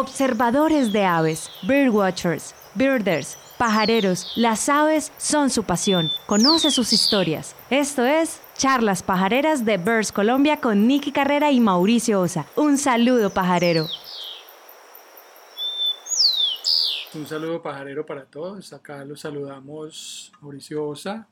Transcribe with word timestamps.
Observadores 0.00 0.92
de 0.92 1.04
aves, 1.04 1.50
birdwatchers, 1.64 2.54
birders, 2.76 3.36
pajareros, 3.58 4.32
las 4.36 4.68
aves 4.68 5.10
son 5.16 5.50
su 5.50 5.64
pasión. 5.64 6.12
Conoce 6.26 6.70
sus 6.70 6.92
historias. 6.92 7.56
Esto 7.68 8.06
es 8.06 8.40
Charlas 8.56 9.02
Pajareras 9.02 9.64
de 9.64 9.76
Birds 9.76 10.12
Colombia 10.12 10.60
con 10.60 10.86
Nicky 10.86 11.10
Carrera 11.10 11.50
y 11.50 11.58
Mauricio 11.58 12.20
Osa. 12.20 12.46
Un 12.54 12.78
saludo 12.78 13.30
pajarero. 13.30 13.88
Un 17.14 17.26
saludo 17.26 17.60
pajarero 17.60 18.06
para 18.06 18.24
todos. 18.24 18.72
Acá 18.72 19.04
los 19.04 19.18
saludamos 19.22 20.30
Mauricio 20.40 20.86
Osa 20.86 21.26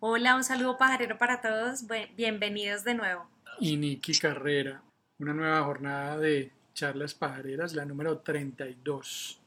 Hola, 0.00 0.34
un 0.34 0.44
saludo 0.44 0.78
pajarero 0.78 1.18
para 1.18 1.42
todos. 1.42 1.84
Bienvenidos 2.16 2.84
de 2.84 2.94
nuevo. 2.94 3.26
y 3.60 3.76
Nicky 3.76 4.18
Carrera. 4.18 4.80
Una 5.18 5.34
nueva 5.34 5.62
jornada 5.62 6.16
de 6.16 6.55
charlas 6.76 7.14
pajareras, 7.14 7.72
la 7.72 7.86
número 7.86 8.18
32. 8.18 9.40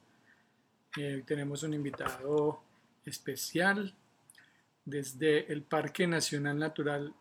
Eh, 0.97 1.13
hoy 1.13 1.23
tenemos 1.23 1.61
un 1.61 1.75
invitado 1.75 2.59
especial 3.05 3.93
desde 4.83 5.53
el 5.53 5.61
Parque 5.61 6.07
Nacional 6.07 6.57
Natural 6.57 7.13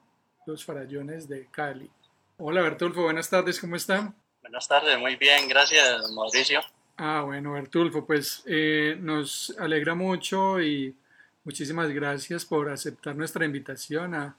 Los 0.46 0.64
Farallones 0.64 1.28
de 1.28 1.48
Cali. 1.50 1.90
Hola 2.38 2.62
Bertulfo, 2.62 3.02
buenas 3.02 3.28
tardes, 3.28 3.60
¿cómo 3.60 3.76
está? 3.76 4.14
Buenas 4.40 4.66
tardes, 4.66 4.98
muy 4.98 5.16
bien, 5.16 5.46
gracias 5.46 6.10
Mauricio. 6.12 6.62
Ah, 6.96 7.20
bueno, 7.26 7.52
Bertulfo, 7.52 8.06
pues 8.06 8.42
eh, 8.46 8.96
nos 8.98 9.54
alegra 9.58 9.94
mucho 9.94 10.58
y 10.58 10.96
muchísimas 11.44 11.90
gracias 11.90 12.46
por 12.46 12.70
aceptar 12.70 13.14
nuestra 13.14 13.44
invitación 13.44 14.14
a 14.14 14.38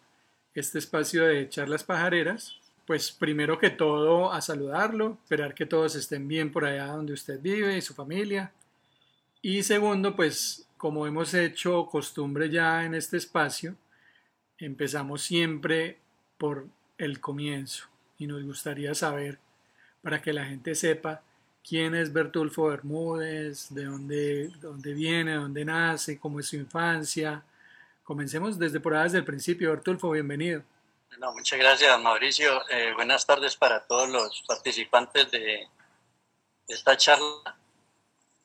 este 0.56 0.80
espacio 0.80 1.26
de 1.26 1.48
charlas 1.48 1.84
pajareras. 1.84 2.60
Pues 2.90 3.12
primero 3.12 3.60
que 3.60 3.70
todo 3.70 4.34
a 4.34 4.42
saludarlo, 4.42 5.20
esperar 5.22 5.54
que 5.54 5.68
todos 5.68 5.94
estén 5.94 6.28
bien 6.28 6.52
por 6.52 6.66
allá 6.66 6.88
donde 6.88 7.14
usted 7.14 7.40
vive 7.40 7.78
y 7.78 7.84
su 7.84 7.94
familia. 7.94 8.52
Y 9.44 9.62
segundo, 9.62 10.16
pues 10.16 10.68
como 10.76 11.06
hemos 11.06 11.36
hecho 11.36 11.86
costumbre 11.86 12.50
ya 12.50 12.84
en 12.84 12.96
este 12.96 13.18
espacio, 13.18 13.76
empezamos 14.58 15.22
siempre 15.22 16.00
por 16.40 16.66
el 16.98 17.20
comienzo 17.20 17.86
y 18.18 18.26
nos 18.26 18.44
gustaría 18.44 18.96
saber, 18.96 19.38
para 20.02 20.20
que 20.20 20.34
la 20.34 20.46
gente 20.46 20.74
sepa, 20.74 21.22
quién 21.64 21.94
es 21.94 22.12
Bertulfo 22.12 22.70
Bermúdez, 22.70 23.68
de 23.70 23.86
dónde, 23.86 24.52
dónde 24.60 24.96
viene, 24.96 25.36
dónde 25.36 25.64
nace, 25.64 26.18
cómo 26.18 26.40
es 26.40 26.48
su 26.48 26.56
infancia. 26.56 27.44
Comencemos 28.04 28.58
desde 28.58 28.80
por 28.80 28.96
allá, 28.96 29.04
desde 29.04 29.20
el 29.20 29.26
principio. 29.26 29.70
Bertulfo, 29.70 30.10
bienvenido. 30.10 30.64
Bueno, 31.10 31.34
muchas 31.34 31.58
gracias, 31.58 32.00
Mauricio. 32.00 32.70
Eh, 32.70 32.94
buenas 32.94 33.26
tardes 33.26 33.56
para 33.56 33.86
todos 33.88 34.08
los 34.10 34.44
participantes 34.48 35.30
de 35.32 35.68
esta 36.68 36.96
charla. 36.96 37.58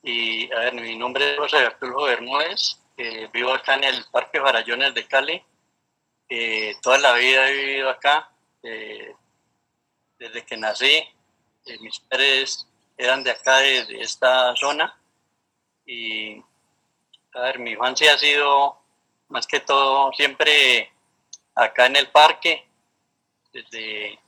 Y 0.01 0.51
a 0.51 0.59
ver, 0.59 0.73
mi 0.73 0.97
nombre 0.97 1.33
es 1.33 1.37
José 1.37 1.57
Bertulfo 1.57 2.05
Bermúdez. 2.05 2.81
Eh, 2.97 3.29
vivo 3.31 3.53
acá 3.53 3.75
en 3.75 3.83
el 3.83 4.03
Parque 4.11 4.41
Farallones 4.41 4.95
de 4.95 5.07
Cali. 5.07 5.43
Eh, 6.27 6.75
toda 6.81 6.97
la 6.97 7.13
vida 7.13 7.49
he 7.49 7.53
vivido 7.53 7.89
acá. 7.89 8.31
desde 10.17 10.43
que 10.45 10.57
nací, 10.57 11.03
mis 11.81 11.99
padres 11.99 12.67
eran 12.97 13.23
de 13.23 13.31
acá, 13.31 13.57
de, 13.57 14.01
esta 14.01 14.55
zona. 14.55 14.99
Y, 15.85 16.41
a 17.33 17.41
ver, 17.41 17.59
mi 17.59 17.71
infancia 17.71 18.15
ha 18.15 18.17
sido 18.17 18.79
más 19.29 19.45
que 19.45 19.59
todo 19.59 20.11
siempre 20.13 20.94
acá 21.55 21.85
en 21.87 21.95
el 21.95 22.09
parque, 22.09 22.67
desde 23.53 24.19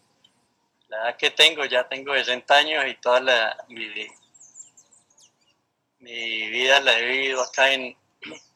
la 0.88 0.98
edad 0.98 1.18
que 1.18 1.32
tengo, 1.32 1.66
ya 1.66 1.88
tengo 1.88 2.14
60 2.14 2.56
años 2.56 2.86
y 2.88 2.96
toda 2.96 3.20
la, 3.20 3.66
mi, 3.68 3.88
mi 6.00 6.50
vida 6.50 6.80
la 6.80 6.98
he 6.98 7.06
vivido 7.06 7.42
acá 7.42 7.72
en, 7.74 7.96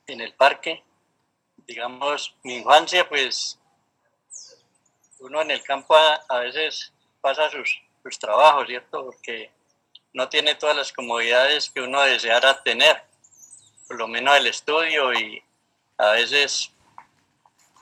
en 0.07 0.21
el 0.21 0.33
parque. 0.33 0.83
Digamos, 1.67 2.35
mi 2.43 2.55
infancia, 2.55 3.07
pues 3.07 3.59
uno 5.19 5.41
en 5.41 5.51
el 5.51 5.63
campo 5.63 5.95
a, 5.95 6.39
veces 6.39 6.91
pasa 7.21 7.49
sus, 7.49 7.81
sus 8.03 8.17
trabajos, 8.17 8.67
¿cierto? 8.67 9.05
Porque 9.05 9.51
no 10.13 10.27
tiene 10.29 10.55
todas 10.55 10.75
las 10.75 10.91
comodidades 10.91 11.69
que 11.69 11.81
uno 11.81 12.01
deseara 12.01 12.61
tener, 12.63 13.03
por 13.87 13.97
lo 13.97 14.07
menos 14.07 14.35
el 14.37 14.47
estudio 14.47 15.13
y 15.13 15.43
a 15.97 16.11
veces 16.11 16.71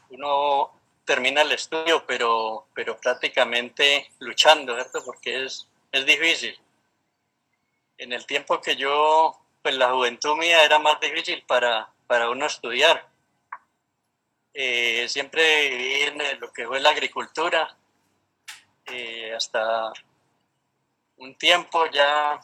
uno 0.09 0.71
termina 1.09 1.41
el 1.41 1.51
estudio, 1.51 2.05
pero, 2.05 2.67
pero 2.75 2.95
prácticamente 2.95 4.11
luchando, 4.19 4.75
¿cierto? 4.75 5.03
Porque 5.03 5.43
es, 5.43 5.67
es 5.91 6.05
difícil. 6.05 6.55
En 7.97 8.13
el 8.13 8.27
tiempo 8.27 8.61
que 8.61 8.75
yo, 8.75 9.35
pues 9.63 9.73
la 9.73 9.89
juventud 9.89 10.37
mía 10.37 10.63
era 10.63 10.77
más 10.77 10.99
difícil 10.99 11.43
para, 11.47 11.91
para 12.05 12.29
uno 12.29 12.45
estudiar. 12.45 13.09
Eh, 14.53 15.07
siempre 15.09 15.69
viví 15.71 16.01
en 16.03 16.39
lo 16.39 16.53
que 16.53 16.67
fue 16.67 16.79
la 16.79 16.91
agricultura, 16.91 17.75
eh, 18.85 19.33
hasta 19.35 19.91
un 21.17 21.33
tiempo 21.39 21.87
ya, 21.87 22.39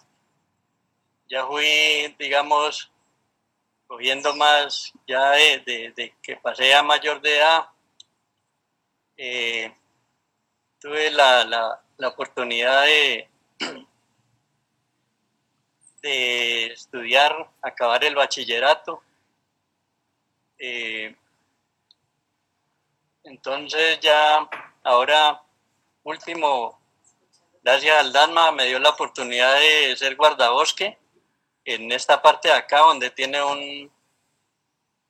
ya 1.29 1.45
fui, 1.45 2.15
digamos, 2.17 2.91
cogiendo 3.85 4.35
más, 4.35 4.91
ya 5.05 5.29
de, 5.33 6.15
que 6.23 6.35
pasé 6.37 6.73
a 6.73 6.81
mayor 6.81 7.21
de 7.21 7.37
edad, 7.37 7.69
eh, 9.17 9.73
tuve 10.79 11.11
la, 11.11 11.81
oportunidad 12.05 12.83
de, 12.85 13.29
de 16.01 16.65
estudiar, 16.67 17.49
acabar 17.61 18.03
el 18.03 18.15
bachillerato. 18.15 19.01
Eh, 20.57 21.15
entonces 23.23 23.99
ya 23.99 24.47
ahora 24.83 25.41
último 26.03 26.79
gracias 27.63 27.99
al 27.99 28.13
DANMA 28.13 28.51
me 28.51 28.67
dio 28.67 28.79
la 28.79 28.91
oportunidad 28.91 29.59
de 29.59 29.97
ser 29.97 30.15
guardabosque 30.15 30.97
en 31.65 31.91
esta 31.91 32.21
parte 32.21 32.47
de 32.47 32.53
acá 32.53 32.79
donde 32.79 33.09
tiene 33.09 33.43
un, 33.43 33.91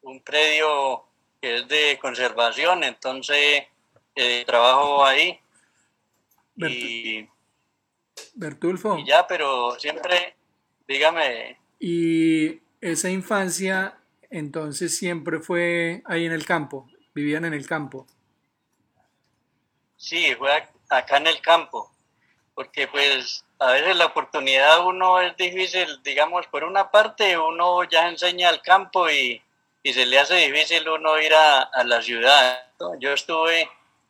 un 0.03 0.21
predio 0.21 1.05
que 1.41 1.55
es 1.57 1.67
de 1.67 1.99
conservación, 2.01 2.85
entonces 2.85 3.67
eh, 4.15 4.43
trabajo 4.45 5.05
ahí. 5.05 5.39
y, 6.55 7.27
Bertulfo. 8.33 8.97
Y 8.97 9.05
ya, 9.05 9.27
pero 9.27 9.71
siempre, 9.79 10.35
dígame. 10.87 11.57
¿Y 11.79 12.61
esa 12.81 13.09
infancia 13.09 13.97
entonces 14.29 14.97
siempre 14.97 15.39
fue 15.39 16.01
ahí 16.05 16.25
en 16.25 16.31
el 16.31 16.45
campo? 16.45 16.89
¿Vivían 17.13 17.45
en 17.45 17.53
el 17.53 17.67
campo? 17.67 18.07
Sí, 19.97 20.33
fue 20.35 20.51
acá 20.89 21.17
en 21.17 21.27
el 21.27 21.41
campo 21.41 21.95
porque 22.55 22.87
pues 22.87 23.45
a 23.59 23.73
veces 23.73 23.95
la 23.97 24.05
oportunidad 24.05 24.85
uno 24.85 25.19
es 25.19 25.35
difícil, 25.37 26.01
digamos, 26.03 26.47
por 26.47 26.63
una 26.63 26.89
parte 26.89 27.37
uno 27.37 27.83
ya 27.83 28.07
enseña 28.07 28.49
al 28.49 28.61
campo 28.61 29.09
y, 29.09 29.41
se 29.83 30.05
le 30.07 30.17
hace 30.17 30.33
difícil 30.35 30.89
uno 30.89 31.21
ir 31.21 31.31
a, 31.35 31.83
la 31.83 32.01
ciudad. 32.01 32.59
Yo 32.99 33.13
estuve 33.13 33.69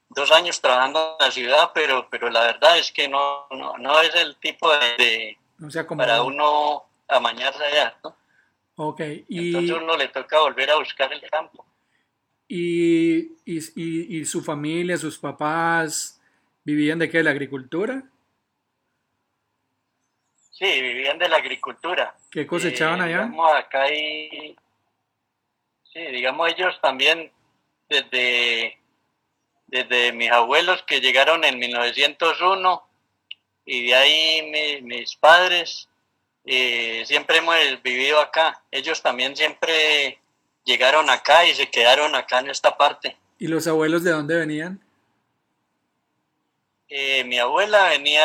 dos 0.09 0.31
años 0.31 0.61
trabajando 0.61 1.17
en 1.19 1.25
la 1.25 1.31
ciudad, 1.31 1.71
pero, 1.73 2.07
pero 2.09 2.29
la 2.29 2.41
verdad 2.41 2.77
es 2.77 2.91
que 2.91 3.07
no, 3.07 3.47
no, 3.51 4.01
es 4.01 4.16
el 4.16 4.35
tipo 4.38 4.69
de, 4.97 5.38
para 5.97 6.23
uno 6.23 6.83
amañarse 7.07 7.63
allá. 7.63 7.97
¿no? 8.03 8.16
Okay. 8.75 9.25
Y, 9.27 9.47
Entonces 9.47 9.77
uno 9.77 9.97
le 9.97 10.07
toca 10.09 10.39
volver 10.39 10.69
a 10.69 10.75
buscar 10.75 11.11
el 11.13 11.21
campo. 11.29 11.66
¿Y, 12.47 13.38
y, 13.45 14.17
y 14.19 14.25
su 14.25 14.43
familia, 14.43 14.97
sus 14.97 15.17
papás, 15.17 16.22
vivían 16.63 16.99
de 16.99 17.09
qué? 17.09 17.17
¿De 17.17 17.23
la 17.23 17.31
agricultura? 17.31 18.03
Sí, 20.57 20.81
vivían 20.81 21.17
de 21.17 21.27
la 21.27 21.37
agricultura. 21.37 22.16
¿Qué 22.31 22.47
cosechaban 22.47 23.02
allá? 23.02 23.23
Eh, 23.23 23.25
digamos, 23.25 23.55
acá 23.55 23.81
hay, 23.84 24.55
sí, 25.91 25.99
digamos 26.13 26.49
ellos 26.49 26.79
también 26.81 27.29
desde, 27.90 28.79
desde 29.83 30.13
mis 30.13 30.31
abuelos 30.31 30.83
que 30.83 31.01
llegaron 31.01 31.43
en 31.43 31.59
1901 31.59 32.87
y 33.66 33.87
de 33.87 33.95
ahí 33.95 34.81
mis 34.81 35.16
padres 35.17 35.89
eh, 36.45 37.03
siempre 37.05 37.37
hemos 37.37 37.55
vivido 37.83 38.19
acá. 38.19 38.61
Ellos 38.72 39.01
también 39.01 39.35
siempre 39.35 40.19
llegaron 40.63 41.09
acá 41.09 41.45
y 41.45 41.53
se 41.55 41.69
quedaron 41.69 42.16
acá 42.16 42.39
en 42.39 42.49
esta 42.49 42.77
parte. 42.77 43.17
¿Y 43.37 43.47
los 43.47 43.67
abuelos 43.67 44.03
de 44.03 44.11
dónde 44.11 44.37
venían? 44.37 44.79
Eh, 46.87 47.23
mi 47.25 47.37
abuela 47.39 47.89
venía 47.89 48.23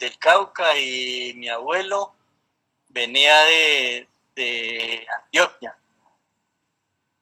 del 0.00 0.18
Cauca 0.18 0.76
y 0.78 1.34
mi 1.36 1.48
abuelo 1.48 2.14
venía 2.88 3.36
de, 3.44 5.06
Antioquia. 5.22 5.76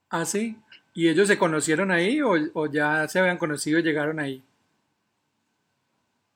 Ah, 0.09 0.25
sí. 0.25 0.57
¿Y 0.97 1.09
ellos 1.09 1.29
se 1.29 1.39
conocieron 1.39 1.93
ahí 1.93 2.21
o, 2.23 2.67
ya 2.67 3.07
se 3.07 3.21
habían 3.21 3.39
conocido 3.39 3.79
y 3.79 3.85
llegaron 3.85 4.19
ahí? 4.19 4.43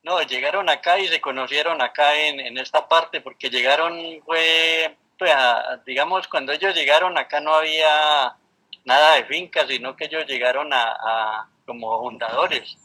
No, 0.03 0.23
llegaron 0.23 0.69
acá 0.71 0.99
y 0.99 1.09
se 1.09 1.21
conocieron 1.21 1.81
acá 1.83 2.15
en, 2.19 2.41
en 2.41 2.57
esta 2.59 2.89
parte, 2.89 3.21
porque 3.21 3.51
llegaron, 3.51 4.23
fue, 4.25 4.97
pues, 5.19 5.31
a- 5.35 5.77
digamos, 5.87 6.27
cuando 6.29 6.53
ellos 6.53 6.75
llegaron 6.75 7.19
acá 7.19 7.41
no 7.41 7.55
había 7.55 8.35
nada 8.85 9.17
de 9.17 9.25
fincas, 9.27 9.69
sino 9.69 9.95
que 9.97 10.07
ellos 10.07 10.25
llegaron 10.27 10.73
a, 10.73 10.83
a 11.43 11.51
como 11.67 11.99
fundadores 12.01 12.79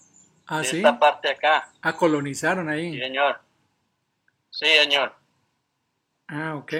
Ah, 0.48 0.64
de 0.64 0.72
sí. 0.72 0.72
esta 0.72 1.00
parte 1.00 1.30
acá. 1.30 1.74
Ah, 1.82 1.96
colonizaron 1.98 2.70
Sí, 2.90 2.98
ahí. 2.98 3.00
señor. 3.00 3.42
Sí, 4.50 4.66
señor. 4.66 5.16
Ah, 6.28 6.56
ok. 6.56 6.74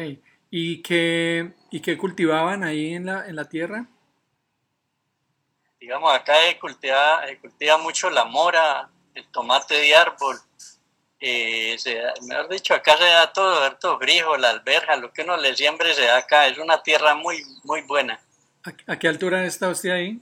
¿Y 0.52 0.82
qué, 0.84 1.54
y 1.72 1.80
qué 1.82 1.98
cultivaban 1.98 2.64
ahí 2.64 2.94
en 2.94 3.06
la, 3.08 3.28
en 3.28 3.36
la 3.36 3.50
tierra? 3.50 3.88
Digamos, 5.86 6.12
acá 6.12 6.34
se 6.48 6.58
cultiva, 6.58 7.24
se 7.28 7.38
cultiva 7.38 7.78
mucho 7.78 8.10
la 8.10 8.26
mora, 8.26 8.90
el 9.14 9.24
tomate 9.28 9.76
de 9.76 9.96
árbol. 9.96 10.36
eh, 11.20 11.76
se 11.78 12.02
mejor 12.28 12.50
dicho, 12.50 12.74
acá 12.74 12.98
se 12.98 13.04
da 13.04 13.32
todo, 13.32 13.64
harto 13.64 14.00
frijol, 14.00 14.42
la 14.42 14.50
alberja, 14.50 14.96
lo 14.96 15.14
que 15.14 15.22
uno 15.22 15.38
le 15.38 15.56
siembre 15.56 15.94
se 15.94 16.06
da 16.06 16.18
acá. 16.18 16.48
Es 16.48 16.58
una 16.58 16.82
tierra 16.82 17.14
muy, 17.14 17.44
muy 17.64 17.84
buena. 17.84 18.20
¿A, 18.64 18.94
a 18.94 18.98
qué 18.98 19.08
altura 19.08 19.46
está 19.46 19.70
usted 19.70 19.92
ahí? 19.92 20.20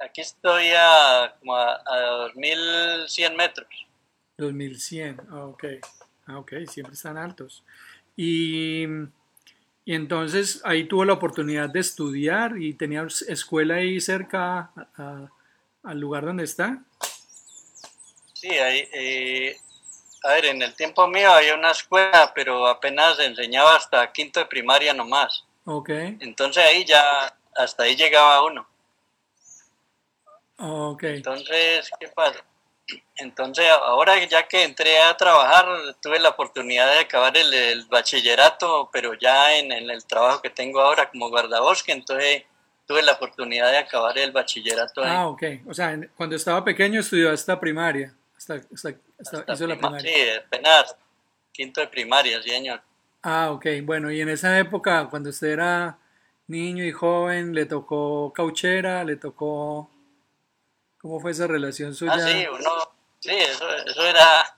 Aquí 0.00 0.22
estoy 0.22 0.72
a 0.76 1.32
como 1.38 1.54
a, 1.54 1.80
a 1.86 2.00
2100 2.34 3.36
metros. 3.36 3.68
2100. 4.38 5.20
Ah, 5.30 5.44
ok. 5.44 5.64
Ah, 6.26 6.38
ok, 6.38 6.52
siempre 6.68 6.94
están 6.94 7.16
altos. 7.16 7.62
Y, 8.16 8.86
y 9.84 9.94
entonces 9.94 10.60
ahí 10.64 10.84
tuvo 10.84 11.04
la 11.04 11.14
oportunidad 11.14 11.68
de 11.68 11.80
estudiar 11.80 12.58
y 12.58 12.74
tenía 12.74 13.06
escuela 13.28 13.76
ahí 13.76 14.00
cerca 14.00 14.58
a- 14.58 14.88
a- 14.96 15.32
al 15.82 15.98
lugar 16.00 16.24
donde 16.24 16.44
está. 16.44 16.84
Sí, 18.34 18.48
ahí, 18.50 18.88
eh, 18.92 19.56
a 20.24 20.32
ver, 20.34 20.46
en 20.46 20.62
el 20.62 20.74
tiempo 20.74 21.06
mío 21.08 21.32
había 21.32 21.54
una 21.54 21.70
escuela, 21.72 22.32
pero 22.34 22.66
apenas 22.66 23.18
enseñaba 23.20 23.76
hasta 23.76 24.12
quinto 24.12 24.40
de 24.40 24.46
primaria 24.46 24.92
nomás. 24.94 25.44
Ok, 25.64 25.90
Entonces 26.20 26.64
ahí 26.64 26.84
ya, 26.84 27.36
hasta 27.56 27.84
ahí 27.84 27.96
llegaba 27.96 28.44
uno. 28.44 28.66
ok. 30.58 31.04
Entonces, 31.04 31.90
¿qué 31.98 32.08
pasa? 32.08 32.44
Entonces, 33.16 33.66
ahora 33.68 34.22
ya 34.24 34.46
que 34.48 34.64
entré 34.64 34.98
a 35.00 35.16
trabajar, 35.16 35.66
tuve 36.00 36.18
la 36.18 36.30
oportunidad 36.30 36.90
de 36.92 37.00
acabar 37.00 37.36
el, 37.36 37.52
el 37.52 37.84
bachillerato, 37.86 38.88
pero 38.92 39.14
ya 39.14 39.56
en, 39.56 39.70
en 39.72 39.90
el 39.90 40.04
trabajo 40.06 40.40
que 40.42 40.50
tengo 40.50 40.80
ahora 40.80 41.08
como 41.10 41.28
guardabosque, 41.28 41.92
entonces 41.92 42.42
tuve 42.86 43.02
la 43.02 43.12
oportunidad 43.12 43.70
de 43.70 43.78
acabar 43.78 44.16
el 44.18 44.32
bachillerato 44.32 45.02
ahí. 45.02 45.10
Ah, 45.14 45.28
ok. 45.28 45.42
O 45.68 45.74
sea, 45.74 45.92
en- 45.92 46.10
cuando 46.16 46.36
estaba 46.36 46.64
pequeño 46.64 47.00
estudió 47.00 47.30
hasta 47.30 47.58
primaria. 47.60 48.12
Hasta, 48.36 48.54
hasta- 48.54 48.94
hasta 49.20 49.38
Hasta 49.38 49.52
hizo 49.54 49.66
la 49.66 49.74
prima- 49.76 49.88
primaria. 49.98 50.12
Sí, 50.14 50.30
apenas 50.46 50.96
quinto 51.52 51.80
de 51.80 51.86
primaria, 51.88 52.42
sí, 52.42 52.50
señor. 52.50 52.80
Ah, 53.22 53.50
ok. 53.52 53.66
Bueno, 53.84 54.10
y 54.10 54.20
en 54.20 54.28
esa 54.30 54.58
época, 54.58 55.06
cuando 55.08 55.30
usted 55.30 55.48
era 55.48 55.96
niño 56.48 56.84
y 56.84 56.90
joven, 56.92 57.54
¿le 57.54 57.66
tocó 57.66 58.32
cauchera? 58.32 59.04
¿Le 59.04 59.16
tocó... 59.16 59.88
¿Cómo 61.02 61.18
fue 61.18 61.32
esa 61.32 61.48
relación 61.48 61.94
suya? 61.94 62.12
Ah, 62.14 62.20
sí, 62.20 62.46
uno, 62.46 62.70
sí, 63.18 63.32
eso, 63.32 63.68
eso 63.76 64.06
era, 64.06 64.54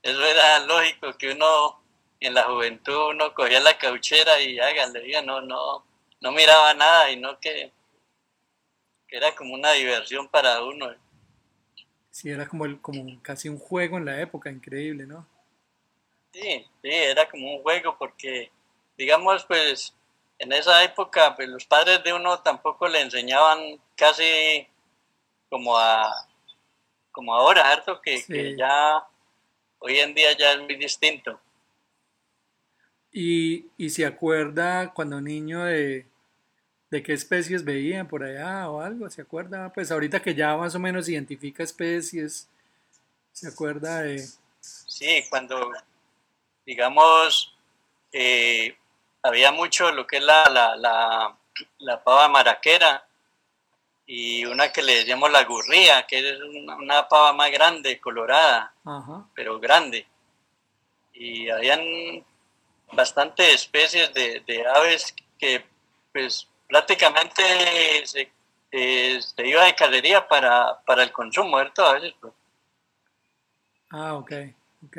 eso 0.00 0.24
era 0.24 0.60
lógico 0.60 1.12
que 1.18 1.32
uno 1.32 1.80
en 2.20 2.34
la 2.34 2.44
juventud 2.44 3.10
uno 3.10 3.34
cogía 3.34 3.58
la 3.60 3.76
cauchera 3.76 4.40
y 4.40 4.60
hágale, 4.60 5.10
ya 5.10 5.22
no, 5.22 5.40
no, 5.40 5.84
no 6.20 6.32
miraba 6.32 6.72
nada 6.74 7.10
y 7.10 7.16
no 7.16 7.38
que, 7.40 7.72
que 9.08 9.16
era 9.16 9.34
como 9.34 9.54
una 9.54 9.72
diversión 9.72 10.28
para 10.28 10.62
uno. 10.62 10.94
Sí, 12.12 12.30
era 12.30 12.46
como, 12.46 12.64
el, 12.64 12.80
como 12.80 13.20
casi 13.22 13.48
un 13.48 13.58
juego 13.58 13.98
en 13.98 14.04
la 14.04 14.20
época, 14.20 14.50
increíble, 14.50 15.04
¿no? 15.04 15.26
Sí, 16.32 16.64
sí, 16.82 16.90
era 16.90 17.28
como 17.28 17.56
un 17.56 17.62
juego 17.62 17.96
porque, 17.98 18.52
digamos, 18.96 19.44
pues 19.44 19.94
en 20.38 20.52
esa 20.52 20.84
época, 20.84 21.34
pues 21.34 21.48
los 21.48 21.64
padres 21.64 22.04
de 22.04 22.12
uno 22.12 22.40
tampoco 22.40 22.86
le 22.86 23.00
enseñaban 23.00 23.80
casi 23.96 24.68
como 25.48 25.76
a, 25.76 26.28
como 27.10 27.34
ahora, 27.34 27.64
¿cierto? 27.72 28.00
Que, 28.00 28.18
Sí. 28.18 28.32
que 28.32 28.56
ya, 28.56 29.04
hoy 29.78 29.98
en 29.98 30.14
día 30.14 30.36
ya 30.36 30.52
es 30.52 30.60
muy 30.60 30.76
distinto. 30.76 31.40
Y, 33.12 33.66
y 33.76 33.90
se 33.90 34.04
acuerda 34.04 34.92
cuando 34.92 35.20
niño 35.20 35.64
de, 35.64 36.06
de 36.90 37.02
qué 37.02 37.14
especies 37.14 37.64
veía 37.64 38.04
por 38.06 38.22
allá 38.22 38.68
o 38.70 38.80
algo, 38.80 39.08
¿se 39.10 39.22
acuerda? 39.22 39.72
Pues 39.72 39.90
ahorita 39.90 40.20
que 40.20 40.34
ya 40.34 40.56
más 40.56 40.74
o 40.74 40.78
menos 40.78 41.08
identifica 41.08 41.62
especies, 41.62 42.48
¿se 43.32 43.48
acuerda 43.48 44.02
de... 44.02 44.26
Sí, 44.60 45.24
cuando, 45.30 45.72
digamos, 46.66 47.56
eh, 48.12 48.76
había 49.22 49.52
mucho 49.52 49.90
lo 49.90 50.06
que 50.06 50.18
es 50.18 50.22
la, 50.22 50.44
la, 50.50 50.76
la, 50.76 51.36
la 51.78 52.04
pava 52.04 52.28
maraquera 52.28 53.07
y 54.10 54.44
una 54.46 54.72
que 54.72 54.82
le 54.82 54.96
decíamos 54.96 55.30
la 55.30 55.44
gurría, 55.44 56.06
que 56.06 56.18
es 56.18 56.40
una, 56.40 56.76
una 56.76 57.06
pava 57.08 57.34
más 57.34 57.50
grande, 57.52 58.00
colorada, 58.00 58.72
Ajá. 58.84 59.28
pero 59.34 59.60
grande. 59.60 60.06
Y 61.12 61.50
habían 61.50 61.82
bastantes 62.92 63.54
especies 63.54 64.12
de, 64.14 64.40
de 64.46 64.66
aves 64.66 65.14
que 65.38 65.62
pues 66.10 66.48
prácticamente 66.66 67.42
se, 68.06 68.32
eh, 68.72 69.20
se 69.20 69.46
iba 69.46 69.64
de 69.66 69.74
cacería 69.74 70.26
para, 70.26 70.80
para 70.86 71.02
el 71.02 71.12
consumo, 71.12 71.58
¿cierto? 71.58 71.84
A 71.84 71.92
veces, 71.94 72.14
pues, 72.20 72.32
Ah, 73.90 74.14
ok, 74.14 74.32
ok. 74.86 74.98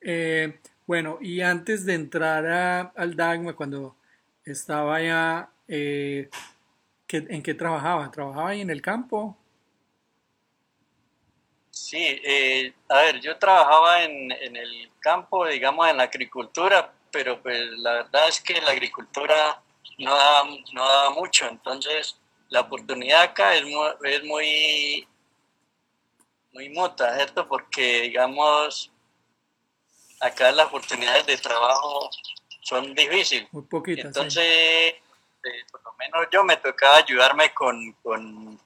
Eh, 0.00 0.58
bueno, 0.86 1.18
y 1.20 1.40
antes 1.40 1.84
de 1.84 1.94
entrar 1.94 2.46
a- 2.46 2.80
al 2.96 3.16
Dagma, 3.16 3.54
cuando 3.54 3.96
estaba 4.44 4.96
allá, 4.96 5.48
eh, 5.68 6.28
¿qué- 7.06 7.26
¿en 7.28 7.42
qué 7.42 7.54
trabajaba? 7.54 8.10
¿Trabajaba 8.10 8.50
ahí 8.50 8.60
en 8.60 8.70
el 8.70 8.82
campo? 8.82 9.36
Sí, 11.70 11.98
eh, 12.24 12.72
a 12.88 13.02
ver, 13.02 13.20
yo 13.20 13.38
trabajaba 13.38 14.02
en, 14.02 14.32
en 14.32 14.56
el 14.56 14.90
campo, 15.00 15.46
digamos, 15.46 15.88
en 15.88 15.98
la 15.98 16.04
agricultura, 16.04 16.92
pero 17.12 17.40
pues 17.42 17.60
la 17.78 17.92
verdad 17.92 18.28
es 18.28 18.40
que 18.40 18.60
la 18.60 18.70
agricultura 18.70 19.62
no 19.98 20.14
da, 20.14 20.44
no 20.72 20.88
da 20.88 21.10
mucho, 21.10 21.46
entonces 21.48 22.18
la 22.48 22.60
oportunidad 22.60 23.22
acá 23.22 23.54
es 23.54 23.64
muy, 23.64 23.88
es 24.04 24.24
muy, 24.24 25.08
muy 26.52 26.68
muta, 26.70 27.14
¿cierto? 27.16 27.46
Porque, 27.46 28.02
digamos, 28.02 28.90
acá 30.20 30.50
las 30.52 30.66
oportunidades 30.66 31.26
de 31.26 31.36
trabajo 31.36 32.10
son 32.62 32.94
difíciles. 32.94 33.52
Muy 33.52 33.62
poquitas. 33.64 34.16
sí. 34.32 34.40
Eh, 35.46 35.64
por 35.70 35.82
lo 35.84 35.92
menos 35.94 36.26
yo 36.32 36.44
me 36.44 36.56
tocaba 36.56 36.96
ayudarme 36.96 37.54
con, 37.54 37.92
con 38.02 38.60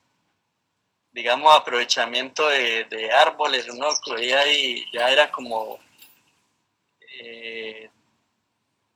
digamos, 1.13 1.55
aprovechamiento 1.55 2.49
de, 2.49 2.85
de 2.85 3.13
árboles. 3.13 3.69
Uno 3.69 3.89
cogía 4.03 4.47
y 4.51 4.91
ya 4.93 5.11
era 5.11 5.31
como 5.31 5.79
eh, 7.23 7.91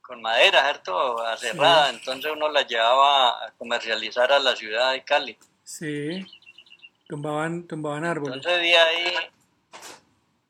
con 0.01 0.21
madera, 0.21 0.63
¿cierto? 0.63 1.19
Aserrada. 1.25 1.89
Entonces 1.89 2.31
uno 2.31 2.49
la 2.49 2.61
llevaba 2.63 3.45
a 3.45 3.51
comercializar 3.57 4.31
a 4.31 4.39
la 4.39 4.55
ciudad 4.55 4.91
de 4.91 5.03
Cali. 5.03 5.37
Sí, 5.63 6.25
tumbaban, 7.07 7.67
tumbaban 7.67 8.05
árboles. 8.05 8.35
Entonces 8.35 8.61
de 8.61 8.77
ahí, 8.77 9.13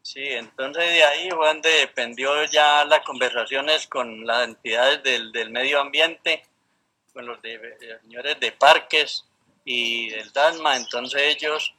sí, 0.01 0.23
entonces 0.23 0.83
de 0.83 1.03
ahí 1.03 1.29
fue 1.29 1.47
donde 1.47 1.69
dependió 1.69 2.43
ya 2.45 2.83
las 2.85 2.99
conversaciones 3.05 3.87
con 3.87 4.25
las 4.25 4.47
entidades 4.47 5.03
del, 5.03 5.31
del 5.31 5.51
medio 5.51 5.79
ambiente, 5.79 6.43
con 7.15 7.25
los 7.25 7.41
de, 7.41 7.57
de 7.57 7.99
señores 8.01 8.37
de 8.41 8.51
parques 8.51 9.25
y 9.63 10.09
del 10.09 10.33
DASMA, 10.33 10.75
entonces 10.75 11.21
ellos 11.23 11.73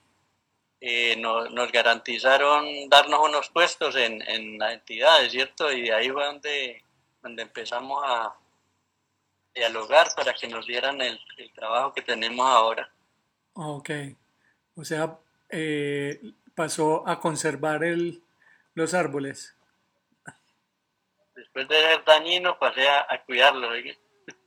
eh, 0.80 1.14
nos, 1.16 1.52
nos 1.52 1.70
garantizaron 1.70 2.88
darnos 2.88 3.20
unos 3.28 3.50
puestos 3.50 3.94
en, 3.96 4.22
en 4.22 4.58
las 4.58 4.72
entidades, 4.72 5.30
¿cierto? 5.30 5.70
Y 5.70 5.82
de 5.82 5.92
ahí 5.92 6.10
fue 6.10 6.24
donde, 6.24 6.82
donde 7.22 7.42
empezamos 7.42 8.02
a 8.02 8.34
dialogar 9.54 10.08
para 10.16 10.32
que 10.32 10.48
nos 10.48 10.66
dieran 10.66 11.02
el, 11.02 11.20
el 11.36 11.52
trabajo 11.52 11.92
que 11.92 12.00
tenemos 12.02 12.46
ahora. 12.46 12.90
Ok. 13.52 13.90
O 14.74 14.84
sea, 14.84 15.18
eh, 15.50 16.18
pasó 16.54 17.06
a 17.06 17.20
conservar 17.20 17.84
el, 17.84 18.22
los 18.74 18.94
árboles. 18.94 19.54
Después 21.34 21.68
de 21.68 21.78
ser 21.78 22.04
dañino 22.04 22.58
pasé 22.58 22.88
a, 22.88 23.06
a 23.08 23.22
cuidarlo. 23.22 23.68
¿oye? 23.68 23.98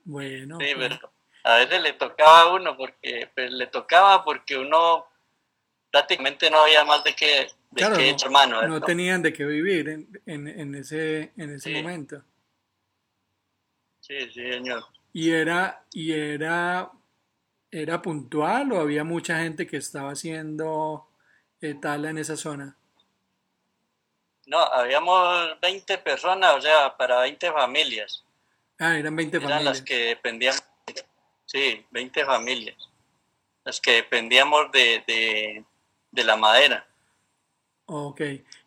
Bueno, 0.03 0.57
Sí, 0.59 0.73
pero 0.77 0.99
a 1.43 1.55
veces 1.57 1.81
le 1.81 1.93
tocaba 1.93 2.41
a 2.41 2.53
uno 2.53 2.75
porque 2.77 3.29
pues, 3.33 3.51
le 3.51 3.67
tocaba 3.67 4.23
porque 4.23 4.57
uno 4.57 5.05
prácticamente 5.91 6.49
no 6.51 6.61
había 6.63 6.83
más 6.85 7.03
de 7.03 7.15
qué 7.15 7.47
de 7.71 7.81
claro, 7.81 7.95
qué 7.97 8.09
no, 8.09 8.11
echar 8.11 8.31
mano. 8.31 8.61
no 8.63 8.83
tenían 8.83 9.21
de 9.21 9.33
qué 9.33 9.45
vivir 9.45 9.89
en, 9.89 10.21
en, 10.25 10.47
en 10.47 10.75
ese, 10.75 11.31
en 11.37 11.51
ese 11.51 11.69
Sí. 11.69 11.73
momento. 11.73 12.23
Sí, 14.01 14.19
sí, 14.31 14.51
señor. 14.51 14.83
Y 15.13 15.31
era, 15.31 15.85
y 15.93 16.11
era, 16.13 16.91
era 17.71 18.01
puntual 18.01 18.71
o 18.73 18.79
había 18.81 19.03
mucha 19.03 19.39
gente 19.39 19.67
que 19.67 19.77
estaba 19.77 20.11
haciendo 20.11 21.07
eh, 21.61 21.75
tala 21.75 22.09
en 22.11 22.19
esa 22.19 22.37
zona? 22.37 22.77
No, 24.47 24.57
habíamos 24.59 25.57
20 25.61 25.97
personas, 25.99 26.55
o 26.57 26.61
sea, 26.61 26.97
para 26.97 27.21
20 27.21 27.51
familias. 27.53 28.25
Ah, 28.79 28.97
eran 28.97 29.15
20 29.15 29.37
Eran 29.37 29.49
familias. 29.49 29.75
las 29.77 29.81
que 29.85 29.95
dependían, 30.05 30.55
sí, 31.45 31.85
20 31.91 32.25
familias. 32.25 32.77
Las 33.65 33.79
que 33.81 33.91
dependíamos 33.93 34.71
de, 34.71 35.03
de, 35.05 35.65
de 36.11 36.23
la 36.23 36.35
madera. 36.37 36.87
Ok. 37.85 38.21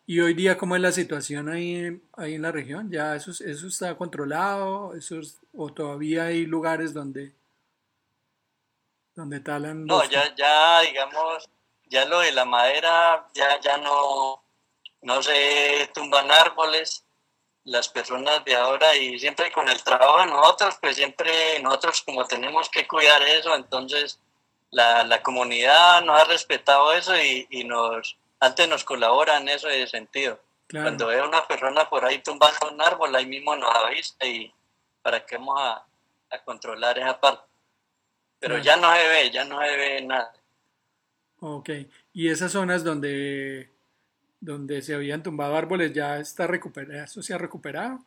¿Y 0.07 0.21
hoy 0.21 0.35
día 0.35 0.59
cómo 0.59 0.77
es 0.77 0.83
la 0.83 0.93
situación 0.93 1.49
ahí, 1.49 1.77
en- 1.77 2.03
ahí 2.17 2.35
en 2.35 2.43
la 2.43 2.53
región? 2.53 2.91
¿Ya 2.91 3.17
eso, 3.17 3.31
es- 3.31 3.41
eso 3.41 3.67
está 3.69 3.97
controlado? 3.97 4.95
¿Eso 4.95 5.21
es- 5.21 5.39
¿O 5.55 5.73
todavía 5.73 6.25
hay 6.25 6.45
lugares 6.45 6.93
donde, 6.93 7.33
donde 9.15 9.41
talan 9.41 9.87
No, 9.87 10.05
ya, 10.11 10.35
ya, 10.35 10.81
digamos, 10.81 11.49
ya 11.87 12.05
lo 12.05 12.21
de 12.21 12.33
la 12.33 12.45
madera, 12.45 13.29
ya, 13.35 13.61
ya 13.61 13.77
no, 13.79 14.43
no 15.03 15.23
se 15.23 15.89
tumban 15.95 16.31
árboles, 16.31 17.05
las 17.65 17.89
personas 17.89 18.45
de 18.45 18.55
ahora 18.57 18.97
y 18.97 19.19
siempre 19.19 19.53
con 19.53 19.69
el 19.69 19.83
trabajo 19.83 20.21
de 20.21 20.27
nosotros, 20.27 20.77
pues 20.81 20.97
siempre 20.97 21.61
nosotros 21.61 22.03
como 22.03 22.25
tenemos 22.27 22.69
que 22.69 22.87
cuidar 22.89 23.23
eso, 23.23 23.55
entonces 23.55 24.19
la, 24.71 25.05
la 25.05 25.23
comunidad 25.23 26.03
nos 26.03 26.21
ha 26.21 26.25
respetado 26.25 26.93
eso 26.93 27.17
y, 27.17 27.47
y 27.51 27.65
nos, 27.65 28.17
antes 28.41 28.69
nos 28.69 28.85
colabora 28.85 29.37
en 29.39 29.49
ese 29.49 29.87
sentido. 29.87 30.41
Claro. 30.67 30.87
Cuando 30.87 31.07
ve 31.09 31.23
una 31.23 31.47
persona 31.47 31.89
por 31.89 32.05
ahí 32.05 32.19
tumbando 32.21 32.71
un 32.71 32.81
árbol, 32.81 33.15
ahí 33.15 33.27
mismo 33.27 33.55
nos 33.55 33.75
avisa 33.75 34.15
y 34.27 34.53
para 35.03 35.25
que 35.25 35.37
vamos 35.37 35.61
a, 35.61 35.85
a 36.31 36.39
controlar 36.45 36.99
esa 36.99 37.21
parte. 37.21 37.45
Pero 38.39 38.55
Claro. 38.61 38.65
ya 38.65 38.77
no 38.77 38.93
se 38.95 39.09
ve, 39.09 39.31
ya 39.31 39.45
no 39.45 39.61
se 39.61 39.77
ve 39.77 40.03
nada. 40.03 40.33
Ok. 41.41 41.71
¿Y 42.13 42.29
esas 42.31 42.53
zonas 42.53 42.83
donde, 42.85 43.71
donde 44.43 44.83
se 44.83 44.95
habían 44.95 45.23
tumbado 45.23 45.57
árboles 45.57 45.95
ya 45.95 46.19
está 46.19 46.47
recuperado? 46.47 47.05
¿Eso 47.05 47.23
se 47.23 47.33
ha 47.35 47.39
recuperado? 47.39 48.05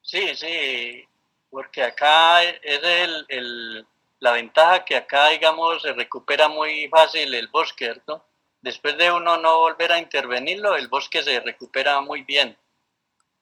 Sí, 0.00 0.34
sí, 0.36 1.08
porque 1.50 1.82
acá 1.82 2.42
es 2.44 2.82
el, 2.82 3.24
el- 3.28 3.86
la 4.20 4.32
ventaja 4.32 4.84
que 4.84 4.96
acá, 4.96 5.28
digamos, 5.30 5.82
se 5.82 5.92
recupera 5.92 6.48
muy 6.48 6.88
fácil 6.88 7.34
el 7.34 7.48
bosque, 7.48 7.86
¿cierto? 7.86 8.24
Después 8.60 8.96
de 8.96 9.10
uno 9.10 9.36
no 9.38 9.58
volver 9.60 9.90
a 9.92 9.98
intervenirlo, 9.98 10.76
el 10.76 10.86
bosque 10.88 11.22
se 11.22 11.40
recupera 11.40 12.00
muy 12.00 12.22
bien. 12.22 12.56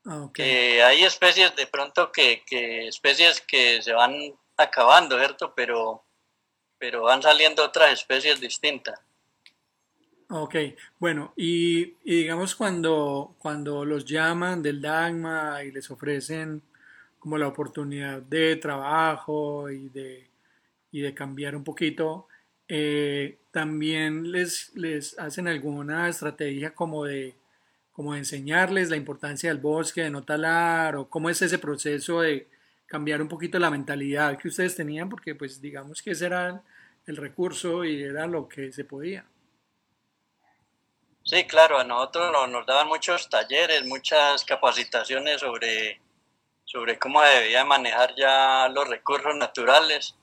Ah, 0.05 0.23
ok. 0.25 0.41
Eh, 0.41 0.83
hay 0.83 1.05
especies 1.05 1.55
de 1.55 1.67
pronto 1.69 2.11
que, 2.11 2.43
que 2.45 2.89
especies 2.89 3.41
que 3.43 3.81
se 3.83 3.93
van 3.93 4.15
acabando, 4.57 5.17
¿cierto? 5.19 5.55
Pero, 5.55 6.05
pero 6.79 7.03
van 7.05 7.23
saliendo 7.23 7.65
otras 7.65 7.93
especies 7.93 8.41
distintas. 8.41 9.01
Ok, 10.33 10.55
bueno, 11.01 11.33
y, 11.37 11.97
y 12.05 12.19
digamos 12.23 12.55
cuando, 12.55 13.35
cuando 13.39 13.85
los 13.85 14.05
llaman 14.05 14.63
del 14.63 14.81
Dagma 14.81 15.65
y 15.65 15.73
les 15.73 15.91
ofrecen 15.91 16.63
como 17.19 17.37
la 17.37 17.49
oportunidad 17.49 18.23
de 18.23 18.55
trabajo 18.57 19.71
y 19.71 19.89
de, 19.89 20.29
y 20.93 21.01
de 21.01 21.15
cambiar 21.15 21.57
un 21.57 21.65
poquito, 21.65 22.29
eh, 22.69 23.39
también 23.51 24.31
les, 24.31 24.73
les 24.77 25.19
hacen 25.19 25.49
alguna 25.49 26.09
estrategia 26.09 26.75
como 26.75 27.05
de, 27.07 27.35
como 27.93 28.13
de 28.13 28.21
enseñarles 28.21 28.89
la 28.91 28.97
importancia 28.97 29.51
del 29.51 29.61
bosque, 29.61 30.03
de 30.03 30.11
no 30.11 30.23
talar, 30.25 30.95
o 30.97 31.11
cómo 31.11 31.29
es 31.31 31.43
ese 31.43 31.59
proceso 31.59 32.21
de 32.21 32.47
cambiar 32.87 33.21
un 33.21 33.29
poquito 33.29 33.59
la 33.59 33.71
mentalidad 33.71 34.39
que 34.39 34.49
ustedes 34.49 34.77
tenían, 34.77 35.09
porque 35.09 35.35
pues 35.35 35.61
digamos 35.61 36.03
que 36.03 36.13
ese 36.13 36.27
era 36.27 36.63
el 37.07 37.17
recurso 37.17 37.85
y 37.85 38.03
era 38.03 38.29
lo 38.29 38.49
que 38.49 38.73
se 38.73 38.85
podía. 38.85 39.25
Sí, 41.31 41.45
claro, 41.45 41.79
a 41.79 41.85
nosotros 41.85 42.51
nos, 42.51 42.67
daban 42.67 42.89
muchos 42.89 43.29
talleres, 43.29 43.87
muchas 43.87 44.45
capacitaciones 44.45 45.41
sobre, 45.41 46.01
sobre 46.65 46.99
cómo 46.99 47.23
debía 47.23 47.65
manejar 47.65 48.17
ya 48.17 48.69
los 48.69 48.89
recursos 48.89 49.37
naturales. 49.37 50.17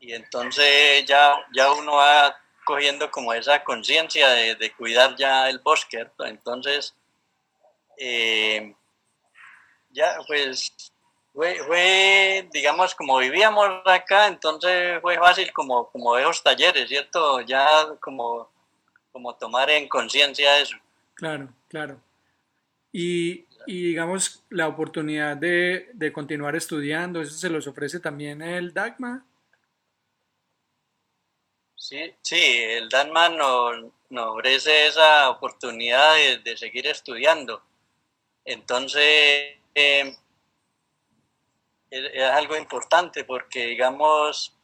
Y 0.00 0.12
entonces 0.14 1.04
ya, 1.06 1.36
ya 1.54 1.70
uno 1.70 1.94
va 1.98 2.36
cogiendo 2.64 3.08
como 3.12 3.32
esa 3.32 3.62
conciencia 3.62 4.28
de, 4.30 4.72
cuidar 4.76 5.14
ya 5.14 5.48
el 5.48 5.60
bosque. 5.60 6.04
Entonces, 6.18 6.96
eh, 7.96 8.74
ya 9.90 10.18
pues 10.26 10.72
fue, 11.32 11.62
fue, 11.64 12.48
digamos, 12.52 12.92
como 12.96 13.18
vivíamos 13.18 13.68
acá, 13.84 14.26
entonces 14.26 15.00
fue 15.00 15.16
fácil 15.16 15.52
como, 15.52 15.88
como 15.90 16.18
esos 16.18 16.42
talleres, 16.42 16.88
¿cierto? 16.88 17.40
Ya 17.42 17.68
como 18.00 18.50
como 19.12 19.34
tomar 19.36 19.70
en 19.70 19.88
conciencia 19.88 20.60
eso. 20.60 20.76
Claro, 21.14 21.52
claro. 21.68 22.00
Y, 22.92 23.46
y 23.66 23.82
digamos, 23.88 24.44
la 24.50 24.68
oportunidad 24.68 25.36
de, 25.36 25.90
de 25.92 26.12
continuar 26.12 26.56
estudiando, 26.56 27.20
¿eso 27.20 27.34
se 27.34 27.50
los 27.50 27.66
ofrece 27.66 28.00
también 28.00 28.40
el 28.42 28.72
DAGMA? 28.72 29.24
Sí, 31.74 32.14
sí, 32.20 32.36
el 32.36 32.88
DANMA 32.90 33.30
nos, 33.30 33.92
nos 34.10 34.26
ofrece 34.36 34.88
esa 34.88 35.30
oportunidad 35.30 36.16
de, 36.16 36.38
de 36.38 36.56
seguir 36.56 36.86
estudiando. 36.86 37.62
Entonces, 38.44 39.56
eh, 39.74 40.14
es, 41.90 42.10
es 42.12 42.22
algo 42.24 42.56
importante 42.58 43.24
porque, 43.24 43.66
digamos, 43.66 44.57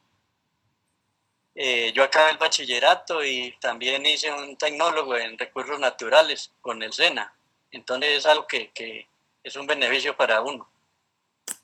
eh, 1.55 1.93
yo 1.93 2.03
acabé 2.03 2.33
el 2.33 2.39
bachillerato 2.39 3.25
y 3.25 3.55
también 3.61 4.05
hice 4.07 4.33
un 4.33 4.57
tecnólogo 4.57 5.17
en 5.17 5.39
recursos 5.39 5.79
naturales 5.79 6.53
con 6.61 6.83
el 6.83 6.93
SENA. 6.93 7.33
Entonces 7.71 8.19
es 8.19 8.27
algo 8.27 8.47
que, 8.47 8.71
que 8.73 9.07
es 9.43 9.57
un 9.57 9.67
beneficio 9.67 10.17
para 10.17 10.41
uno. 10.41 10.69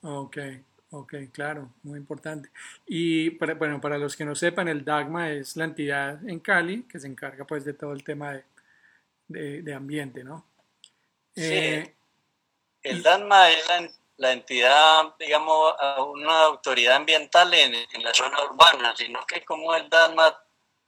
Ok, 0.03 0.39
ok, 0.91 1.15
claro, 1.33 1.71
muy 1.83 1.99
importante. 1.99 2.51
Y 2.87 3.31
para, 3.31 3.55
bueno, 3.55 3.81
para 3.81 3.99
los 3.99 4.17
que 4.17 4.25
no 4.25 4.35
sepan, 4.35 4.69
el 4.69 4.85
DAGMA 4.85 5.33
es 5.33 5.57
la 5.57 5.65
entidad 5.65 6.29
en 6.29 6.41
Cali 6.41 6.83
que 6.85 7.01
se 7.01 7.07
encarga 7.07 7.45
pues 7.45 7.65
de 7.65 7.75
todo 7.75 7.93
el 7.93 8.05
tema 8.05 8.33
de, 8.33 8.45
de, 9.29 9.63
de 9.63 9.75
ambiente, 9.75 10.25
¿no? 10.25 10.47
Sí. 11.35 11.43
Eh, 11.45 11.95
El 12.83 13.03
DANMA 13.03 13.51
es 13.51 13.69
la, 13.69 13.91
la 14.21 14.33
entidad, 14.33 15.15
digamos, 15.19 15.75
a 15.81 16.03
una 16.03 16.43
autoridad 16.43 16.97
ambiental 16.97 17.55
en, 17.55 17.75
en, 17.75 18.05
la 18.05 18.13
zona 18.13 18.37
urbana, 18.45 18.95
sino 18.95 19.25
que 19.25 19.43
como 19.47 19.75
el 19.75 19.89
DANMA 19.89 20.39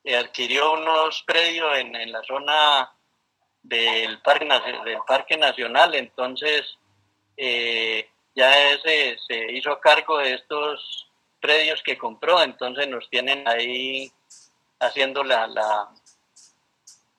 eh, 0.04 0.16
adquirió 0.18 0.72
unos 0.74 1.22
predios 1.22 1.78
en, 1.78 1.96
en 1.96 2.12
la 2.12 2.22
zona 2.24 2.92
del 3.62 4.20
Parque, 4.20 4.46
del 4.84 4.98
parque 5.06 5.38
Nacional, 5.38 5.94
entonces 5.94 6.78
eh, 7.38 8.06
ya 8.34 8.52
se, 8.82 9.16
se 9.26 9.52
hizo 9.52 9.80
cargo 9.80 10.18
de 10.18 10.34
estos 10.34 11.08
predios 11.40 11.82
que 11.82 11.96
compró, 11.96 12.42
entonces 12.42 12.86
nos 12.86 13.08
tienen 13.08 13.48
ahí 13.48 14.12
haciendo 14.78 15.24
la, 15.24 15.46
la 15.46 15.88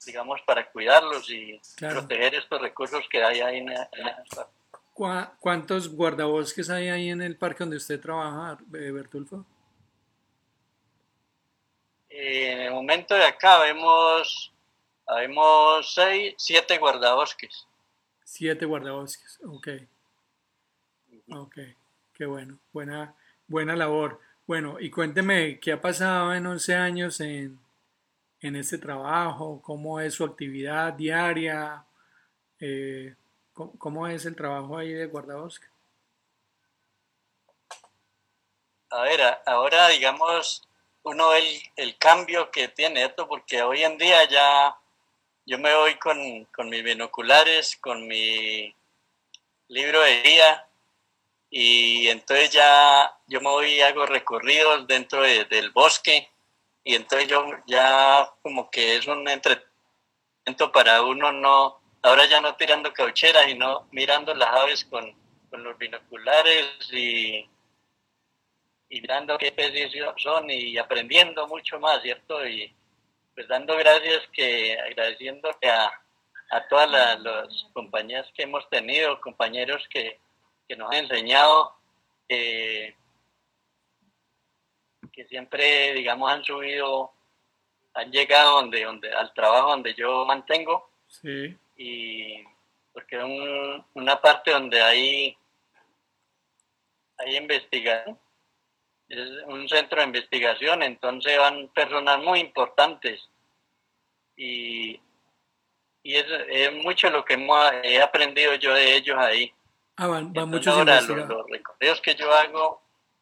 digamos, 0.06 0.40
para 0.44 0.70
cuidarlos 0.70 1.28
y 1.32 1.60
Claro. 1.76 2.02
proteger 2.02 2.36
estos 2.36 2.62
recursos 2.62 3.04
que 3.10 3.24
hay 3.24 3.42
ahí 3.42 3.58
en, 3.58 3.70
en 3.70 3.78
esas 4.08 4.30
partes. 4.30 4.30
¿cuá- 4.36 4.63
¿Cuántos 4.94 5.90
guardabosques 5.90 6.70
hay 6.70 6.90
ahí 6.90 7.10
en 7.10 7.22
el 7.22 7.36
parque 7.36 7.64
donde 7.64 7.78
usted 7.78 8.00
trabaja, 8.00 8.60
eh, 8.74 8.92
Bertulfo? 8.92 9.46
Eh, 12.10 12.52
en 12.52 12.60
el 12.62 12.72
momento 12.72 13.16
de 13.16 13.26
acá 13.26 13.60
vemos, 13.60 14.54
vemos 15.08 15.94
seis, 15.96 16.36
siete 16.38 16.78
guardabosques. 16.78 17.68
Siete 18.24 18.66
guardabosques, 18.66 19.40
ok. 19.46 19.68
Ok, 21.32 21.58
qué 22.14 22.26
bueno, 22.28 22.60
buena, 22.72 23.16
buena 23.48 23.76
labor. 23.76 24.20
Bueno, 24.46 24.80
y 24.80 24.92
cuénteme 24.92 25.60
qué 25.60 25.72
ha 25.72 25.82
pasado 25.82 26.36
en 26.36 26.46
11 26.46 26.76
años 26.76 27.20
en, 27.20 27.60
en 28.42 28.56
este 28.56 28.78
trabajo, 28.78 29.62
cómo 29.64 30.00
es 30.00 30.14
su 30.14 30.24
actividad 30.24 30.94
diaria, 30.94 31.86
eh, 32.60 33.16
cómo, 33.54 34.08
es 34.08 34.26
el 34.26 34.36
trabajo 34.36 34.78
ahí 34.78 34.92
de 34.94 35.06
guardabosque. 35.08 35.68
A 38.90 39.02
ver, 39.02 39.22
ahora 39.46 39.88
digamos, 39.90 40.68
uno 41.04 41.30
ve 41.30 41.40
el, 41.40 41.62
el 41.76 41.98
cambio 41.98 42.52
que 42.52 42.68
tiene 42.68 43.04
esto, 43.06 43.28
porque 43.28 43.62
hoy 43.62 43.84
en 43.84 43.98
día 43.98 44.24
ya 44.30 44.78
yo 45.46 45.58
me 45.60 45.76
voy 45.76 45.96
con, 46.00 46.46
con 46.46 46.70
mis 46.70 46.84
binoculares, 46.84 47.76
con 47.78 48.08
mi 48.08 48.74
libro 49.70 50.02
de 50.02 50.22
guía, 50.24 50.68
y 51.50 52.08
entonces 52.10 52.52
ya 52.52 53.18
yo 53.28 53.42
me 53.42 53.50
voy 53.50 53.68
y 53.76 53.82
hago 53.82 54.06
recorridos 54.06 54.88
dentro 54.88 55.22
de- 55.24 55.46
del 55.46 55.72
bosque, 55.72 56.30
y 56.84 56.96
entonces 56.96 57.28
yo 57.30 57.46
ya 57.68 58.30
como 58.44 58.70
que 58.72 58.98
es 58.98 59.08
un 59.08 59.28
entretenimiento 59.28 59.92
para 60.74 61.04
uno 61.04 61.32
no, 61.32 61.82
ahora 62.04 62.26
ya 62.26 62.40
no 62.40 62.56
tirando 62.56 62.94
caucheras, 62.94 63.46
sino 63.46 63.88
mirando 63.92 64.34
las 64.34 64.50
aves 64.50 64.86
con, 64.86 65.14
con 65.50 65.64
los 65.64 65.78
binoculares 65.78 66.68
y 66.92 67.50
y 68.94 69.02
mirando 69.02 69.40
qué 69.40 69.48
especies 69.48 69.92
son 70.18 70.52
y 70.52 70.78
aprendiendo 70.78 71.48
mucho 71.48 71.80
más, 71.80 72.04
¿cierto? 72.04 72.48
Y, 72.48 72.72
pues 73.34 73.48
dando 73.48 73.76
gracias 73.76 74.22
que 74.32 74.78
agradeciéndole 74.80 75.68
a, 75.68 75.92
a 76.52 76.68
todas 76.68 76.92
las, 76.92 77.66
compañías 77.74 78.32
que 78.36 78.44
hemos 78.44 78.70
tenido, 78.70 79.20
compañeros 79.20 79.84
que, 79.90 80.20
nos 80.78 80.92
han 80.92 81.06
enseñado, 81.06 81.76
que 82.28 82.96
siempre, 85.28 85.94
digamos, 85.94 86.32
han 86.32 86.44
subido, 86.44 87.12
han 87.94 88.12
llegado 88.12 88.62
donde, 88.62 88.84
donde, 88.84 89.12
al 89.12 89.32
trabajo 89.34 89.70
donde 89.70 89.94
yo 89.94 90.26
mantengo. 90.26 90.90
Sí. 91.08 91.56
Y 91.84 92.44
porque 92.94 93.18
es 93.18 93.84
una 93.94 94.22
parte 94.22 94.52
donde 94.52 94.82
hay, 94.82 95.38
hay 97.18 97.36
investigación, 97.36 98.18
es 99.10 99.30
un 99.48 99.68
centro 99.68 100.00
de 100.00 100.08
investigación, 100.08 100.84
entonces 100.84 101.38
van 101.38 101.68
personas 101.70 102.20
muy 102.20 102.40
importantes. 102.40 103.28
Y 104.36 105.00
y 106.04 106.18
es, 106.18 106.74
mucho 106.84 107.10
lo 107.10 107.24
que 107.24 107.36
he 107.84 108.02
aprendido 108.02 108.54
yo 108.56 108.74
de 108.74 108.98
ellos 108.98 109.18
ahí. 109.18 109.52
Ah, 109.96 110.08
van, 110.08 110.34
van 110.34 110.50
muchos 110.50 110.76
ahora 110.76 111.00
los, 111.02 111.30
los, 111.30 111.50
recorridos 111.50 112.02
que 112.02 112.16
yo 112.16 112.32
hago, 112.34 112.82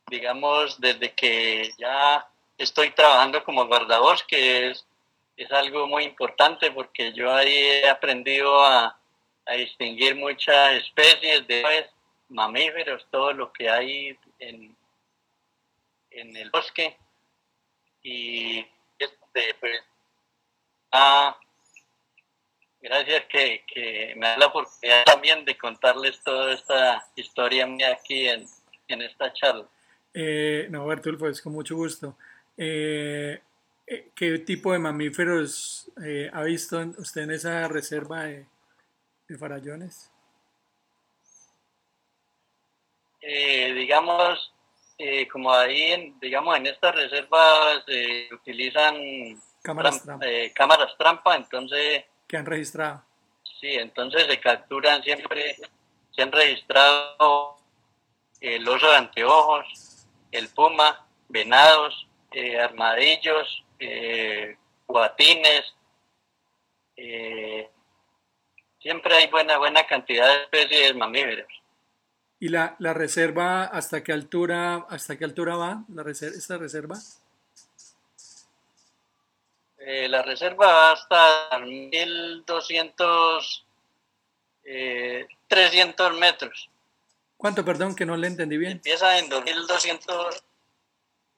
digamos, 0.10 0.82
desde 0.82 1.14
que 1.14 1.72
ya 1.78 2.28
estoy 2.58 2.90
trabajando 2.92 3.44
como 3.44 3.68
guardabosque, 3.68 4.72
es, 4.72 4.86
es 5.44 5.52
algo 5.52 5.88
muy 5.88 6.04
importante 6.04 6.72
porque 6.72 7.14
yo 7.14 7.34
ahí 7.34 7.54
he 7.54 7.90
aprendido 7.90 8.64
a, 8.64 8.98
distinguir 9.58 10.16
muchas 10.16 10.76
especies 10.76 11.46
de 11.46 11.66
aves, 11.66 11.90
mamíferos, 12.30 13.06
todo 13.12 13.34
lo 13.34 13.52
que 13.52 13.70
hay 13.70 14.18
en, 14.40 14.74
en 16.12 16.38
el 16.38 16.50
bosque. 16.50 16.96
Y 18.02 18.66
este, 18.98 19.54
pues, 19.60 19.82
a 20.94 21.36
Gracias 22.82 23.26
que, 23.26 23.64
que, 23.72 24.14
me 24.18 24.28
da 24.28 24.38
la 24.40 24.48
oportunidad 24.48 25.04
también 25.06 25.46
de 25.46 25.56
contarles 25.56 26.20
toda 26.24 26.52
esta 26.54 27.06
historia 27.16 27.68
mía 27.68 27.92
aquí 27.92 28.28
en, 28.28 28.44
en 28.88 29.02
esta 29.04 29.32
charla. 29.34 29.66
Eh, 30.14 30.68
no, 30.70 30.88
Bertulfo, 30.88 31.28
es 31.28 31.42
con 31.42 31.54
mucho 31.54 31.76
gusto. 31.76 32.18
Eh, 32.58 33.40
¿Qué 34.16 34.40
tipo 34.40 34.72
de 34.72 34.80
mamíferos 34.80 35.92
eh, 36.04 36.30
ha 36.32 36.44
visto 36.44 36.78
usted 36.98 37.24
en 37.24 37.32
esa 37.32 37.68
reserva 37.68 38.24
de, 38.24 38.48
de 39.28 39.38
farallones? 39.38 40.10
digamos, 43.22 44.54
como 45.32 45.54
ahí, 45.54 45.92
en, 45.92 46.20
digamos, 46.20 46.58
en 46.58 46.68
estas 46.68 46.94
reservas 46.96 47.84
se 47.86 48.30
utilizan 48.34 48.96
cámaras, 49.62 50.04
cámaras 50.54 50.98
trampa, 50.98 51.36
entonces 51.36 52.04
que 52.32 52.38
han 52.38 52.46
registrado. 52.46 53.04
Sí, 53.60 53.74
entonces 53.76 54.24
se 54.24 54.40
capturan 54.40 55.04
siempre, 55.04 55.58
se 56.16 56.22
han 56.22 56.32
registrado 56.32 57.58
el 58.40 58.66
oso 58.70 58.90
de 58.90 58.96
anteojos, 58.96 60.08
el 60.32 60.48
puma, 60.48 61.06
venados, 61.28 62.08
eh, 62.32 62.58
armadillos, 62.58 63.66
eh, 63.82 64.56
guatines. 64.88 65.74
Eh, 66.96 67.70
siempre 68.80 69.16
hay 69.16 69.28
buena, 69.28 69.58
buena 69.58 69.86
cantidad 69.88 70.28
de 70.28 70.44
especies 70.44 70.90
de 70.90 70.94
mamíferos. 70.94 71.52
¿Y 72.40 72.50
la, 72.50 72.76
la 72.80 72.94
reserva 72.94 73.66
hasta 73.66 74.04
qué 74.04 74.14
altura, 74.14 74.86
hasta 74.90 75.18
qué 75.18 75.26
altura 75.26 75.56
va 75.56 75.84
la 75.94 76.04
reserva, 76.04 76.38
esta 76.38 76.58
reserva? 76.58 76.98
Eh, 79.78 80.08
la 80.08 80.22
reserva 80.22 80.68
va 80.68 80.92
hasta 80.92 81.60
1200, 81.60 83.66
eh, 84.64 85.28
300 85.48 86.18
metros. 86.18 86.70
¿Cuánto, 87.36 87.66
perdón, 87.66 87.96
que 87.96 88.06
no 88.06 88.16
le 88.16 88.28
entendí 88.28 88.58
bien? 88.58 88.74
Empieza 88.74 89.18
en 89.18 89.28
2200. 89.28 90.44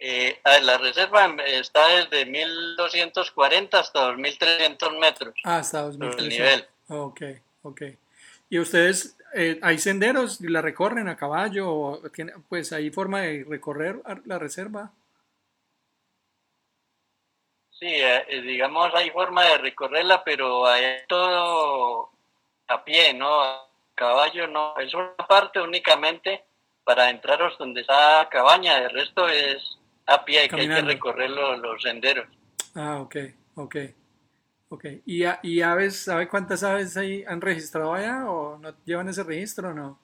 Eh, 0.06 0.38
la 0.64 0.78
reserva 0.78 1.34
está 1.46 1.88
desde 1.88 2.26
1240 2.26 3.80
hasta 3.80 4.02
2300 4.08 4.94
metros. 5.00 5.34
Ah, 5.46 5.60
hasta 5.60 5.84
2300. 5.84 6.22
El 6.22 6.30
nivel. 6.30 6.68
Ok, 6.90 7.22
ok. 7.62 7.82
¿Y 8.50 8.60
ustedes, 8.60 9.18
eh, 9.34 9.60
hay 9.62 9.78
senderos 9.78 10.42
la 10.42 10.62
recorren 10.62 11.08
a 11.08 11.16
caballo? 11.16 12.02
Pues 12.50 12.74
hay 12.74 12.90
forma 12.90 13.22
de 13.22 13.46
recorrer 13.48 14.02
la 14.26 14.38
reserva. 14.38 14.92
Sí, 17.72 17.88
eh, 17.88 18.26
eh, 18.28 18.42
digamos, 18.42 18.94
hay 18.96 19.10
forma 19.10 19.46
de 19.46 19.58
recorrerla, 19.58 20.22
pero 20.26 20.68
hay 20.68 20.98
todo 21.08 22.10
a 22.68 22.84
pie, 22.84 23.14
¿no? 23.14 23.42
A 23.42 23.70
caballo 23.96 24.48
no. 24.48 24.78
Es 24.80 24.94
una 24.94 25.16
parte 25.16 25.62
únicamente 25.62 26.44
para 26.84 27.10
entraros 27.10 27.58
donde 27.58 27.80
está 27.80 28.24
la 28.24 28.30
cabaña, 28.30 28.80
el 28.80 28.90
resto 28.90 29.30
es 29.30 29.80
a 30.06 30.26
pie, 30.26 30.48
que 30.50 30.56
hay 30.56 30.68
que 30.68 30.82
recorrer 30.82 31.30
los, 31.30 31.82
senderos. 31.82 32.28
Ah, 32.76 33.00
ok, 33.02 33.16
ok. 33.56 33.76
Ok, 34.70 34.86
¿Y, 35.06 35.24
¿y 35.44 35.62
aves, 35.62 36.04
sabe 36.04 36.28
cuántas 36.28 36.64
aves 36.64 36.98
ahí 36.98 37.24
han 37.28 37.42
registrado 37.42 37.94
allá 37.94 38.26
o 38.28 38.58
no 38.58 38.74
llevan 38.86 39.08
ese 39.08 39.24
registro 39.24 39.70
o 39.70 39.74
no? 39.74 40.04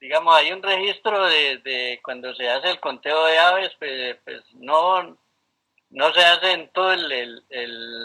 digamos, 0.00 0.36
hay 0.36 0.52
un 0.52 0.62
registro 0.62 1.24
de, 1.26 1.58
de, 1.58 2.00
cuando 2.02 2.34
se 2.34 2.48
hace 2.48 2.70
el 2.70 2.80
conteo 2.80 3.24
de 3.26 3.38
aves, 3.38 3.70
pues, 3.78 4.16
pues 4.24 4.42
no, 4.54 5.16
no 5.90 6.12
se 6.12 6.20
hace 6.20 6.52
en 6.52 6.68
toda 6.70 6.94
el, 6.94 7.44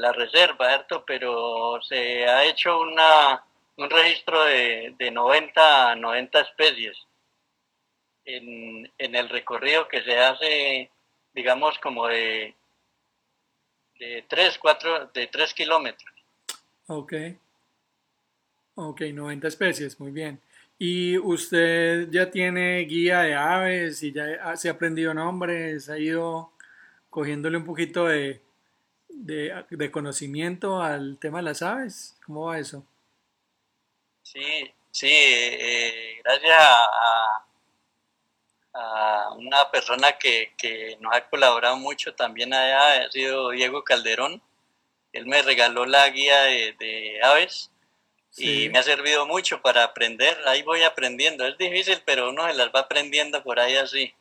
la 0.02 0.12
reserva, 0.12 0.69
¿cierto? 0.69 1.04
Pero 1.06 1.80
se 1.84 2.26
ha 2.28 2.46
hecho 2.46 2.80
una, 2.80 3.43
un 3.78 3.89
registro 3.89 4.43
de, 4.46 4.96
de 4.98 5.12
90, 5.12 5.96
90 5.96 6.39
especies 6.41 6.98
en, 8.25 8.91
en 8.97 9.15
el 9.15 9.29
recorrido 9.29 9.88
que 9.88 10.03
se 10.03 10.17
hace, 10.17 10.89
digamos, 11.33 11.77
como 11.79 12.07
de, 12.07 12.55
de 13.99 14.25
3, 14.27 14.57
4, 14.57 15.07
de 15.13 15.27
3 15.27 15.53
kilómetros. 15.53 16.13
Ok. 16.88 17.13
Ok, 18.75 19.01
90 19.01 19.47
especies, 19.47 19.99
muy 19.99 20.12
bien. 20.12 20.41
¿Y 20.79 21.17
usted 21.17 22.09
ya 22.09 22.31
tiene 22.31 22.79
guía 22.79 23.21
de 23.21 23.36
aves 23.36 24.01
y 24.03 24.12
ya 24.12 24.55
se 24.57 24.67
ha 24.67 24.73
aprendido 24.73 25.13
nombres? 25.13 25.89
¿Ha 25.89 25.97
ido 25.97 26.51
cogiéndole 27.09 27.57
un 27.57 27.65
poquito 27.65 28.07
de, 28.07 28.41
de, 29.07 29.91
conocimiento 29.91 30.81
al 30.81 31.19
tema 31.19 31.38
de 31.38 31.43
las 31.43 31.62
aves? 31.62 32.17
¿Cómo 32.25 32.45
va 32.45 32.59
eso? 32.59 32.83
Sí, 34.23 34.73
sí, 34.89 35.12
eh, 35.12 36.19
gracias 36.23 36.57
a, 36.59 37.42
a, 38.73 39.33
una 39.38 39.69
persona 39.71 40.13
que, 40.13 40.53
que, 40.57 40.97
nos 40.99 41.13
ha 41.13 41.27
colaborado 41.29 41.77
mucho 41.77 42.13
también 42.13 42.53
allá, 42.53 43.05
ha 43.05 43.12
sido 43.12 43.49
Diego 43.49 43.83
Calderón. 43.83 44.41
Él 45.12 45.27
me 45.27 45.41
regaló 45.41 45.86
la 45.86 46.09
guía 46.09 46.41
de, 46.43 46.75
de 46.79 47.19
aves 47.23 47.69
y 48.36 48.69
me 48.69 48.79
ha 48.79 48.83
servido 48.83 49.27
mucho 49.27 49.62
para 49.62 49.83
aprender. 49.83 50.36
Ahí 50.47 50.63
voy 50.63 50.83
aprendiendo. 50.83 51.45
Es 51.45 51.57
difícil, 51.57 52.01
pero 52.03 52.29
uno 52.29 52.47
se 52.47 52.55
las 52.55 52.69
va 52.69 52.81
aprendiendo 52.81 53.43
por 53.43 53.59
ahí 53.59 53.75
así. 53.75 54.12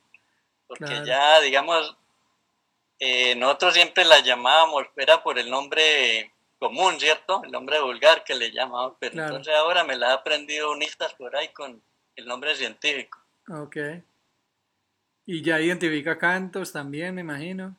Porque 0.66 1.02
ya, 1.04 1.40
digamos, 1.40 1.96
eh, 2.98 3.34
nosotros 3.34 3.74
siempre 3.74 4.04
la 4.04 4.20
llamábamos, 4.20 4.84
era 4.96 5.22
por 5.22 5.38
el 5.38 5.50
nombre 5.50 6.30
común, 6.58 7.00
¿cierto? 7.00 7.42
El 7.44 7.50
nombre 7.50 7.80
vulgar 7.80 8.22
que 8.22 8.34
le 8.34 8.52
llamamos, 8.52 8.94
pero 9.00 9.20
entonces 9.20 9.52
ahora 9.54 9.82
me 9.82 9.96
la 9.96 10.10
he 10.10 10.12
aprendido 10.12 10.70
unistas 10.70 11.12
por 11.14 11.34
ahí 11.34 11.48
con 11.48 11.82
el 12.14 12.26
nombre 12.26 12.54
científico. 12.54 13.18
Ok. 13.48 13.76
Y 15.24 15.42
ya 15.42 15.61
identifica 15.61 16.18
cantos 16.18 16.72
también, 16.72 17.14
me 17.14 17.20
imagino. 17.20 17.76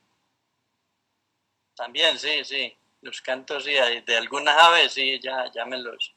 También, 1.75 2.17
sí, 2.17 2.43
sí. 2.43 2.73
Los 3.01 3.21
cantos, 3.21 3.65
sí, 3.65 3.71
de 4.05 4.17
algunas 4.17 4.57
aves, 4.57 4.93
sí, 4.93 5.19
ya, 5.21 5.51
ya 5.51 5.65
me 5.65 5.77
los, 5.77 6.13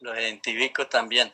los 0.00 0.16
identifico 0.16 0.86
también. 0.86 1.32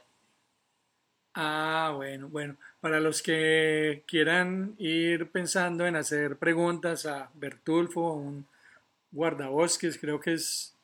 Ah, 1.34 1.92
bueno, 1.94 2.28
bueno. 2.28 2.56
Para 2.80 3.00
los 3.00 3.22
que 3.22 4.04
quieran 4.06 4.74
ir 4.78 5.30
pensando 5.30 5.86
en 5.86 5.96
hacer 5.96 6.38
preguntas 6.38 7.06
a 7.06 7.30
Bertulfo, 7.34 8.12
un 8.12 8.46
guardabosques, 9.10 9.98
creo 9.98 10.20
que 10.20 10.34
es 10.34 10.74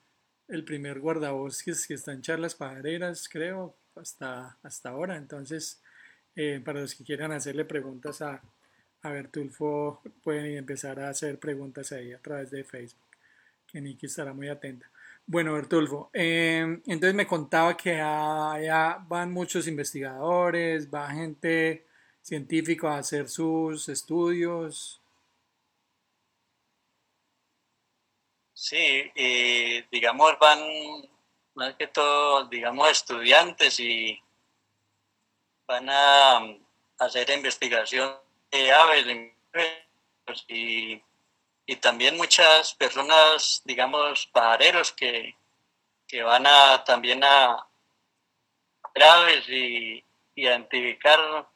el 0.49 0.65
primer 0.65 1.01
guardabosques 1.01 1.87
que 1.87 1.95
está 1.95 2.13
en 2.13 2.23
charlas 2.23 2.55
pajareras, 2.55 3.29
creo, 3.29 3.75
hasta, 3.97 4.57
hasta 4.63 4.89
ahora. 4.89 5.17
Entonces, 5.17 5.81
eh, 6.37 6.61
para 6.65 6.81
los 6.81 6.95
que 6.95 7.05
quieran 7.05 7.33
hacerle 7.33 7.65
preguntas 7.65 8.23
a, 8.23 8.43
a 9.03 9.11
Bertulfo, 9.11 10.01
pueden 10.23 10.57
empezar 10.57 11.01
a 11.01 11.09
hacer 11.09 11.39
preguntas 11.39 11.93
ahí 11.93 12.13
a 12.13 12.19
través 12.21 12.51
de 12.51 12.65
Facebook, 12.65 13.17
que 13.67 13.81
Niki 13.81 14.07
estará 14.07 14.33
muy 14.33 14.49
atenta. 14.49 14.91
Bueno, 15.27 15.55
Bertulfo, 15.55 16.11
em, 16.13 16.83
entonces 16.87 17.15
me 17.15 17.27
contaba 17.27 17.77
que 17.77 18.01
van 18.01 19.33
muchos 19.33 19.67
investigadores, 19.69 20.93
va 20.93 21.11
gente 21.11 21.87
científica 22.23 22.95
a 22.95 22.99
hacer 22.99 23.29
sus 23.29 23.89
estudios. 23.89 25.01
Sí, 28.53 29.11
y 29.15 29.83
digamos 29.91 30.39
van 30.41 30.61
más 31.55 31.75
que 31.77 31.87
todo, 31.87 32.47
digamos, 32.49 32.91
estudiantes 32.91 33.81
y 33.81 34.21
van 35.71 35.89
a 35.89 36.57
hacer 36.99 37.31
investigación 37.31 38.13
de 38.51 38.73
aves 38.73 39.07
y, 40.49 41.01
y 41.65 41.77
también 41.77 42.17
muchas 42.17 42.75
personas, 42.75 43.63
digamos, 43.65 44.27
pajareros 44.33 44.91
que, 44.91 45.37
que 46.09 46.23
van 46.25 46.45
a 46.45 46.83
también 46.85 47.23
a 47.23 47.65
aves 49.01 49.49
y 49.49 50.05
identificar 50.35 51.49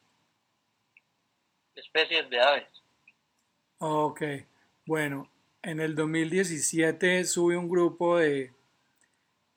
especies 1.74 2.30
de 2.30 2.40
aves. 2.40 2.68
Ok, 3.78 4.22
bueno, 4.86 5.28
en 5.60 5.80
el 5.80 5.96
2017 5.96 7.24
sube 7.24 7.56
un 7.56 7.68
grupo 7.68 8.18
de 8.18 8.52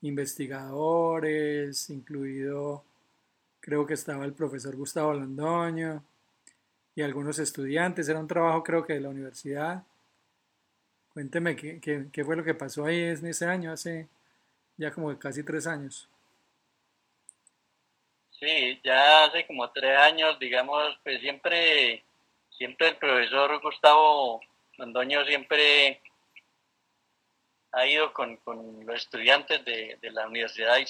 investigadores, 0.02 1.88
incluido 1.90 2.87
creo 3.68 3.86
que 3.86 3.92
estaba 3.92 4.24
el 4.24 4.32
profesor 4.32 4.74
Gustavo 4.76 5.12
Londoño 5.12 6.02
y 6.94 7.02
algunos 7.02 7.38
estudiantes. 7.38 8.08
Era 8.08 8.18
un 8.18 8.26
trabajo 8.26 8.62
creo 8.62 8.82
que 8.82 8.94
de 8.94 9.00
la 9.00 9.10
universidad. 9.10 9.82
Cuénteme 11.12 11.54
qué, 11.54 11.78
qué, 11.78 12.24
fue 12.24 12.34
lo 12.34 12.42
que 12.42 12.54
pasó 12.54 12.86
ahí 12.86 12.98
en 12.98 13.26
ese 13.26 13.44
año, 13.44 13.70
hace 13.70 14.08
ya 14.78 14.90
como 14.90 15.18
casi 15.18 15.42
tres 15.44 15.66
años. 15.66 16.08
Sí, 18.40 18.80
ya 18.82 19.24
hace 19.24 19.46
como 19.46 19.70
tres 19.70 19.98
años, 19.98 20.38
digamos, 20.38 20.98
pues 21.04 21.20
siempre, 21.20 22.02
siempre 22.48 22.88
el 22.88 22.96
profesor 22.96 23.60
Gustavo 23.60 24.40
Londoño 24.78 25.26
siempre 25.26 26.00
ha 27.72 27.86
ido 27.86 28.14
con, 28.14 28.40
los 28.86 28.96
estudiantes 28.96 29.62
de, 29.66 29.98
la 30.10 30.26
Universidad 30.26 30.76
de 30.76 30.80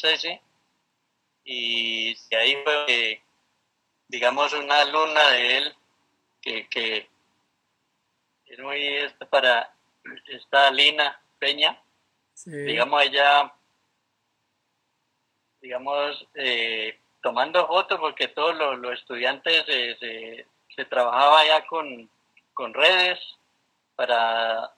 y 1.50 2.14
de 2.28 2.36
ahí 2.36 2.56
fue, 2.62 3.22
digamos, 4.06 4.52
una 4.52 4.82
alumna 4.82 5.30
de 5.30 5.56
él 5.56 5.74
que, 6.42 7.08
es 8.46 8.58
muy 8.58 8.84
este, 8.84 9.24
para 9.24 9.72
esta 10.26 10.70
Lina 10.70 11.18
Peña, 11.38 11.82
digamos, 12.44 13.02
ella, 13.02 13.50
digamos, 15.62 16.26
eh, 16.34 16.98
tomando 17.22 17.66
fotos 17.66 17.98
porque 17.98 18.28
todos 18.28 18.54
los, 18.78 18.92
estudiantes 18.98 19.64
se, 19.64 20.44
se, 20.76 20.84
trabajaba 20.84 21.46
ya 21.46 21.66
con, 21.66 22.10
con 22.52 22.74
redes 22.74 23.18
para 23.96 24.70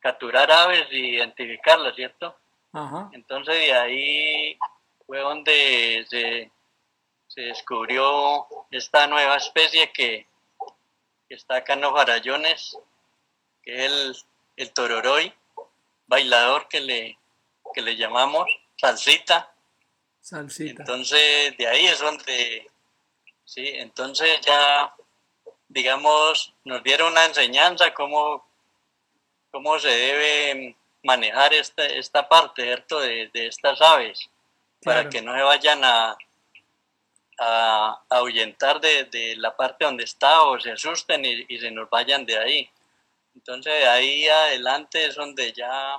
capturar 0.00 0.50
aves 0.50 0.86
y 0.90 1.14
identificarlas, 1.14 1.94
¿cierto? 1.94 2.36
Entonces 3.12 3.54
de 3.54 3.72
ahí 3.72 4.58
fue 5.12 5.20
donde 5.20 6.06
se, 6.08 6.50
descubrió 7.36 8.46
esta 8.70 9.06
nueva 9.06 9.36
especie 9.36 9.92
que, 9.92 10.26
está 11.28 11.56
acá 11.56 11.74
en 11.74 11.82
los 11.82 11.92
farallones, 11.92 12.78
que 13.62 13.84
es 13.84 13.92
el, 13.92 14.16
el 14.56 14.72
tororoy, 14.72 15.30
bailador 16.06 16.66
que 16.66 16.80
le, 16.80 17.18
que 17.74 17.82
le 17.82 17.94
llamamos, 17.94 18.46
salsita. 18.76 19.52
Salsita. 20.22 20.80
Entonces 20.80 21.58
de 21.58 21.66
ahí 21.66 21.84
es 21.84 21.98
donde, 21.98 22.70
sí, 23.44 23.66
entonces 23.66 24.40
ya, 24.40 24.94
digamos, 25.68 26.54
nos 26.64 26.82
dieron 26.82 27.12
una 27.12 27.26
enseñanza 27.26 27.92
cómo 27.92 28.46
cómo 29.50 29.78
se 29.78 29.88
debe 29.88 30.74
manejar 31.02 31.52
esta, 31.52 31.84
esta 31.84 32.26
parte, 32.26 32.62
¿cierto? 32.62 32.98
De, 33.00 33.30
estas 33.34 33.78
aves, 33.82 34.30
para 34.84 35.08
que 35.08 35.22
no 35.22 35.34
se 35.34 35.42
vayan 35.42 35.84
a, 35.84 36.16
a, 37.38 38.02
ahuyentar 38.08 38.80
de, 38.80 39.34
la 39.36 39.56
parte 39.56 39.84
donde 39.84 40.04
está 40.04 40.42
o 40.42 40.58
se 40.60 40.72
asusten 40.72 41.24
y, 41.24 41.58
se 41.58 41.70
nos 41.70 41.88
vayan 41.90 42.24
de 42.26 42.38
ahí. 42.38 42.70
Entonces, 43.34 43.72
de 43.72 43.88
ahí 43.88 44.28
adelante 44.28 45.06
es 45.06 45.14
donde 45.14 45.52
ya 45.52 45.96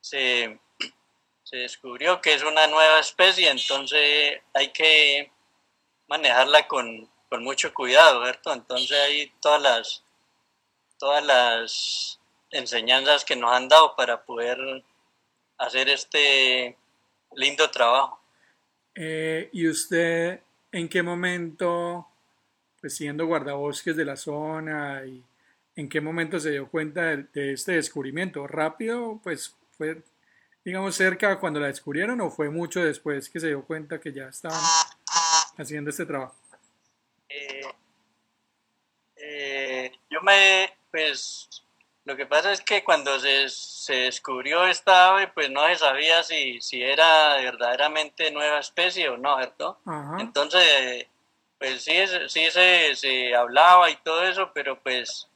se, 0.00 0.58
se 1.42 1.56
descubrió 1.56 2.20
que 2.20 2.34
es 2.34 2.42
una 2.42 2.66
nueva 2.66 2.98
especie, 2.98 3.48
entonces 3.48 4.40
hay 4.52 4.68
que 4.68 5.30
manejarla 6.08 6.66
con, 6.68 7.08
con 7.28 7.42
mucho 7.42 7.72
cuidado, 7.72 8.22
¿cierto? 8.24 8.52
Entonces 8.52 8.98
hay 8.98 9.32
todas 9.40 9.62
las, 9.62 10.04
todas 10.98 11.24
las 11.24 12.20
enseñanzas 12.50 13.24
que 13.24 13.36
nos 13.36 13.52
han 13.52 13.68
dado 13.68 13.96
para 13.96 14.22
poder 14.22 14.84
hacer 15.56 15.88
este 15.88 16.76
lindo 17.36 17.70
trabajo. 17.70 18.20
Eh, 18.94 19.48
¿Y 19.52 19.68
usted 19.68 20.40
en 20.70 20.88
qué 20.88 21.02
momento, 21.02 22.06
pues 22.80 22.94
siendo 22.94 23.26
guardabosques 23.26 23.96
de 23.96 24.04
la 24.04 24.16
zona, 24.16 25.04
y 25.06 25.22
en 25.76 25.88
qué 25.88 26.00
momento 26.00 26.38
se 26.38 26.50
dio 26.50 26.68
cuenta 26.68 27.16
de, 27.16 27.52
este 27.52 27.72
descubrimiento? 27.72 28.46
¿Rápido? 28.46 29.20
Pues 29.22 29.54
fue, 29.76 30.02
digamos, 30.64 30.94
cerca 30.94 31.38
cuando 31.38 31.60
la 31.60 31.68
descubrieron 31.68 32.20
o 32.20 32.30
fue 32.30 32.50
mucho 32.50 32.84
después 32.84 33.28
que 33.28 33.40
se 33.40 33.48
dio 33.48 33.64
cuenta 33.64 34.00
que 34.00 34.12
ya 34.12 34.28
estaban 34.28 34.60
haciendo 35.56 35.90
este 35.90 36.06
trabajo? 36.06 36.34
Eh, 37.28 37.62
eh, 39.16 39.92
yo 40.10 40.20
me, 40.22 40.70
pues, 40.90 41.61
lo 42.04 42.16
que 42.16 42.26
pasa 42.26 42.50
es 42.50 42.60
que 42.60 42.82
cuando 42.82 43.20
se, 43.20 43.48
se, 43.48 43.94
descubrió 43.94 44.66
esta 44.66 45.10
ave, 45.10 45.28
pues 45.28 45.50
no 45.50 45.66
se 45.68 45.76
sabía 45.76 46.22
si, 46.24 46.60
si 46.60 46.82
era 46.82 47.36
verdaderamente 47.36 48.30
nueva 48.32 48.58
especie 48.58 49.08
o 49.08 49.16
no, 49.16 49.36
¿cierto? 49.36 49.78
Entonces, 50.18 51.06
pues 51.58 51.84
sí, 51.84 51.94
sí 52.28 52.50
se, 52.50 52.96
se, 52.96 53.34
hablaba 53.36 53.88
y 53.88 53.96
todo 53.96 54.24
eso, 54.24 54.50
pero 54.52 54.80
pues, 54.80 55.28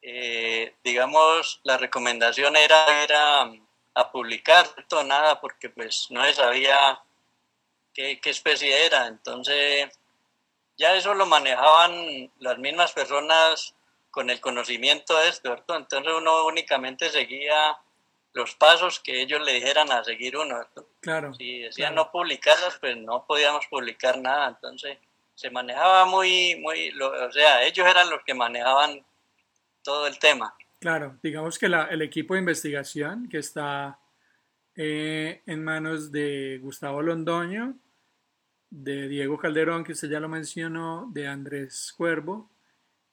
eh, 0.00 0.74
digamos, 0.82 1.60
la 1.62 1.76
recomendación 1.76 2.56
era, 2.56 3.02
era 3.02 3.52
a 3.94 4.10
publicar, 4.10 4.66
¿cierto? 4.68 5.04
Nada, 5.04 5.42
porque 5.42 5.68
pues 5.68 6.06
no 6.08 6.24
se 6.24 6.32
sabía 6.32 7.00
qué, 7.92 8.18
qué 8.18 8.30
especie 8.30 8.86
era. 8.86 9.08
Entonces, 9.08 9.90
ya 10.78 10.94
eso 10.94 11.12
lo 11.12 11.26
manejaban 11.26 12.32
las 12.38 12.56
mismas 12.56 12.92
personas 12.92 13.74
con 14.12 14.30
el 14.30 14.40
conocimiento 14.40 15.18
de 15.18 15.30
esto. 15.30 15.56
Entonces 15.68 16.12
uno 16.16 16.46
únicamente 16.46 17.08
seguía 17.10 17.76
los 18.34 18.54
pasos 18.54 19.00
que 19.00 19.20
ellos 19.22 19.44
le 19.44 19.54
dijeran 19.54 19.90
a 19.90 20.04
seguir 20.04 20.36
uno. 20.36 20.56
Claro. 21.00 21.34
Si 21.34 21.60
decían 21.60 21.94
no 21.94 22.12
publicarlas, 22.12 22.78
pues 22.78 22.96
no 22.96 23.26
podíamos 23.26 23.66
publicar 23.66 24.18
nada, 24.18 24.48
entonces 24.48 24.98
se 25.34 25.50
manejaba 25.50 26.04
muy, 26.04 26.56
muy, 26.60 26.92
o 27.00 27.32
sea, 27.32 27.64
ellos 27.64 27.86
eran 27.86 28.08
los 28.10 28.22
que 28.24 28.34
manejaban 28.34 29.04
todo 29.82 30.06
el 30.06 30.18
tema. 30.18 30.54
Claro, 30.78 31.18
digamos 31.22 31.58
que 31.58 31.68
la, 31.68 31.84
el 31.86 32.02
equipo 32.02 32.34
de 32.34 32.40
investigación 32.40 33.28
que 33.28 33.38
está 33.38 33.98
eh, 34.76 35.42
en 35.46 35.64
manos 35.64 36.12
de 36.12 36.58
Gustavo 36.62 37.02
Londoño, 37.02 37.74
de 38.70 39.08
Diego 39.08 39.38
Calderón, 39.38 39.84
que 39.84 39.92
usted 39.92 40.08
ya 40.08 40.20
lo 40.20 40.28
mencionó, 40.28 41.08
de 41.12 41.28
Andrés 41.28 41.92
Cuervo, 41.96 42.51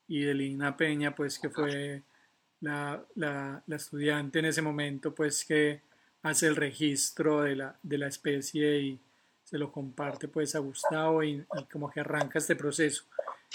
y 0.09 0.23
de 0.23 0.33
Lina 0.33 0.75
Peña, 0.75 1.15
pues 1.15 1.37
que 1.39 1.49
fue 1.49 2.01
la, 2.61 3.01
la, 3.15 3.63
estudiante 3.67 4.39
en 4.39 4.45
ese 4.45 4.61
momento, 4.61 5.13
pues 5.13 5.45
que 5.45 5.81
hace 6.23 6.47
el 6.47 6.55
registro 6.55 7.43
de 7.43 7.55
la, 7.55 7.77
de 7.83 7.97
la 7.99 8.07
especie 8.07 8.79
y 8.79 8.99
se 9.43 9.57
lo 9.57 9.71
comparte 9.71 10.27
pues 10.27 10.55
a 10.55 10.59
Gustavo 10.59 11.23
y, 11.23 11.45
como 11.71 11.89
que 11.89 11.99
arranca 11.99 12.39
este 12.39 12.55
proceso. 12.55 13.05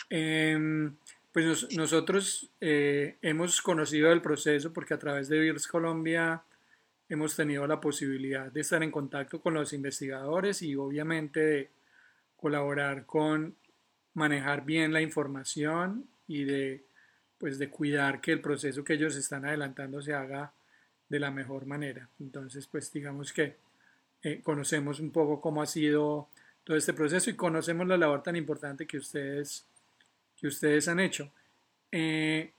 Em, 0.08 0.94
pues 1.32 1.66
nosotros 1.76 2.48
eh, 2.60 3.16
hemos 3.20 3.60
conocido 3.60 4.12
el 4.12 4.22
proceso 4.22 4.72
porque 4.72 4.94
a 4.94 4.98
través 4.98 5.28
de 5.28 5.40
VIRS 5.40 5.66
Colombia 5.66 6.42
hemos 7.08 7.34
tenido 7.34 7.66
la 7.66 7.80
posibilidad 7.80 8.50
de 8.50 8.60
estar 8.60 8.82
en 8.84 8.92
contacto 8.92 9.40
con 9.40 9.54
los 9.54 9.72
investigadores 9.72 10.62
y 10.62 10.76
obviamente 10.76 11.40
de 11.40 11.70
colaborar 12.36 13.06
con 13.06 13.56
manejar 14.14 14.64
bien 14.64 14.92
la 14.92 15.00
información 15.00 16.08
y 16.26 16.44
de, 16.44 16.84
pues, 17.38 17.58
de 17.58 17.70
cuidar 17.70 18.20
que 18.20 18.32
el 18.32 18.40
proceso 18.40 18.84
que 18.84 18.94
ellos 18.94 19.16
están 19.16 19.44
adelantando 19.44 20.00
se 20.02 20.14
haga 20.14 20.52
de 21.08 21.20
la 21.20 21.30
mejor 21.30 21.66
manera. 21.66 22.08
Entonces, 22.20 22.66
pues 22.66 22.92
digamos 22.92 23.32
que 23.32 23.56
eh, 24.22 24.40
conocemos 24.42 25.00
un 25.00 25.10
poco 25.10 25.40
cómo 25.40 25.62
ha 25.62 25.66
sido 25.66 26.28
todo 26.64 26.76
este 26.76 26.94
proceso 26.94 27.30
y 27.30 27.36
conocemos 27.36 27.86
la 27.86 27.98
labor 27.98 28.22
tan 28.22 28.36
importante 28.36 28.86
que 28.86 28.96
ustedes, 28.96 29.66
que 30.36 30.46
ustedes 30.46 30.88
han 30.88 30.98
hecho. 30.98 31.30
Eh, 31.92 32.52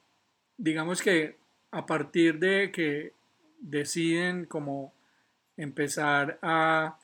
digamos 0.58 1.02
que 1.02 1.38
a 1.72 1.86
partir 1.86 2.40
de 2.40 2.72
que 2.72 3.14
deciden 3.60 4.46
como 4.46 4.94
empezar 5.58 6.38
a, 6.42 6.98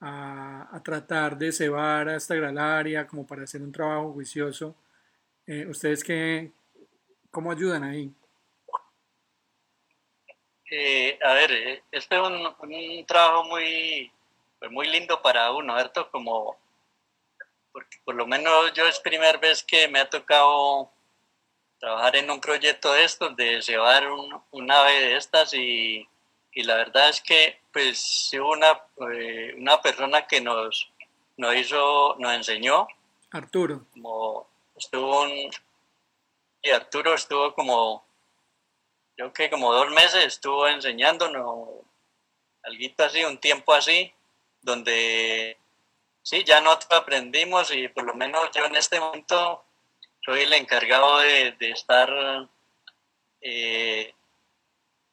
a, 0.00 0.76
a 0.76 0.82
tratar 0.82 1.38
de 1.38 1.52
cebar 1.52 2.08
a 2.08 2.16
esta 2.16 2.34
gralaria 2.34 3.06
como 3.06 3.26
para 3.26 3.44
hacer 3.44 3.62
un 3.62 3.72
trabajo 3.72 4.12
juicioso, 4.12 4.74
eh, 5.48 5.66
¿Ustedes 5.66 6.04
qué, 6.04 6.52
cómo 7.30 7.50
ayudan 7.50 7.82
ahí? 7.82 8.12
Eh, 10.70 11.18
a 11.24 11.32
ver, 11.32 11.50
eh, 11.50 11.82
este 11.90 12.16
es 12.16 12.22
un, 12.22 13.06
trabajo 13.06 13.44
muy, 13.44 14.12
pues 14.58 14.70
muy 14.70 14.86
lindo 14.88 15.20
para 15.22 15.50
uno, 15.52 15.74
¿cierto? 15.76 16.10
Como, 16.10 16.58
porque 17.72 17.98
por 18.04 18.14
lo 18.14 18.26
menos 18.26 18.72
yo 18.74 18.86
es 18.86 19.00
primera 19.00 19.38
vez 19.38 19.62
que 19.62 19.88
me 19.88 20.00
ha 20.00 20.10
tocado 20.10 20.90
trabajar 21.78 22.16
en 22.16 22.30
un 22.30 22.40
proyecto 22.40 22.92
de 22.92 23.04
estos, 23.04 23.34
de 23.34 23.62
llevar 23.62 24.10
un, 24.10 24.42
un 24.50 24.70
ave 24.70 25.00
de 25.00 25.16
estas 25.16 25.54
y, 25.54 26.06
y, 26.52 26.62
la 26.64 26.76
verdad 26.76 27.08
es 27.08 27.22
que 27.22 27.60
pues 27.72 28.30
hubo 28.34 28.52
una, 28.52 28.78
eh, 29.10 29.54
una 29.56 29.80
persona 29.80 30.26
que 30.26 30.42
nos, 30.42 30.92
nos 31.38 31.56
hizo, 31.56 32.16
nos 32.18 32.34
enseñó. 32.34 32.86
Arturo. 33.30 33.86
Como 33.92 34.46
estuvo 34.78 35.22
un, 35.22 35.50
y 36.62 36.70
Arturo 36.70 37.14
estuvo 37.14 37.54
como 37.54 38.04
creo 39.16 39.32
que 39.32 39.50
como 39.50 39.72
dos 39.72 39.90
meses 39.90 40.24
estuvo 40.26 40.68
enseñándonos 40.68 41.68
algo 42.62 42.94
así, 42.98 43.24
un 43.24 43.38
tiempo 43.38 43.74
así, 43.74 44.12
donde 44.62 45.56
sí, 46.22 46.44
ya 46.44 46.60
nosotros 46.60 47.00
aprendimos 47.00 47.72
y 47.74 47.88
por 47.88 48.04
lo 48.04 48.14
menos 48.14 48.50
yo 48.54 48.64
en 48.66 48.76
este 48.76 49.00
momento 49.00 49.64
soy 50.24 50.42
el 50.42 50.52
encargado 50.52 51.18
de, 51.18 51.56
estar 51.60 52.48
eh, 53.40 54.14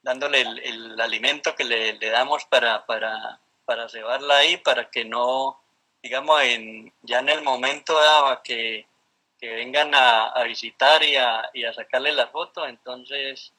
dándole 0.03 0.41
el, 0.41 0.99
alimento 1.01 1.55
que 1.55 1.63
le, 1.63 1.97
damos 2.11 2.45
para, 2.45 2.85
para, 2.85 3.39
para 3.65 3.89
cebarla 3.89 4.37
ahí, 4.37 4.57
para 4.57 4.89
que 4.91 5.05
no, 5.05 5.59
digamos, 6.03 6.41
en, 6.43 6.93
ya 7.01 7.19
en 7.19 7.29
el 7.29 7.41
momento 7.41 7.99
daba 7.99 8.43
que, 8.43 8.85
vengan 9.47 9.91
a, 9.93 10.43
visitar 10.43 11.03
y 11.03 11.15
a, 11.15 11.49
y 11.53 11.63
a 11.65 11.73
sacarle 11.73 12.13
la 12.13 12.27
foto, 12.27 12.65
entonces 12.67 13.51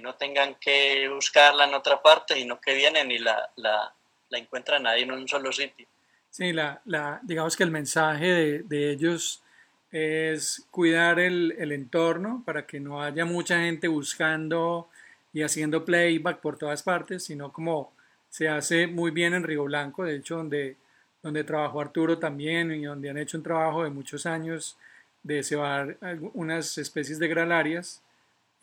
no 0.00 0.14
tengan 0.14 0.54
que 0.56 1.08
buscarla 1.08 1.64
en 1.64 1.74
otra 1.74 2.00
parte, 2.00 2.34
sino 2.34 2.60
que 2.60 2.72
vienen 2.72 3.10
y 3.10 3.18
la, 3.18 3.50
la, 3.56 3.92
la 4.28 4.38
encuentran 4.38 4.86
ahí 4.86 5.02
en 5.02 5.12
un 5.12 5.28
solo 5.28 5.52
sitio. 5.52 5.86
Sí, 6.30 6.52
la, 6.52 6.80
la, 6.86 7.20
digamos 7.22 7.56
que 7.56 7.62
el 7.62 7.70
mensaje 7.70 8.26
de, 8.26 8.62
de 8.62 8.90
ellos 8.90 9.42
es 9.90 10.66
cuidar 10.70 11.20
el, 11.20 11.54
el, 11.58 11.72
entorno 11.72 12.42
para 12.46 12.66
que 12.66 12.80
no 12.80 13.02
haya 13.02 13.26
mucha 13.26 13.58
gente 13.60 13.88
buscando 13.88 14.88
y 15.34 15.42
haciendo 15.42 15.84
playback 15.84 16.40
por 16.40 16.56
todas 16.56 16.82
partes, 16.82 17.24
sino 17.24 17.52
como 17.52 17.92
se 18.30 18.48
hace 18.48 18.86
muy 18.86 19.10
bien 19.10 19.34
en 19.34 19.42
Río 19.42 19.64
Blanco, 19.64 20.04
de 20.04 20.16
hecho 20.16 20.38
donde, 20.38 20.76
donde 21.22 21.44
trabajó 21.44 21.82
Arturo 21.82 22.18
también 22.18 22.72
y 22.72 22.84
donde 22.84 23.10
han 23.10 23.18
hecho 23.18 23.36
un 23.36 23.42
trabajo 23.42 23.84
de 23.84 23.90
muchos 23.90 24.24
años 24.24 24.78
de 25.22 25.42
cebar 25.42 25.98
unas 26.34 26.78
especies 26.78 27.18
de 27.18 27.28
gralarias 27.28 28.02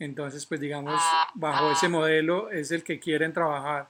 entonces, 0.00 0.46
pues 0.46 0.60
digamos, 0.60 1.00
bajo 1.34 1.72
ese 1.72 1.88
modelo 1.88 2.50
es 2.50 2.72
el 2.72 2.82
que 2.82 2.98
quieren 2.98 3.34
trabajar 3.34 3.88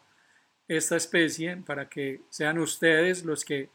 esta 0.66 0.96
especie 0.96 1.56
para 1.59 1.88
que 1.88 2.20
sean 2.28 2.59
ustedes 2.59 3.24
los 3.24 3.44
que, 3.44 3.70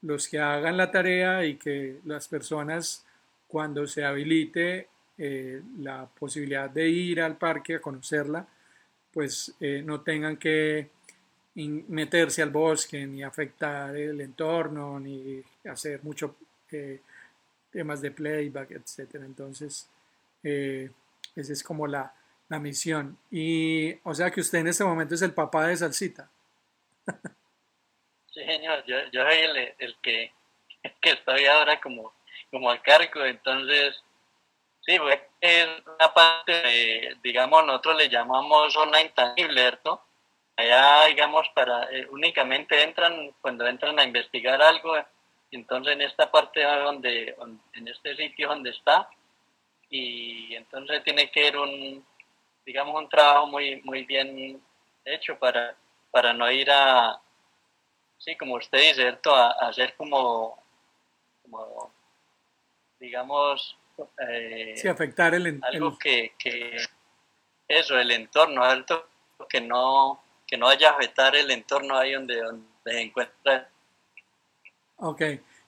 los 0.00 0.26
que 0.26 0.38
hagan 0.38 0.78
la 0.78 0.90
tarea 0.90 1.44
y 1.44 1.56
que 1.56 2.00
las 2.06 2.28
personas 2.28 3.04
cuando 3.46 3.86
se 3.86 4.04
habilite 4.04 4.88
eh, 5.18 5.62
la 5.78 6.06
posibilidad 6.06 6.68
de 6.70 6.88
ir 6.88 7.20
al 7.20 7.36
parque 7.36 7.76
a 7.76 7.80
conocerla, 7.80 8.46
pues 9.12 9.54
eh, 9.60 9.82
no 9.84 10.00
tengan 10.00 10.38
que 10.38 10.88
meterse 11.54 12.42
al 12.42 12.50
bosque 12.50 13.06
ni 13.06 13.22
afectar 13.22 13.94
el 13.96 14.20
entorno 14.22 14.98
ni 14.98 15.42
hacer 15.64 16.02
mucho 16.02 16.36
eh, 16.70 17.00
temas 17.76 18.00
de 18.00 18.10
playback, 18.10 18.70
etc. 18.70 19.16
Entonces, 19.16 19.90
esa 20.42 21.52
es 21.52 21.62
como 21.62 21.86
la, 21.86 22.14
misión. 22.48 23.18
Y, 23.30 23.94
o 24.02 24.14
sea 24.14 24.30
que 24.30 24.40
usted 24.40 24.60
en 24.60 24.68
este 24.68 24.84
momento 24.84 25.14
es 25.14 25.20
el 25.20 25.34
papá 25.34 25.66
de 25.66 25.76
Salsita. 25.76 26.30
Sí, 28.32 28.44
señor, 28.44 28.82
yo, 28.86 28.96
soy 29.12 29.36
el, 29.78 29.96
que, 30.00 30.32
que 31.02 31.10
estoy 31.10 31.44
ahora 31.44 31.78
como, 31.80 32.14
como 32.50 32.70
al 32.70 32.80
cargo, 32.80 33.24
entonces, 33.24 34.02
sí, 34.80 34.98
es 35.40 35.68
una 35.86 36.14
parte, 36.14 37.14
digamos, 37.22 37.66
nosotros 37.66 37.96
le 37.96 38.08
llamamos 38.08 38.72
zona 38.72 39.02
intangible, 39.02 39.60
¿cierto? 39.60 40.02
Allá, 40.56 41.06
digamos, 41.08 41.46
para, 41.54 41.90
eh, 41.92 42.06
únicamente 42.10 42.82
entran 42.82 43.34
cuando 43.42 43.66
entran 43.66 43.98
a 43.98 44.04
investigar 44.04 44.62
algo, 44.62 44.94
entonces 45.50 45.92
en 45.94 46.02
esta 46.02 46.30
parte 46.30 46.62
donde 46.62 47.36
en 47.74 47.88
este 47.88 48.16
sitio 48.16 48.48
donde 48.48 48.70
está, 48.70 49.08
y 49.88 50.54
entonces 50.54 51.02
tiene 51.04 51.30
que 51.30 51.48
ir 51.48 51.56
un, 51.56 52.04
digamos, 52.64 53.00
un 53.00 53.08
trabajo 53.08 53.46
muy, 53.46 53.80
muy 53.82 54.04
bien 54.04 54.60
hecho 55.04 55.38
para, 55.38 55.76
para 56.10 56.32
no 56.32 56.50
ir 56.50 56.68
a, 56.70 57.20
sí, 58.18 58.36
como 58.36 58.54
usted 58.56 58.78
dice, 58.78 58.94
¿cierto? 58.94 59.34
A, 59.34 59.50
hacer 59.68 59.94
como, 59.96 60.62
como, 61.42 61.92
digamos, 62.98 63.78
eh, 64.28 64.74
sí, 64.76 64.88
afectar 64.88 65.34
el, 65.34 65.60
algo 65.62 65.96
Que, 65.98 66.34
que, 66.38 66.76
eso, 67.68 67.98
el 67.98 68.10
entorno, 68.10 68.64
¿cierto? 68.64 69.08
Que 69.48 69.60
no, 69.60 70.22
que 70.46 70.56
no 70.56 70.66
vaya 70.66 70.90
a 70.90 70.92
afectar 70.92 71.34
el 71.36 71.50
entorno 71.50 71.96
ahí 71.96 72.12
donde, 72.12 72.40
donde 72.40 72.66
se 72.84 73.00
encuentra. 73.00 73.70
Ok. 74.98 75.22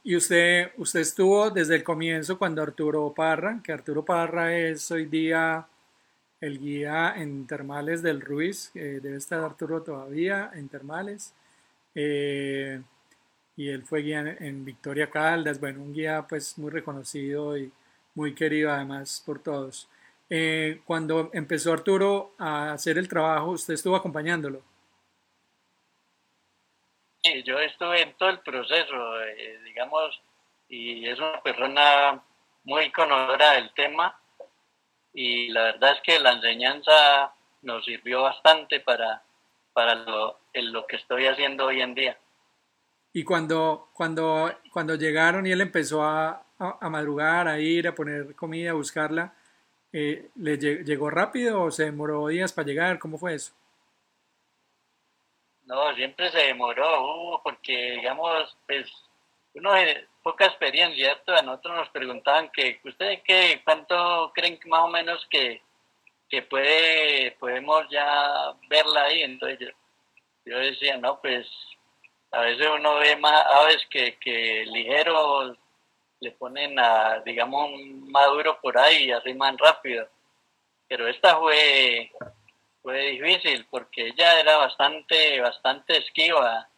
Y 0.05 0.17
usted, 0.17 0.73
usted 0.79 1.01
estuvo 1.01 1.51
desde 1.51 1.77
el 1.77 1.85
comienzo 1.85 2.38
cuando 2.38 2.62
Arturo 2.62 3.12
Parra, 3.14 3.61
que 3.62 3.73
Arturo 3.73 4.05
Parra 4.05 4.57
es 4.57 4.91
hoy 4.91 5.07
día 5.07 5.67
el 6.41 6.59
guía 6.59 7.14
en 7.17 7.47
termales 7.47 8.01
del 8.03 8.21
Ruiz, 8.21 8.71
debe 8.75 9.17
estar 9.17 9.41
Arturo 9.41 9.83
todavía 9.83 10.51
en 10.55 10.69
termales. 10.69 11.35
Eh, 11.95 12.81
y 13.57 13.69
él 13.69 13.85
fue 13.85 14.03
guía 14.03 14.37
en, 14.41 14.64
Victoria 14.64 15.11
Caldas, 15.11 15.61
bueno, 15.61 15.83
un 15.83 15.93
guía 15.93 16.27
pues 16.29 16.57
muy 16.59 16.71
reconocido 16.71 17.59
y 17.59 17.71
muy 18.14 18.35
querido 18.35 18.73
además 18.73 19.23
por 19.27 19.41
todos. 19.41 19.88
Eh, 20.31 20.81
cuando 20.87 21.31
empezó 21.35 21.73
Arturo 21.73 22.35
a 22.38 22.73
hacer 22.73 22.99
el 22.99 23.09
trabajo, 23.09 23.51
usted 23.51 23.75
estuvo 23.75 23.97
acompañándolo 23.97 24.62
yo 27.45 27.59
estuve 27.59 28.03
en 28.03 28.14
todo 28.14 28.31
el 28.31 28.41
proceso, 28.41 29.21
eh, 29.23 29.61
digamos, 29.64 30.21
y 30.69 31.09
es 31.09 31.19
una 31.19 31.41
persona 31.43 32.23
muy 32.64 32.91
conocedora 32.91 33.53
del 33.53 33.73
tema 33.75 34.19
y 35.14 35.49
la 35.49 35.64
verdad 35.64 35.93
es 35.93 36.01
que 36.03 36.21
la 36.21 36.33
enseñanza 36.33 37.33
nos 37.62 37.85
sirvió 37.85 38.23
bastante 38.23 38.81
para, 38.81 39.23
para 39.73 39.95
lo, 39.95 40.38
lo 40.55 40.87
que 40.87 40.97
estoy 40.97 41.27
haciendo 41.27 41.67
hoy 41.67 41.81
en 41.81 41.95
día. 41.95 42.19
Y 43.12 43.25
cuando, 43.25 43.88
cuando, 43.95 44.53
cuando 44.73 44.95
llegaron 44.95 45.47
y 45.47 45.53
él 45.53 45.61
empezó 45.61 46.05
a, 46.05 46.43
a, 46.59 46.91
madrugar, 46.91 47.49
a 47.49 47.59
ir, 47.59 47.88
a 47.88 47.95
poner 47.95 48.35
comida, 48.35 48.71
a 48.71 48.75
buscarla, 48.75 49.33
eh, 49.93 50.29
¿le 50.37 50.59
llegó 50.59 51.09
rápido 51.09 51.62
o 51.62 51.71
se 51.71 51.85
demoró 51.85 52.29
días 52.29 52.53
para 52.53 52.67
llegar? 52.67 52.99
¿Cómo 52.99 53.17
fue 53.19 53.35
eso? 53.35 53.53
No, 55.68 55.94
siempre 55.94 56.31
se 56.31 56.38
demoró, 56.38 57.35
uh, 57.35 57.42
porque 57.42 57.92
digamos, 57.92 58.57
pues 58.66 58.90
uno 59.52 59.74
de 59.74 60.07
poca 60.22 60.46
experiencia, 60.46 61.04
¿cierto? 61.04 61.35
A 61.35 61.42
nosotros 61.42 61.76
nos 61.76 61.88
preguntaban 61.90 62.50
que, 62.52 62.81
¿ustedes 62.85 63.20
qué, 63.22 63.61
cuánto 63.64 64.33
creen 64.35 64.59
más 64.64 64.81
o 64.81 64.88
menos 64.88 65.26
que, 65.31 65.61
que 66.31 66.40
puede, 66.40 67.33
podemos 67.33 67.87
ya 67.90 68.54
verla 68.70 69.02
ahí? 69.04 69.22
Entonces 69.22 69.74
yo, 70.46 70.59
decía, 70.59 70.96
no, 70.96 71.20
pues 71.20 71.46
a 72.31 72.40
veces 72.40 72.66
uno 72.74 72.94
ve 72.96 73.16
más 73.16 73.44
aves 73.46 73.87
que, 73.90 74.16
que 74.18 74.64
ligeros 74.72 75.59
le 76.20 76.31
ponen 76.33 76.78
a, 76.78 77.20
digamos, 77.26 77.70
un 77.70 78.11
maduro 78.11 78.59
por 78.62 78.78
ahí 78.78 79.04
y 79.04 79.12
arriman 79.12 79.59
rápido. 79.59 80.09
Pero 80.88 81.07
esta 81.09 81.37
fue, 81.37 82.11
fue 82.83 82.99
difícil 83.11 83.67
porque 83.71 84.09
ella 84.09 84.41
era 84.41 84.57
bastante, 84.57 85.41
bastante 85.41 85.99
esquiva. 85.99 86.69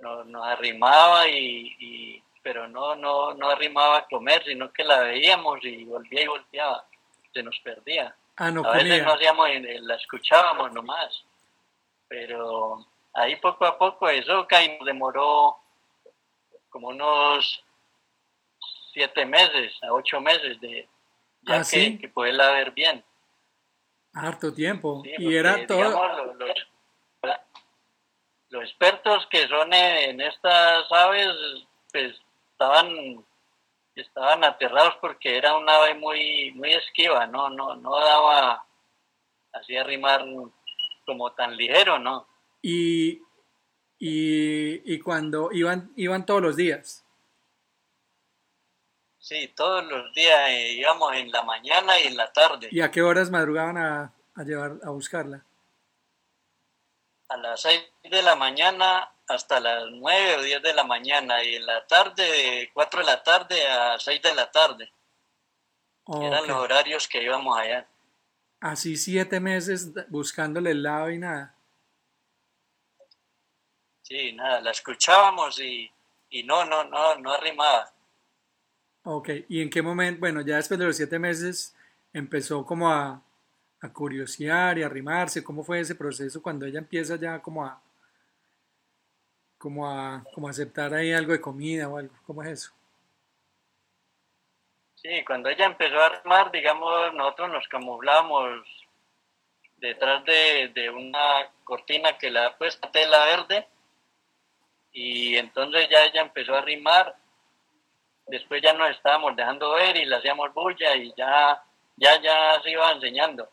Nos, 0.00 0.46
arrimaba 0.46 1.28
y, 1.28 2.22
pero 2.42 2.68
no, 2.68 2.94
no, 2.94 3.34
no 3.34 3.48
arrimaba 3.50 3.98
a 3.98 4.06
comer, 4.06 4.44
sino 4.44 4.72
que 4.72 4.84
la 4.84 5.00
veíamos 5.00 5.58
y 5.64 5.84
volvía 5.84 6.22
y 6.22 6.26
volteaba. 6.28 6.84
Se 7.32 7.42
nos 7.42 7.58
perdía. 7.60 8.14
Ah, 8.36 8.50
no 8.50 8.64
a 8.64 8.76
veces 8.76 9.04
no 9.04 9.12
hacíamos, 9.12 9.48
la 9.80 9.96
escuchábamos 9.96 10.72
nomás. 10.72 11.24
Pero 12.06 12.86
ahí 13.12 13.36
poco 13.36 13.66
a 13.66 13.76
poco 13.76 14.08
eso 14.08 14.46
nos 14.46 14.86
demoró 14.86 15.56
como 16.70 16.88
unos 16.88 17.64
siete 18.92 19.26
meses 19.26 19.72
a 19.82 19.92
ocho 19.92 20.20
meses 20.20 20.60
de 20.60 20.88
ya 21.42 21.60
¿Ah, 21.60 21.62
que, 21.68 21.98
que 21.98 22.08
poderla 22.08 22.52
ver 22.52 22.70
bien. 22.72 23.04
Harto 24.12 24.52
tiempo. 24.52 25.02
y 25.04 25.34
era 25.34 25.66
todo. 25.66 25.90
los, 28.50 28.64
expertos 28.64 29.26
que 29.30 29.46
son 29.46 29.72
en, 29.72 30.20
estas 30.20 30.90
aves, 30.90 31.28
pues 31.92 32.14
estaban 32.52 33.24
estaban 33.94 34.44
aterrados 34.44 34.94
porque 35.00 35.36
era 35.36 35.56
una 35.56 35.74
ave 35.76 35.94
muy 35.94 36.52
muy 36.52 36.72
esquiva, 36.72 37.26
no 37.26 37.50
no 37.50 37.74
no 37.76 37.98
daba 37.98 38.64
así 39.52 39.76
arrimar 39.76 40.24
como 41.04 41.32
tan 41.32 41.56
ligero, 41.56 41.98
¿no? 41.98 42.26
Y, 42.62 43.22
y, 43.98 44.94
y 44.94 44.98
cuando 45.00 45.50
iban, 45.52 45.92
iban 45.96 46.26
todos 46.26 46.42
los 46.42 46.56
días. 46.56 47.04
Sí, 49.28 49.48
todos 49.48 49.84
los 49.84 50.10
días 50.14 50.48
eh, 50.48 50.72
íbamos 50.72 51.14
en 51.14 51.30
la 51.30 51.42
mañana 51.42 52.00
y 52.00 52.06
en 52.06 52.16
la 52.16 52.32
tarde. 52.32 52.70
¿Y 52.70 52.80
a 52.80 52.90
qué 52.90 53.02
horas 53.02 53.30
madrugaban 53.30 53.76
a, 53.76 54.14
a 54.34 54.42
llevar 54.42 54.78
a 54.82 54.88
buscarla? 54.88 55.44
A 57.28 57.36
las 57.36 57.60
6 57.60 57.78
de 58.04 58.22
la 58.22 58.36
mañana 58.36 59.12
hasta 59.26 59.60
las 59.60 59.84
9 59.90 60.36
o 60.36 60.40
10 60.40 60.62
de 60.62 60.72
la 60.72 60.82
mañana 60.82 61.44
y 61.44 61.56
en 61.56 61.66
la 61.66 61.86
tarde 61.86 62.22
de 62.22 62.70
4 62.72 63.00
de 63.00 63.04
la 63.04 63.22
tarde 63.22 63.68
a 63.68 63.98
6 63.98 64.22
de 64.22 64.34
la 64.34 64.50
tarde. 64.50 64.90
Eran 66.06 66.46
los 66.46 66.56
horarios 66.56 67.06
que 67.06 67.22
íbamos 67.22 67.58
allá. 67.58 67.86
Así 68.60 68.96
siete 68.96 69.40
meses 69.40 69.92
buscándole 70.08 70.70
el 70.70 70.82
lado 70.82 71.10
y 71.10 71.18
nada. 71.18 71.54
Sí, 74.00 74.32
nada, 74.32 74.62
la 74.62 74.70
escuchábamos 74.70 75.60
y, 75.60 75.92
y 76.30 76.44
no, 76.44 76.64
no, 76.64 76.84
no, 76.84 77.16
no 77.16 77.32
arrimaba. 77.34 77.92
Ok, 79.10 79.30
¿y 79.48 79.62
en 79.62 79.70
qué 79.70 79.80
momento? 79.80 80.20
Bueno, 80.20 80.42
ya 80.42 80.56
después 80.56 80.78
de 80.78 80.84
los 80.84 80.94
siete 80.94 81.18
meses 81.18 81.74
empezó 82.12 82.66
como 82.66 82.90
a, 82.90 83.22
a 83.80 83.88
curiosear 83.90 84.76
y 84.76 84.82
a 84.82 84.86
arrimarse. 84.86 85.42
¿Cómo 85.42 85.64
fue 85.64 85.80
ese 85.80 85.94
proceso 85.94 86.42
cuando 86.42 86.66
ella 86.66 86.80
empieza 86.80 87.16
ya 87.16 87.40
como 87.40 87.64
a, 87.64 87.80
como 89.56 89.90
a, 89.90 90.22
como 90.34 90.46
aceptar 90.46 90.92
ahí 90.92 91.10
algo 91.10 91.32
de 91.32 91.40
comida 91.40 91.88
o 91.88 91.96
algo? 91.96 92.14
¿Cómo 92.26 92.42
es 92.42 92.50
eso? 92.50 92.72
Sí, 94.96 95.24
cuando 95.26 95.48
ella 95.48 95.64
empezó 95.64 95.98
a 95.98 96.06
armar, 96.08 96.52
digamos, 96.52 97.14
nosotros 97.14 97.50
nos 97.50 97.66
camuflábamos 97.68 98.62
detrás 99.78 100.22
de, 100.26 100.68
de 100.74 100.90
una 100.90 101.50
cortina 101.64 102.18
que 102.18 102.30
le 102.30 102.40
ha 102.40 102.58
puesto 102.58 102.90
tela 102.90 103.24
verde 103.24 103.66
y 104.92 105.34
entonces 105.36 105.88
ya 105.88 106.04
ella 106.04 106.20
empezó 106.20 106.54
a 106.54 106.58
arrimar. 106.58 107.16
Después 108.28 108.62
ya 108.62 108.72
nos 108.72 108.90
estábamos 108.90 109.34
dejando 109.36 109.72
ver 109.72 109.96
y 109.96 110.04
le 110.04 110.16
hacíamos 110.16 110.52
bulla 110.54 110.94
y 110.96 111.12
ya, 111.16 111.62
ya, 111.96 112.20
ya 112.20 112.60
se 112.62 112.70
iba 112.70 112.92
enseñando. 112.92 113.48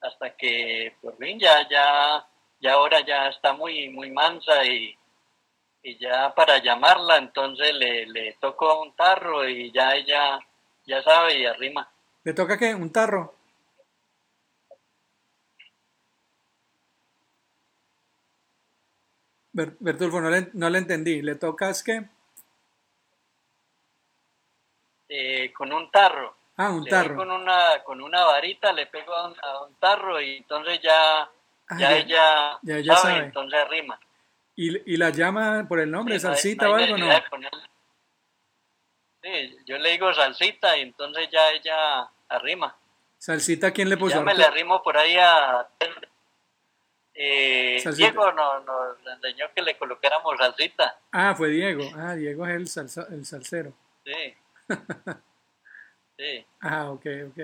Hasta 0.00 0.36
que 0.36 0.94
por 1.00 1.16
fin 1.16 1.38
ya, 1.38 1.68
ya, 1.68 2.26
ya 2.60 2.72
ahora 2.72 3.00
ya 3.00 3.28
está 3.28 3.52
muy, 3.52 3.88
muy 3.90 4.10
mansa 4.10 4.64
y, 4.64 4.96
y 5.82 5.98
ya 5.98 6.34
para 6.34 6.58
llamarla 6.58 7.16
entonces 7.18 7.72
le, 7.74 8.06
le 8.06 8.32
toco 8.40 8.82
un 8.82 8.94
tarro 8.94 9.48
y 9.48 9.72
ya 9.72 9.94
ella 9.94 10.38
ya 10.86 11.02
sabe 11.02 11.38
y 11.38 11.46
arrima. 11.46 11.88
¿Le 12.24 12.32
toca 12.32 12.58
qué? 12.58 12.74
¿Un 12.74 12.90
tarro? 12.92 13.34
Ber- 19.52 19.76
Bertulfo, 19.80 20.20
no 20.20 20.30
le, 20.30 20.48
no 20.54 20.70
le 20.70 20.78
entendí. 20.78 21.20
¿Le 21.22 21.34
tocas 21.34 21.82
qué? 21.82 22.08
Eh, 25.08 25.52
con 25.52 25.72
un 25.72 25.90
tarro. 25.90 26.36
Ah, 26.56 26.70
un 26.70 26.84
Le 26.84 26.90
tarro. 26.90 27.16
con 27.16 27.30
una, 27.30 27.82
con 27.84 28.00
una 28.00 28.24
varita, 28.24 28.72
le 28.72 28.86
pego 28.86 29.14
a 29.14 29.28
un, 29.28 29.36
a 29.42 29.62
un 29.62 29.74
tarro 29.76 30.20
y 30.20 30.38
entonces 30.38 30.80
ya, 30.82 31.22
Ah, 31.22 31.76
ya, 31.78 31.78
ya- 31.78 31.96
ella 31.98 32.58
ya 32.62 32.76
ella 32.78 32.96
sabe, 32.96 33.14
sabe. 33.14 33.24
entonces 33.26 33.60
arrima. 33.60 34.00
¿Y, 34.56 34.92
y 34.92 34.96
la 34.96 35.10
llama 35.10 35.66
por 35.68 35.78
el 35.80 35.90
nombre, 35.90 36.14
Sí, 36.16 36.20
salsita 36.20 36.66
no 36.66 36.72
o 36.72 36.74
algo? 36.76 36.96
No. 36.98 37.06
Sí, 39.22 39.56
yo 39.66 39.78
le 39.78 39.90
digo 39.90 40.12
salsita 40.14 40.76
y 40.76 40.82
entonces 40.82 41.28
ya 41.30 41.50
ella 41.52 42.08
arrima. 42.28 42.76
¿Salsita 43.18 43.72
quién 43.72 43.88
le 43.88 43.96
puso? 43.96 44.16
ya 44.16 44.20
me 44.22 44.34
le 44.34 44.44
arrimo 44.44 44.82
por 44.82 44.96
ahí 44.96 45.16
a... 45.16 45.66
Eh. 47.14 47.82
Diego 47.96 48.30
nos, 48.32 48.64
nos 48.64 48.96
enseñó 49.16 49.46
que 49.54 49.62
le 49.62 49.76
colocáramos 49.76 50.36
salsita. 50.38 50.98
Ah, 51.12 51.34
fue 51.36 51.48
Diego. 51.48 51.82
Ah, 51.96 52.14
Diego 52.14 52.46
es 52.46 52.54
el, 52.54 52.66
salsa- 52.68 53.08
el 53.12 53.24
salsero. 53.26 53.72
Sí. 54.04 54.34
Sí. 56.18 56.44
Ah, 56.60 56.90
ok, 56.90 57.06
ok. 57.28 57.40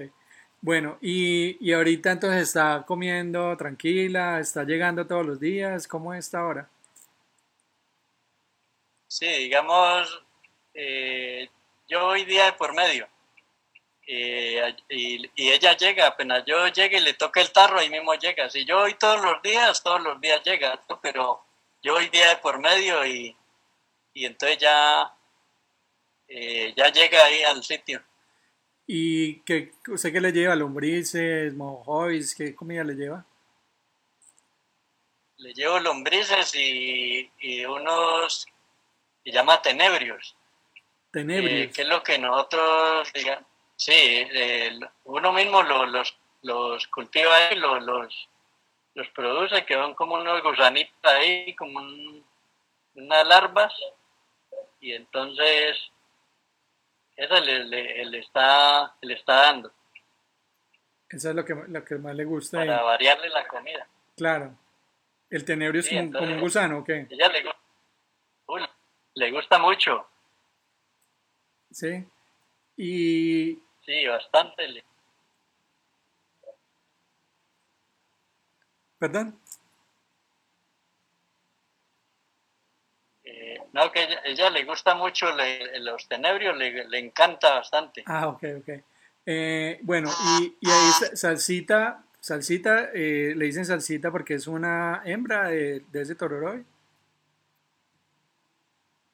Bueno, 0.60 0.98
y, 1.00 1.56
y 1.60 1.72
ahorita 1.72 2.10
entonces 2.10 2.42
está 2.42 2.84
comiendo 2.84 3.56
tranquila, 3.56 4.40
está 4.40 4.64
llegando 4.64 5.06
todos 5.06 5.24
los 5.24 5.38
días. 5.38 5.86
¿Cómo 5.86 6.12
está 6.12 6.40
ahora? 6.40 6.68
Sí, 9.06 9.26
digamos, 9.26 10.24
eh, 10.74 11.48
yo 11.86 12.06
hoy 12.06 12.24
día 12.24 12.46
de 12.46 12.52
por 12.54 12.74
medio. 12.74 13.06
Eh, 14.06 14.74
y, 14.88 15.30
y 15.36 15.52
ella 15.52 15.76
llega, 15.76 16.08
apenas 16.08 16.44
yo 16.46 16.66
llegue 16.68 16.98
y 16.98 17.02
le 17.02 17.14
toca 17.14 17.40
el 17.40 17.52
tarro, 17.52 17.78
ahí 17.78 17.88
mismo 17.88 18.14
llega. 18.14 18.50
Si 18.50 18.64
yo 18.64 18.80
voy 18.80 18.94
todos 18.94 19.22
los 19.22 19.40
días, 19.40 19.82
todos 19.82 20.02
los 20.02 20.20
días 20.20 20.42
llega, 20.44 20.80
pero 21.00 21.44
yo 21.82 21.94
hoy 21.94 22.08
día 22.08 22.30
de 22.30 22.36
por 22.38 22.58
medio 22.58 23.06
y, 23.06 23.36
y 24.14 24.26
entonces 24.26 24.58
ya, 24.58 25.14
eh, 26.28 26.72
ya 26.76 26.90
llega 26.90 27.24
ahí 27.24 27.42
al 27.42 27.62
sitio. 27.62 28.02
¿Y 28.86 29.40
qué, 29.40 29.72
usted 29.88 30.12
qué 30.12 30.20
le 30.20 30.32
lleva? 30.32 30.54
¿Lombrices, 30.54 31.54
mojois? 31.54 32.34
¿Qué 32.34 32.54
comida 32.54 32.84
le 32.84 32.94
lleva? 32.94 33.24
Le 35.38 35.52
llevo 35.52 35.78
lombrices 35.80 36.54
y, 36.54 37.30
y 37.40 37.64
unos, 37.64 38.46
se 39.24 39.30
llama 39.32 39.60
tenebrios. 39.60 40.36
Tenebrios. 41.10 41.68
Eh, 41.68 41.70
que 41.72 41.82
es 41.82 41.88
lo 41.88 42.02
que 42.02 42.18
nosotros, 42.18 43.10
digamos, 43.12 43.44
sí, 43.76 43.92
eh, 43.94 44.78
uno 45.04 45.32
mismo 45.32 45.62
lo- 45.62 45.86
los, 45.86 46.16
los 46.42 46.86
cultiva 46.88 47.52
y 47.52 47.56
los, 47.56 47.82
los, 47.82 48.28
los 48.94 49.08
produce, 49.08 49.64
que 49.64 49.74
son 49.74 49.94
como 49.94 50.14
unos 50.16 50.42
gusanitos 50.42 50.94
ahí, 51.04 51.54
como 51.56 51.78
un- 51.80 52.24
unas 52.94 53.26
larvas, 53.26 53.72
y 54.80 54.92
entonces 54.92 55.76
eso 57.16 57.40
le, 57.40 57.64
le- 57.64 58.04
le 58.06 58.18
está, 58.18 58.94
le 59.02 59.14
está 59.14 59.34
dando 59.34 59.72
Eso 61.08 61.30
es 61.30 61.34
lo 61.36 61.44
que, 61.44 61.54
lo 61.54 61.84
que 61.84 61.94
más 61.96 62.14
le 62.14 62.24
gusta. 62.24 62.60
ahí. 62.60 62.66
para 62.68 62.82
variarle 62.82 63.28
la 63.28 63.46
comida. 63.46 63.86
Claro. 64.16 64.56
¿El 65.30 65.44
tenebrio 65.44 65.80
es 65.80 65.86
Sí, 65.86 65.96
como, 65.96 66.12
como 66.12 66.32
un 66.34 66.40
gusano 66.40 66.78
o 66.78 66.84
qué? 66.84 67.06
Ella 67.10 67.28
le, 67.28 67.44
uy, 68.46 68.62
le 69.14 69.30
gusta 69.30 69.58
mucho, 69.58 70.08
Sí. 71.70 72.04
Y, 72.76 73.58
sí, 73.84 74.06
bastante. 74.06 74.68
le- 74.68 74.84
¿perdón? 78.98 79.38
Eh, 83.24 83.58
no, 83.72 83.90
que 83.92 84.02
ella, 84.04 84.20
ella 84.24 84.50
le 84.50 84.64
gusta 84.64 84.94
mucho 84.94 85.34
le- 85.34 85.80
los 85.80 86.06
tenebrios, 86.08 86.56
le, 86.56 86.86
le 86.88 86.98
encanta 86.98 87.54
bastante. 87.54 88.02
Ah, 88.06 88.28
ok, 88.28 88.42
ok. 88.60 88.68
Eh, 89.26 89.78
bueno, 89.82 90.10
y, 90.40 90.56
y 90.60 90.70
ahí 90.70 90.90
sa- 90.92 91.16
salsita, 91.16 92.04
salsita, 92.20 92.90
eh, 92.94 93.32
le 93.36 93.46
dicen 93.46 93.64
salsita 93.64 94.10
porque 94.10 94.34
es 94.34 94.46
una 94.46 95.02
hembra 95.04 95.48
de, 95.48 95.80
de 95.90 96.02
ese 96.02 96.14
tororoy. 96.14 96.64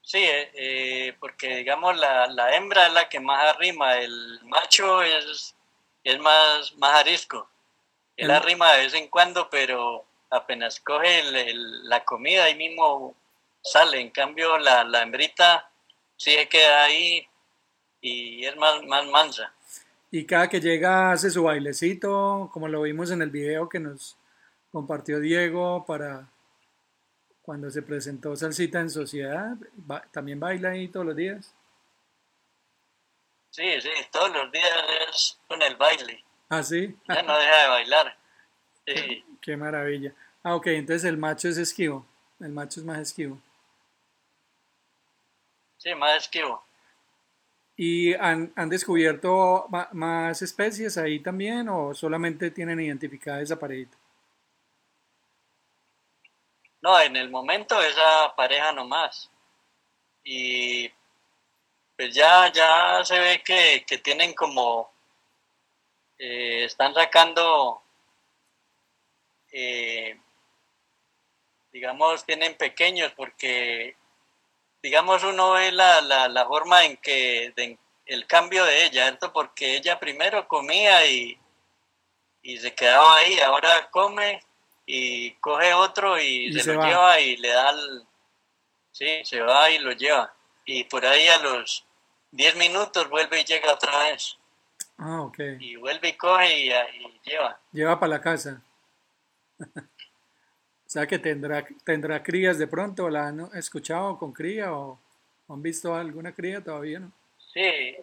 Sí, 0.03 0.19
eh, 0.25 1.15
porque 1.21 1.57
digamos 1.57 1.97
la, 1.97 2.27
la 2.27 2.57
hembra 2.57 2.87
es 2.89 2.93
la 2.93 3.09
que 3.09 3.21
más 3.21 3.55
arrima, 3.55 3.97
el 3.99 4.41
macho 4.45 5.03
es, 5.03 5.55
es 6.03 6.19
más, 6.19 6.75
más 6.79 7.01
arisco. 7.01 7.49
Él 8.17 8.31
El- 8.31 8.31
arrima 8.31 8.73
de 8.75 8.85
vez 8.85 8.95
en 8.95 9.09
cuando, 9.09 9.51
pero 9.51 10.07
apenas 10.31 10.81
coge 10.81 11.21
el- 11.21 11.37
el- 11.37 11.89
la 11.89 12.05
comida 12.05 12.45
ahí 12.45 12.57
mismo 12.57 13.15
sale. 13.63 14.01
En 14.01 14.11
cambio 14.11 14.59
la, 14.59 14.85
la 14.85 15.03
hembrita 15.03 15.71
sí 16.17 16.33
se 16.33 16.49
queda 16.49 16.85
ahí 16.85 17.27
y 18.01 18.45
es 18.45 18.57
más, 18.57 18.83
más 18.85 19.07
mansa. 19.07 19.53
Y 20.11 20.25
cada 20.25 20.49
que 20.49 20.61
llega 20.61 21.13
hace 21.13 21.31
su 21.31 21.45
bailecito, 21.45 22.51
como 22.53 22.69
lo 22.69 22.83
vimos 22.83 23.11
en 23.11 23.23
el 23.23 23.31
video 23.31 23.69
que 23.69 23.79
nos 23.79 24.17
compartió 24.73 25.21
Diego 25.21 25.85
para 25.87 26.29
cuando 27.43 27.71
se 27.71 27.83
presentó 27.83 28.37
Salsita 28.37 28.81
en 28.81 28.91
Sociedad. 28.91 29.57
también 30.11 30.41
baila 30.41 30.71
ahí 30.71 30.89
todos 30.89 31.07
los 31.07 31.17
días. 31.17 31.55
Sí, 33.51 33.81
sí, 33.81 33.91
todos 34.13 34.31
los 34.31 34.51
días 34.53 34.71
es 35.09 35.39
con 35.49 35.61
el 35.63 35.77
baile. 35.77 36.25
Ah, 36.49 36.63
sí. 36.63 36.97
Ya 37.09 37.23
no 37.23 37.37
deja 37.37 37.63
de 37.63 37.69
bailar. 37.69 38.17
Sí, 38.87 39.25
Qué 39.41 39.57
maravilla. 39.57 40.13
Ah, 40.43 40.55
ok, 40.55 40.69
entonces 40.69 41.05
el 41.05 41.17
macho 41.17 41.49
es 41.49 41.59
esquivo. 41.59 42.07
El 42.39 42.51
macho 42.51 42.81
es 42.81 42.87
más 42.87 42.99
esquivo. 42.99 43.39
Sí, 45.81 45.95
más 45.95 46.17
esquivo. 46.25 46.63
¿Y 47.77 48.13
han, 48.15 48.53
han 48.55 48.69
descubierto 48.69 49.67
más 49.93 50.43
especies 50.43 50.99
ahí 50.99 51.21
también 51.21 51.69
o 51.69 51.95
solamente 51.95 52.51
tienen 52.51 52.79
identificada 52.79 53.41
esa 53.41 53.59
parejita? 53.59 53.97
No, 56.83 57.01
en 57.01 57.17
el 57.17 57.31
momento 57.31 57.81
esa 57.83 58.35
pareja 58.37 58.73
nomás. 58.73 59.31
Y 60.23 60.89
pues 61.97 62.15
ya, 62.15 62.53
ya 62.53 63.03
se 63.05 63.19
ve 63.19 63.43
que, 63.43 63.85
que 63.87 63.99
tienen 63.99 64.35
como, 64.35 64.91
eh, 66.19 66.65
están 66.65 66.93
sacando 66.93 67.83
eh, 69.53 70.19
digamos, 71.73 72.25
tienen 72.25 72.57
pequeños 72.57 73.13
porque, 73.17 73.97
digamos, 74.83 75.23
uno 75.25 75.53
ve 75.53 75.73
la, 75.73 76.01
la, 76.01 76.47
forma 76.47 76.85
en 76.85 76.97
que, 76.97 77.53
el 78.07 78.27
cambio 78.27 78.65
de 78.65 78.87
ella, 78.87 79.05
¿cierto? 79.05 79.33
Porque 79.33 79.77
ella 79.77 79.99
primero 79.99 80.49
comía 80.49 81.07
y, 81.07 81.39
y 82.43 82.59
se 82.59 82.75
quedaba 82.75 83.17
ahí, 83.17 83.39
ahora 83.41 83.89
come 83.91 84.43
y 84.87 85.33
coge 85.35 85.73
otro 85.75 86.19
y, 86.19 86.53
se, 86.53 86.75
lo 86.75 86.85
lleva 86.85 87.21
y 87.21 87.37
le 87.37 87.49
da 87.49 87.71
el... 87.71 88.05
Sí, 88.93 89.25
se 89.25 89.41
va 89.41 89.71
y 89.71 89.79
lo 89.79 89.93
lleva. 89.93 90.35
Y 90.65 90.85
por 90.85 91.07
ahí 91.07 91.27
a 91.29 91.39
los 91.39 91.87
10 92.33 92.57
minutos 92.57 93.09
vuelve 93.09 93.41
y 93.41 93.45
llega 93.45 93.73
otra 93.73 93.97
vez. 94.05 94.37
Ah, 94.99 95.23
ok. 95.23 95.39
Y 95.61 95.77
vuelve 95.77 96.09
y 96.09 96.13
coge 96.15 96.59
y, 96.59 96.71
y 96.71 97.21
lleva. 97.25 97.59
Lleva 97.73 98.01
para 98.01 98.11
la 98.11 98.21
casa. 98.21 98.63
O 100.91 100.93
sea 100.93 101.07
que 101.07 101.21
tendrá, 101.21 101.65
tendrá 101.85 102.21
crías 102.21 102.59
de 102.59 102.67
pronto, 102.67 103.09
¿la 103.09 103.29
han 103.29 103.49
escuchado 103.55 104.19
con 104.19 104.33
cría 104.33 104.75
o 104.75 104.99
han 105.49 105.63
visto 105.63 105.95
alguna 105.95 106.33
cría 106.33 106.65
todavía, 106.65 106.99
no? 106.99 107.13
Sí, 107.55 107.95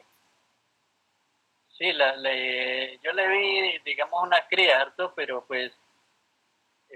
sí, 1.77 1.91
la, 1.91 2.15
yo 2.15 3.11
le 3.11 3.27
vi, 3.27 3.79
digamos, 3.83 4.23
una 4.23 4.47
cría, 4.47 4.79
harto, 4.79 5.11
pero 5.13 5.43
pues 5.45 5.73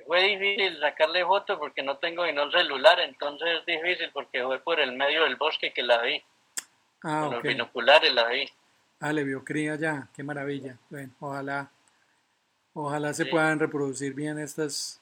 fue 0.07 0.21
difícil 0.29 0.79
sacarle 0.79 1.25
foto 1.25 1.59
porque 1.59 1.83
no 1.83 1.97
tengo 1.97 2.25
ni 2.25 2.39
el 2.39 2.51
celular, 2.53 2.97
entonces 3.01 3.59
es 3.59 3.65
difícil 3.65 4.11
porque 4.13 4.41
fue 4.45 4.59
por 4.59 4.79
el 4.79 4.93
medio 4.93 5.25
del 5.25 5.35
bosque 5.35 5.73
que 5.73 5.83
la 5.83 6.01
vi. 6.03 6.23
Ah, 7.03 7.23
con 7.25 7.33
los 7.33 7.43
binoculares 7.43 8.13
la 8.13 8.29
vi. 8.29 8.49
Ah, 9.01 9.11
le 9.11 9.25
vio 9.25 9.43
cría 9.43 9.75
ya, 9.75 10.07
qué 10.15 10.23
maravilla. 10.23 10.77
Bueno, 10.89 11.11
ojalá, 11.19 11.69
ojalá 12.71 13.13
se 13.13 13.25
puedan 13.25 13.59
reproducir 13.59 14.13
bien 14.13 14.39
estas 14.39 15.00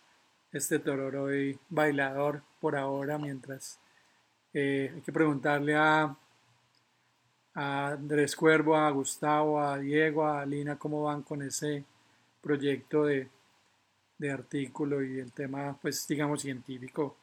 este 0.51 0.79
Tororoy 0.79 1.59
bailador 1.69 2.43
por 2.59 2.75
ahora, 2.75 3.17
mientras 3.17 3.79
eh, 4.53 4.91
hay 4.95 5.01
que 5.01 5.11
preguntarle 5.11 5.75
a, 5.75 6.15
a 7.53 7.87
Andrés 7.89 8.35
Cuervo, 8.35 8.75
a 8.75 8.89
Gustavo, 8.91 9.61
a 9.61 9.77
Diego, 9.77 10.27
a 10.27 10.45
Lina 10.45 10.77
cómo 10.77 11.03
van 11.03 11.23
con 11.23 11.41
ese 11.41 11.85
proyecto 12.41 13.05
de, 13.05 13.29
de 14.17 14.31
artículo 14.31 15.03
y 15.03 15.19
el 15.19 15.31
tema, 15.33 15.77
pues 15.81 16.07
digamos, 16.07 16.41
científico. 16.41 17.17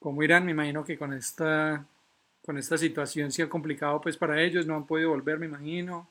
¿Cómo 0.00 0.22
irán? 0.22 0.44
Me 0.46 0.52
imagino 0.52 0.84
que 0.84 0.98
con 0.98 1.12
esta, 1.14 1.86
con 2.42 2.58
esta 2.58 2.78
situación 2.78 3.32
sí 3.32 3.42
ha 3.42 3.48
complicado 3.48 4.00
pues 4.00 4.16
para 4.16 4.40
ellos, 4.42 4.66
no 4.66 4.76
han 4.76 4.86
podido 4.86 5.10
volver, 5.10 5.38
me 5.38 5.46
imagino. 5.46 6.08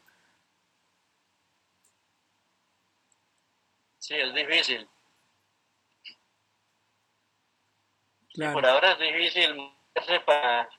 Sí, 4.00 4.16
es 4.16 4.34
difícil. 4.36 4.90
Por 8.36 8.66
ahora 8.66 8.94
es 8.94 9.00
difícil 9.00 9.56
para... 10.26 10.70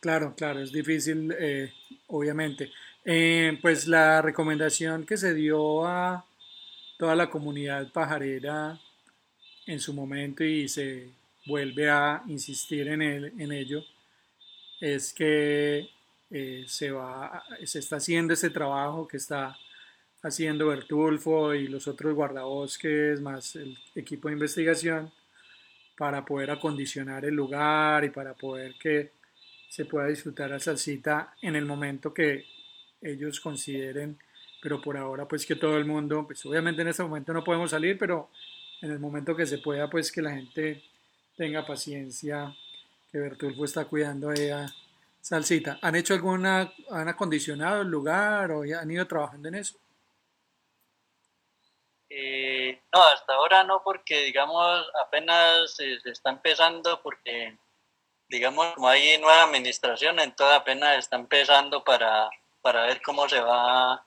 Claro, 0.00 0.34
claro, 0.34 0.60
es 0.60 0.72
difícil, 0.72 1.34
eh, 1.38 1.72
obviamente. 2.08 2.70
Eh, 3.04 3.58
pues 3.60 3.86
la 3.86 4.22
recomendación 4.22 5.06
que 5.06 5.16
se 5.16 5.34
dio 5.34 5.86
a 5.86 6.24
toda 6.98 7.16
la 7.16 7.30
comunidad 7.30 7.90
pajarera 7.92 8.78
en 9.66 9.80
su 9.80 9.94
momento 9.94 10.44
y 10.44 10.68
se 10.68 11.10
vuelve 11.46 11.88
a 11.88 12.22
insistir 12.26 12.88
en, 12.88 13.02
el, 13.02 13.40
en 13.40 13.52
ello 13.52 13.82
es 14.80 15.12
que 15.12 15.88
eh, 16.30 16.64
se, 16.66 16.90
va, 16.90 17.44
se 17.64 17.78
está 17.78 17.96
haciendo 17.96 18.34
ese 18.34 18.50
trabajo 18.50 19.06
que 19.08 19.16
está 19.16 19.56
haciendo 20.22 20.68
Bertulfo 20.68 21.54
y 21.54 21.68
los 21.68 21.88
otros 21.88 22.14
guardabosques, 22.14 23.20
más 23.20 23.56
el 23.56 23.78
equipo 23.94 24.28
de 24.28 24.34
investigación, 24.34 25.10
para 25.96 26.24
poder 26.24 26.50
acondicionar 26.50 27.24
el 27.24 27.34
lugar 27.34 28.04
y 28.04 28.10
para 28.10 28.34
poder 28.34 28.74
que 28.78 29.12
se 29.68 29.84
pueda 29.84 30.08
disfrutar 30.08 30.50
la 30.50 30.58
salsita 30.58 31.34
en 31.42 31.56
el 31.56 31.64
momento 31.64 32.12
que 32.12 32.44
ellos 33.00 33.40
consideren, 33.40 34.18
pero 34.62 34.80
por 34.80 34.96
ahora 34.96 35.26
pues 35.26 35.46
que 35.46 35.56
todo 35.56 35.78
el 35.78 35.84
mundo, 35.84 36.26
pues 36.26 36.44
obviamente 36.44 36.82
en 36.82 36.88
este 36.88 37.02
momento 37.02 37.32
no 37.32 37.44
podemos 37.44 37.70
salir, 37.70 37.96
pero 37.96 38.30
en 38.82 38.90
el 38.90 38.98
momento 38.98 39.36
que 39.36 39.46
se 39.46 39.58
pueda 39.58 39.88
pues 39.88 40.10
que 40.10 40.22
la 40.22 40.32
gente 40.32 40.82
tenga 41.36 41.64
paciencia, 41.64 42.54
que 43.10 43.18
Bertulfo 43.18 43.64
está 43.64 43.84
cuidando 43.84 44.30
a 44.30 44.34
ella 44.34 44.66
salsita. 45.20 45.78
¿Han 45.82 45.96
hecho 45.96 46.14
alguna, 46.14 46.72
han 46.90 47.08
acondicionado 47.08 47.82
el 47.82 47.88
lugar 47.88 48.50
o 48.50 48.62
han 48.62 48.90
ido 48.90 49.06
trabajando 49.06 49.48
en 49.48 49.54
eso? 49.56 49.78
Eh, 52.08 52.79
no, 52.92 53.02
hasta 53.04 53.34
ahora 53.34 53.64
no, 53.64 53.82
porque 53.82 54.22
digamos 54.22 54.86
apenas 55.04 55.74
se, 55.74 55.98
está 56.04 56.30
empezando, 56.30 57.00
porque 57.02 57.56
digamos 58.28 58.74
como 58.74 58.88
hay 58.88 59.18
nueva 59.18 59.44
administración, 59.44 60.18
entonces 60.18 60.56
apenas 60.56 60.98
está 60.98 61.16
empezando 61.16 61.84
para, 61.84 62.28
para 62.62 62.86
ver 62.86 63.00
cómo 63.02 63.28
se 63.28 63.40
va 63.40 63.92
a 63.92 64.06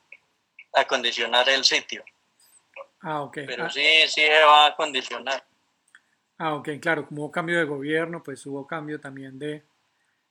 acondicionar 0.73 1.47
el 1.49 1.63
sitio. 1.63 2.03
Ah, 3.01 3.21
ok. 3.21 3.39
Pero 3.45 3.65
ah. 3.65 3.69
sí, 3.69 3.85
sí 4.07 4.21
se 4.21 4.43
va 4.43 4.65
a 4.65 4.69
acondicionar. 4.69 5.43
Ah, 6.37 6.55
ok, 6.55 6.69
claro, 6.81 7.05
como 7.07 7.23
hubo 7.23 7.31
cambio 7.31 7.57
de 7.57 7.65
gobierno, 7.65 8.23
pues 8.23 8.45
hubo 8.45 8.65
cambio 8.65 8.99
también 8.99 9.37
de, 9.37 9.63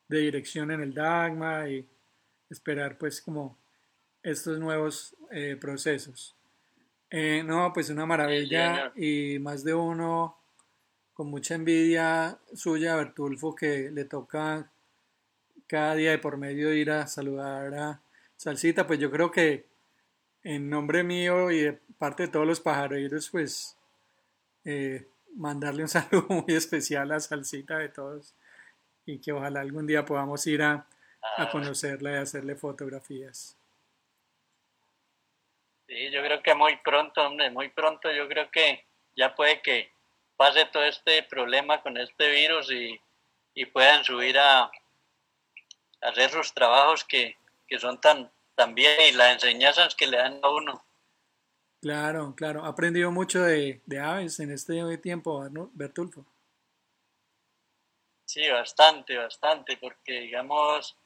de 0.09 0.18
dirección 0.18 0.70
en 0.70 0.82
el 0.82 0.92
DAGMA 0.92 1.68
y 1.68 1.88
esperar 2.50 2.98
pues 2.98 3.20
como 3.22 3.59
estos 4.22 4.59
nuevos 4.59 5.16
eh, 5.30 5.57
procesos. 5.61 6.34
Eh, 7.14 7.42
no, 7.44 7.74
pues 7.74 7.90
una 7.90 8.06
maravilla 8.06 8.90
y 8.96 9.38
más 9.38 9.62
de 9.64 9.74
uno 9.74 10.38
con 11.12 11.26
mucha 11.28 11.54
envidia 11.54 12.38
suya, 12.54 12.96
Bertulfo, 12.96 13.54
que 13.54 13.90
le 13.90 14.06
toca 14.06 14.70
cada 15.66 15.94
día 15.94 16.12
de 16.12 16.18
por 16.18 16.38
medio 16.38 16.72
ir 16.72 16.90
a 16.90 17.06
saludar 17.06 17.74
a 17.74 18.00
Salsita. 18.38 18.86
Pues 18.86 18.98
yo 18.98 19.10
creo 19.10 19.30
que 19.30 19.66
en 20.42 20.70
nombre 20.70 21.04
mío 21.04 21.50
y 21.50 21.60
de 21.60 21.72
parte 21.98 22.22
de 22.22 22.28
todos 22.30 22.46
los 22.46 22.60
pajareros, 22.60 23.28
pues 23.28 23.76
eh, 24.64 25.06
mandarle 25.36 25.82
un 25.82 25.88
saludo 25.90 26.26
muy 26.28 26.54
especial 26.54 27.12
a 27.12 27.20
Salsita 27.20 27.76
de 27.76 27.90
todos 27.90 28.34
y 29.04 29.18
que 29.18 29.32
ojalá 29.32 29.60
algún 29.60 29.86
día 29.86 30.06
podamos 30.06 30.46
ir 30.46 30.62
a, 30.62 30.72
a 30.72 30.86
ah. 31.36 31.50
conocerla 31.52 32.12
y 32.12 32.16
hacerle 32.16 32.56
fotografías. 32.56 33.58
Sí, 35.93 36.11
yo 36.11 36.22
creo 36.22 36.43
que 36.43 36.55
muy 36.55 36.74
pronto, 36.78 37.20
hombre, 37.20 37.51
muy 37.51 37.68
pronto 37.68 38.11
yo 38.11 38.26
creo 38.26 38.51
que 38.51 38.82
ya 39.14 39.34
puede 39.34 39.61
que 39.61 39.93
pase 40.38 40.64
todo 40.72 40.84
este 40.84 41.22
problema 41.24 41.82
con 41.82 41.99
este 41.99 42.30
virus 42.30 42.72
y, 42.72 42.99
puedan 43.74 44.03
subir 44.03 44.38
a, 44.38 44.70
hacer 46.01 46.30
sus 46.30 46.55
trabajos 46.55 47.05
que, 47.05 47.36
son 47.78 48.01
tan, 48.01 48.30
tan 48.55 48.74
bien 48.74 48.97
y 49.07 49.12
las 49.12 49.34
enseñanzas 49.34 49.95
que 49.95 50.07
le 50.07 50.16
dan 50.16 50.40
a 50.43 50.49
uno. 50.49 50.82
Claro, 51.82 52.34
claro. 52.34 52.64
Ha 52.64 52.68
aprendido 52.68 53.11
mucho 53.11 53.43
de, 53.43 53.82
aves 54.03 54.40
en 54.40 54.51
este 54.51 54.97
tiempo, 54.97 55.47
¿no, 55.51 55.70
Bertulfo? 55.74 56.24
Sí, 58.24 58.49
bastante, 58.49 59.18
bastante, 59.18 59.76
porque 59.76 60.20
digamos, 60.20 60.97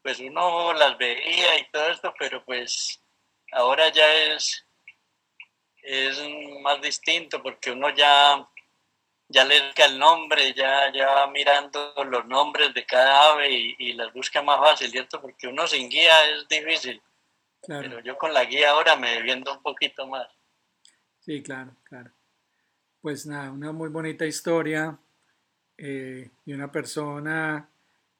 pues 0.00 0.18
uno 0.20 0.72
las 0.72 0.96
veía 0.96 1.58
y 1.58 1.70
todo 1.70 1.90
esto, 1.90 2.14
pero 2.18 2.42
pues 2.42 3.03
ahora 3.54 3.90
ya 3.92 4.12
es, 4.14 4.64
es 5.82 6.20
más 6.62 6.80
distinto 6.80 7.42
porque 7.42 7.70
uno 7.70 7.88
ya, 7.94 8.46
ya 9.28 9.44
le 9.44 9.66
busca 9.66 9.86
el 9.86 9.98
nombre, 9.98 10.52
ya, 10.54 10.92
ya 10.92 11.06
va 11.06 11.30
mirando 11.30 11.94
los 12.04 12.26
nombres 12.26 12.74
de 12.74 12.84
cada 12.84 13.32
ave 13.32 13.74
y, 13.78 13.92
las 13.94 14.12
busca 14.12 14.42
más 14.42 14.58
fácil, 14.58 14.90
¿cierto? 14.90 15.20
Porque 15.20 15.48
uno 15.48 15.66
sin 15.66 15.88
guía 15.88 16.30
es 16.30 16.48
difícil. 16.48 17.00
Pero 17.66 18.00
yo 18.00 18.18
con 18.18 18.34
la 18.34 18.44
guía 18.44 18.70
ahora 18.70 18.94
me 18.96 19.22
viendo 19.22 19.52
un 19.52 19.62
poquito 19.62 20.06
más. 20.06 20.28
Sí, 21.20 21.42
claro, 21.42 21.74
claro. 21.84 22.10
Pues 23.00 23.24
nada, 23.24 23.50
una 23.50 23.72
muy 23.72 23.88
bonita 23.88 24.26
historia 24.26 24.98
eh, 25.78 26.30
y 26.44 26.52
una 26.52 26.70
persona 26.70 27.68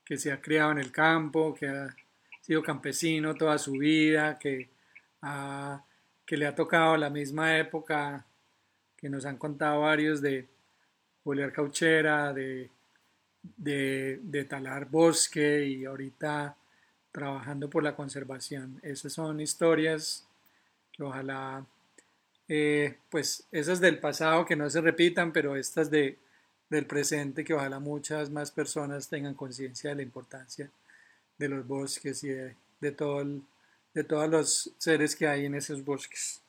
que 0.04 0.16
se 0.16 0.32
ha 0.32 0.40
criado 0.40 0.72
en 0.72 0.78
el 0.78 0.90
campo, 0.90 1.54
que 1.54 1.68
ha 1.68 1.94
sido 2.40 2.62
campesino 2.62 3.34
toda 3.34 3.58
su 3.58 3.72
vida, 3.72 4.38
que 4.38 4.73
que 6.26 6.36
le 6.36 6.46
ha 6.46 6.54
tocado 6.54 6.96
la 6.96 7.10
misma 7.10 7.58
época 7.58 8.24
que 8.96 9.08
nos 9.08 9.24
han 9.26 9.36
contado 9.36 9.82
varios 9.82 10.20
de 10.20 10.46
Julián 11.22 11.50
Cauchera, 11.50 12.32
de, 12.32 12.70
de, 13.42 14.44
talar 14.48 14.86
bosque 14.86 15.66
y 15.66 15.84
ahorita 15.84 16.56
trabajando 17.12 17.68
por 17.68 17.82
la 17.82 17.94
conservación. 17.94 18.80
Esas 18.82 19.12
son 19.12 19.40
historias 19.40 20.26
que 20.92 21.02
ojalá, 21.02 21.64
eh, 22.48 22.96
pues 23.10 23.46
esas 23.52 23.80
del 23.80 23.98
pasado 23.98 24.44
que 24.44 24.56
no 24.56 24.68
se 24.68 24.80
repitan, 24.80 25.32
pero 25.32 25.56
estas 25.56 25.90
de, 25.90 26.18
del 26.70 26.86
presente 26.86 27.44
que 27.44 27.54
ojalá 27.54 27.78
muchas 27.78 28.30
más 28.30 28.50
personas 28.50 29.08
tengan 29.08 29.34
conciencia 29.34 29.90
de 29.90 29.96
la 29.96 30.02
importancia 30.02 30.70
de 31.38 31.48
los 31.48 31.66
bosques 31.66 32.22
y 32.24 32.28
de, 32.28 32.56
de 32.80 32.92
todo 32.92 33.20
el, 33.22 33.42
de 33.94 34.04
todos 34.04 34.28
los 34.28 34.74
seres 34.78 35.14
que 35.16 35.26
hay 35.26 35.46
en 35.46 35.54
esos 35.54 35.84
bosques. 35.84 36.44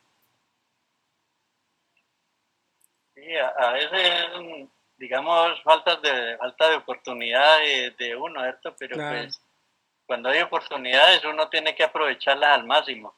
a, 3.57 3.71
veces, 3.71 4.67
digamos, 4.97 5.61
falta 5.63 5.95
de, 5.97 6.37
falta 6.37 6.69
de 6.69 6.75
oportunidad 6.75 7.59
de, 7.97 8.15
uno, 8.15 8.41
¿cierto? 8.41 8.75
Pero 8.77 8.97
pues 8.97 9.41
cuando 10.05 10.29
hay 10.29 10.41
oportunidades 10.41 11.25
uno 11.25 11.49
tiene 11.49 11.75
que 11.75 11.83
aprovecharlas 11.83 12.59
al 12.59 12.65
máximo. 12.65 13.15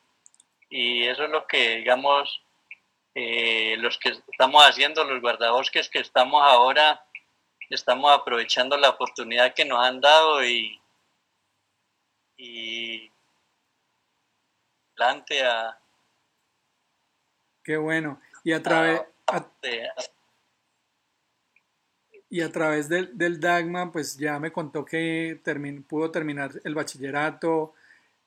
Y 0.69 1.03
eso 1.03 1.25
es 1.25 1.29
lo 1.29 1.45
que, 1.45 1.77
digamos, 1.77 2.41
eh, 3.15 3.75
los 3.79 3.97
que 3.97 4.09
estamos 4.09 4.63
haciendo, 4.63 5.03
los 5.03 5.21
guardabosques 5.21 5.89
que 5.89 5.99
estamos 5.99 6.41
ahora, 6.41 7.03
estamos 7.69 8.11
aprovechando 8.11 8.77
la 8.77 8.89
oportunidad 8.89 9.53
que 9.53 9.65
nos 9.65 9.85
han 9.85 9.99
dado 9.99 10.43
y, 10.45 10.79
y 12.37 13.11
adelante 14.97 15.43
a... 15.43 15.77
Qué 17.63 17.77
bueno. 17.77 18.21
Y 18.43 18.53
a 18.53 18.63
través... 18.63 19.01
y 22.29 22.41
a 22.41 22.51
través 22.51 22.89
del, 22.89 23.17
del, 23.17 23.39
Dagma, 23.39 23.91
pues 23.91 24.17
ya 24.17 24.39
me 24.39 24.51
contó 24.51 24.83
que 24.83 25.39
pudo 25.87 26.11
terminar 26.11 26.51
el 26.63 26.75
bachillerato. 26.75 27.73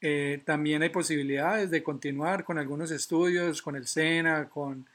Eh, 0.01 0.43
también 0.45 0.83
hay 0.83 0.89
posibilidades 0.89 1.71
de 1.71 1.83
continuar 1.83 2.45
con 2.45 2.59
algunos 2.59 2.91
estudios, 2.91 3.61
con 3.61 3.77
el 3.77 3.87
SENA, 3.87 4.49
con 4.49 4.87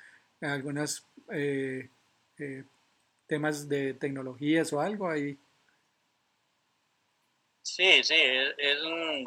algunos 0.42 1.06
eh, 1.30 1.90
eh, 2.40 2.64
temas 3.28 3.70
de 3.70 3.94
tecnologías 3.94 4.74
o 4.74 4.82
algo 4.82 5.10
ahí. 5.10 5.38
Sí, 7.66 8.04
sí, 8.04 8.14
es, 8.16 8.78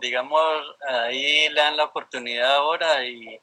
digamos, 0.01 0.77
ahí 0.87 1.49
le 1.49 1.61
dan 1.61 1.77
la 1.77 1.87
oportunidad 1.87 2.55
ahora 2.55 3.05
y, 3.05 3.39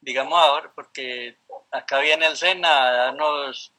digamos, 0.00 0.36
ahora, 0.36 0.72
porque 0.74 1.38
acá 1.70 2.00
viene 2.00 2.26
el 2.26 2.36
SENA 2.36 2.88
a 2.88 2.92
darnos 2.92 3.72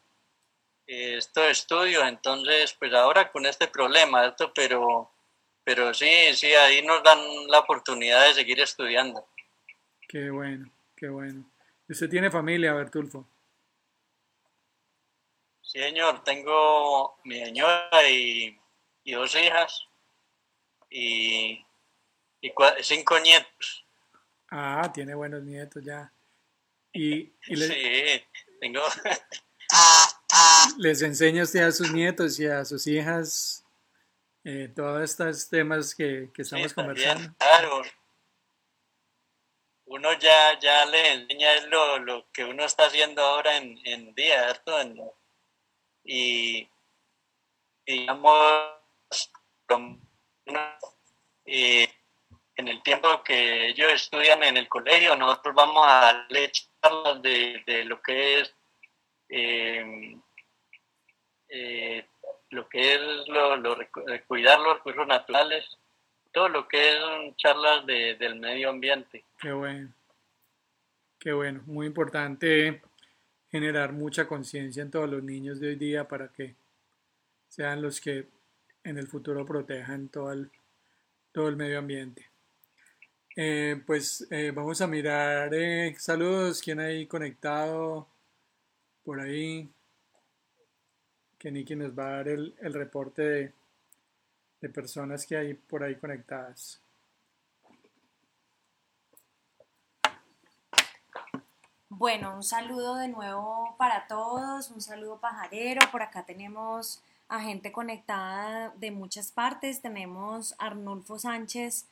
eh, 0.88 1.18
estos 1.18 1.44
estudios, 1.50 2.08
entonces, 2.08 2.74
pues 2.80 2.94
ahora 2.94 3.34
con 3.34 3.46
este 3.46 3.68
problema, 3.68 4.28
esto, 4.28 4.54
pero, 4.56 5.12
pero 5.66 5.94
sí, 5.94 6.34
sí, 6.34 6.54
ahí 6.54 6.82
nos 6.82 7.04
dan 7.04 7.20
la 7.50 7.60
oportunidad 7.60 8.26
de 8.26 8.36
seguir 8.36 8.62
estudiando. 8.62 9.28
Qué 10.08 10.30
bueno, 10.30 10.72
qué 10.96 11.10
bueno. 11.10 11.52
¿Usted 11.90 12.10
tiene 12.10 12.32
familia, 12.32 12.74
Bertulfo? 12.74 13.28
Sí, 15.62 15.80
señor, 15.80 16.24
tengo 16.24 17.18
mi 17.26 17.44
señora 17.44 18.10
y, 18.10 18.58
y 19.04 19.12
dos 19.12 19.36
hijas 19.36 19.90
y, 20.96 21.66
y 22.40 22.54
cinco 22.82 23.20
nietos. 23.20 23.86
Ah, 24.50 24.90
tiene 24.94 25.14
buenos 25.14 25.44
nietos 25.44 25.84
ya. 25.84 26.12
Y, 26.94 27.34
Sí, 27.44 28.24
tengo... 28.62 28.82
les 30.78 31.02
enseña 31.02 31.44
usted 31.44 31.64
a 31.64 31.72
sus 31.72 31.92
nietos 31.92 32.40
y 32.40 32.48
a 32.48 32.64
sus 32.64 32.88
hijas 32.88 33.66
eh, 34.46 34.72
todos 34.74 35.02
estos 35.04 35.50
temas 35.50 35.94
que, 35.94 36.30
estamos 36.38 36.74
conversando. 36.74 37.36
claro. 37.38 37.82
Uno 39.88 40.14
ya, 40.18 40.58
ya 40.60 40.86
les 40.86 41.10
enseña 41.10 41.62
lo, 41.68 42.00
lo 42.00 42.32
que 42.32 42.46
uno 42.46 42.64
está 42.64 42.86
haciendo 42.86 43.22
ahora 43.22 43.58
en, 43.58 43.80
en 43.84 44.16
día, 44.16 44.62
y 46.04 46.68
digamos, 47.86 48.72
en 51.46 52.68
el 52.68 52.82
tiempo 52.84 53.24
que 53.24 53.68
ellos 53.68 53.92
estudian 53.94 54.44
en 54.44 54.58
el 54.58 54.68
colegio, 54.68 55.16
nosotros 55.16 55.56
vamos 55.56 55.86
a 55.86 56.02
darle 56.02 56.52
charlas 56.52 57.22
de, 57.22 57.84
lo 57.86 58.02
que 58.02 58.40
es 58.40 58.54
em, 59.30 60.22
eh, 61.50 62.06
lo 62.50 62.68
que 62.70 62.96
es 62.96 63.28
lo, 63.28 63.58
lo, 63.58 63.78
cuidar 64.28 64.60
los 64.60 64.78
recursos 64.78 65.08
naturales, 65.08 65.66
todo 66.32 66.50
lo 66.50 66.68
que 66.68 66.90
es 66.90 67.36
charlas 67.38 67.86
de, 67.86 68.16
del 68.16 68.36
medio 68.36 68.70
ambiente. 68.70 69.24
Qué 69.40 69.52
bueno, 69.52 69.94
qué 71.20 71.34
bueno, 71.34 71.62
muy 71.66 71.88
importante 71.88 72.82
generar 73.52 73.94
mucha 73.94 74.28
conciencia 74.28 74.82
en 74.82 74.92
todos 74.92 75.10
los 75.10 75.24
niños 75.24 75.60
de 75.60 75.70
hoy 75.70 75.76
día 75.76 76.08
para 76.08 76.28
que 76.30 76.56
sean 77.48 77.82
los 77.82 78.02
que 78.02 78.28
en 78.86 78.98
el 79.00 79.08
futuro 79.08 79.46
protejan 79.46 80.08
todo 80.10 80.32
el, 80.32 80.50
todo 81.32 81.50
el 81.50 81.58
medio 81.58 81.80
ambiente. 81.80 82.30
Eh, 83.36 83.82
pues 83.86 84.26
eh, 84.32 84.52
vamos 84.56 84.80
a 84.80 84.88
mirar 84.88 85.54
eh, 85.54 85.94
saludos, 86.00 86.62
¿quién 86.62 86.80
hay 86.80 87.06
conectado 87.06 88.08
por 89.04 89.20
ahí? 89.20 89.70
Que 91.38 91.52
Niki 91.52 91.76
nos 91.76 91.98
va 91.98 92.08
a 92.08 92.12
dar 92.12 92.28
el, 92.30 92.56
reporte 92.74 93.22
de, 93.22 93.54
de 94.62 94.70
personas 94.70 95.26
que 95.26 95.36
hay 95.36 95.54
por 95.56 95.84
ahí 95.84 95.96
conectadas. 95.96 96.80
Bueno, 101.90 102.36
un 102.36 102.44
saludo 102.44 102.96
de 102.96 103.08
nuevo 103.08 103.76
para 103.78 104.06
todos, 104.08 104.70
un 104.70 104.82
saludo 104.82 105.20
pajarero. 105.20 105.82
Por 105.92 106.02
acá 106.02 106.26
tenemos 106.26 107.02
a 107.28 107.42
gente 107.42 107.72
conectada 107.72 108.74
de 108.78 108.92
muchas 108.92 109.32
partes. 109.32 109.82
Tenemos 109.82 110.54
a 110.60 110.68
Arnulfo 110.68 111.20
Sánchez 111.20 111.88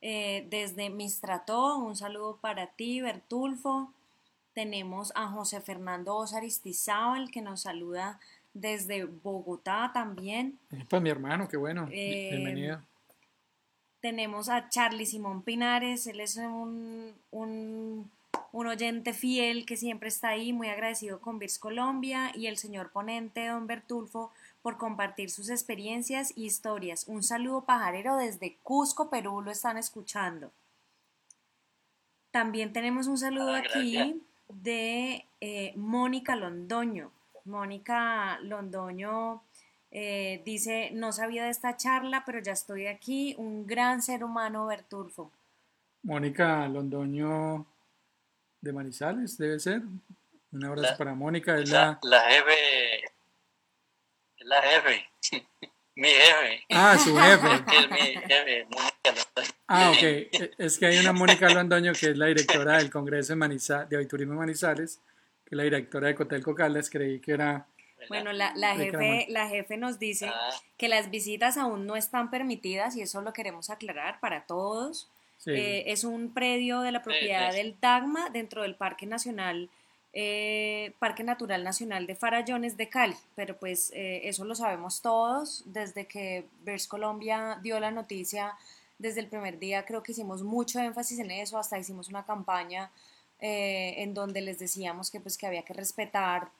eh, 0.00 0.46
desde 0.50 0.90
Mistrató, 0.90 1.78
un 1.78 1.96
saludo 1.96 2.38
para 2.40 2.68
ti, 2.68 3.00
Bertulfo. 3.00 3.92
Tenemos 4.54 5.12
a 5.14 5.28
José 5.28 5.60
Fernando 5.60 6.16
Osaristizábal 6.16 7.30
que 7.30 7.42
nos 7.42 7.62
saluda 7.62 8.18
desde 8.54 9.04
Bogotá 9.04 9.90
también. 9.92 10.58
Pues 10.88 11.02
mi 11.02 11.10
hermano, 11.10 11.48
qué 11.48 11.56
bueno. 11.56 11.88
Eh, 11.92 12.30
Bienvenido. 12.32 12.80
Tenemos 14.00 14.48
a 14.48 14.68
Charlie 14.68 15.06
Simón 15.06 15.42
Pinares, 15.42 16.06
él 16.06 16.20
es 16.20 16.36
un, 16.36 17.12
un, 17.32 18.08
un, 18.52 18.66
oyente 18.68 19.12
fiel 19.12 19.66
que 19.66 19.76
siempre 19.76 20.08
está 20.08 20.28
ahí, 20.28 20.52
muy 20.52 20.68
agradecido 20.68 21.20
con 21.20 21.40
Virs 21.40 21.58
Colombia 21.58 22.30
y 22.32 22.46
el 22.46 22.58
señor 22.58 22.92
ponente, 22.92 23.48
don 23.48 23.66
Bertulfo, 23.66 24.30
por 24.62 24.76
compartir 24.76 25.30
sus 25.30 25.50
experiencias 25.50 26.32
y 26.36 26.46
historias. 26.46 27.04
Un 27.06 27.22
saludo 27.22 27.64
pajarero 27.64 28.16
desde 28.16 28.56
Cusco, 28.62 29.10
Perú, 29.10 29.40
lo 29.40 29.50
están 29.50 29.78
escuchando. 29.78 30.50
También 32.30 32.72
tenemos 32.72 33.06
un 33.06 33.18
saludo 33.18 33.54
ah, 33.54 33.58
aquí 33.58 34.22
de 34.48 35.24
eh, 35.40 35.72
Mónica 35.76 36.36
Londoño. 36.36 37.10
Mónica 37.44 38.38
Londoño 38.40 39.42
eh, 39.90 40.42
dice, 40.44 40.90
no 40.92 41.12
sabía 41.12 41.44
de 41.44 41.50
esta 41.50 41.76
charla, 41.76 42.24
pero 42.26 42.40
ya 42.40 42.52
estoy 42.52 42.86
aquí. 42.86 43.34
Un 43.38 43.66
gran 43.66 44.02
ser 44.02 44.22
humano, 44.24 44.66
Bertulfo. 44.66 45.30
Mónica 46.02 46.68
Londoño 46.68 47.66
de 48.60 48.72
Manizales, 48.72 49.38
debe 49.38 49.58
ser. 49.58 49.82
Un 50.52 50.64
abrazo 50.64 50.96
para 50.96 51.14
Mónica. 51.14 51.58
Es 51.58 51.70
la, 51.70 51.98
la, 52.02 52.20
jefe 52.22 53.07
la 54.48 54.62
jefe. 54.62 55.10
mi 55.94 56.08
jefe. 56.08 56.64
Ah, 56.70 56.98
su 56.98 57.16
jefe. 57.16 57.48
es 57.76 57.90
mi 57.90 57.98
jefe, 57.98 58.66
Ah, 59.66 59.90
ok. 59.90 60.02
E, 60.02 60.50
es 60.58 60.78
que 60.78 60.86
hay 60.86 60.98
una 60.98 61.12
Mónica 61.12 61.48
Londoño 61.48 61.92
que 61.92 62.10
es 62.10 62.16
la 62.16 62.26
directora 62.26 62.78
del 62.78 62.90
Congreso 62.90 63.32
de, 63.32 63.36
Manizales, 63.36 63.88
de 63.88 63.96
Aviturismo 63.96 64.34
Manizales, 64.34 65.00
que 65.44 65.54
es 65.54 65.56
la 65.56 65.64
directora 65.64 66.08
de 66.08 66.14
Cotelco 66.14 66.54
Caldas. 66.54 66.88
Creí 66.88 67.20
que 67.20 67.32
era... 67.32 67.66
Bueno, 68.08 68.32
la, 68.32 68.52
la 68.54 68.76
jefe, 68.76 69.26
la 69.28 69.48
jefe 69.48 69.76
nos 69.76 69.98
dice 69.98 70.28
ah. 70.28 70.50
que 70.76 70.88
las 70.88 71.10
visitas 71.10 71.58
aún 71.58 71.86
no 71.86 71.96
están 71.96 72.30
permitidas 72.30 72.96
y 72.96 73.02
eso 73.02 73.20
lo 73.20 73.32
queremos 73.32 73.70
aclarar 73.70 74.20
para 74.20 74.46
todos. 74.46 75.10
Eh, 75.46 75.84
es 75.86 76.04
un 76.04 76.32
predio 76.32 76.80
de 76.80 76.92
la 76.92 77.02
propiedad 77.02 77.52
del 77.52 77.76
Dagma 77.80 78.28
dentro 78.30 78.62
del 78.62 78.74
Parque 78.74 79.06
Nacional 79.06 79.70
eh, 80.14 80.94
Parque 80.98 81.22
Natural 81.22 81.62
Nacional 81.62 82.06
de 82.06 82.14
Farallones 82.14 82.76
de 82.76 82.88
Cali, 82.88 83.16
pero 83.34 83.58
pues 83.58 83.92
eh, 83.94 84.22
eso 84.24 84.44
lo 84.44 84.54
sabemos 84.54 85.02
todos, 85.02 85.62
desde 85.66 86.06
que 86.06 86.46
Vers 86.64 86.86
Colombia 86.86 87.58
dio 87.62 87.78
la 87.78 87.90
noticia, 87.90 88.54
desde 88.98 89.20
el 89.20 89.28
primer 89.28 89.58
día. 89.58 89.84
Creo 89.84 90.02
que 90.02 90.12
hicimos 90.12 90.42
mucho 90.42 90.80
énfasis 90.80 91.18
en 91.18 91.30
eso, 91.30 91.58
hasta 91.58 91.78
hicimos 91.78 92.08
una 92.08 92.24
campaña 92.24 92.90
eh, 93.40 93.96
en 93.98 94.14
donde 94.14 94.40
les 94.40 94.58
decíamos 94.58 95.10
que 95.10 95.20
pues 95.20 95.36
que 95.36 95.46
había 95.46 95.62
que 95.62 95.74
respetar 95.74 96.50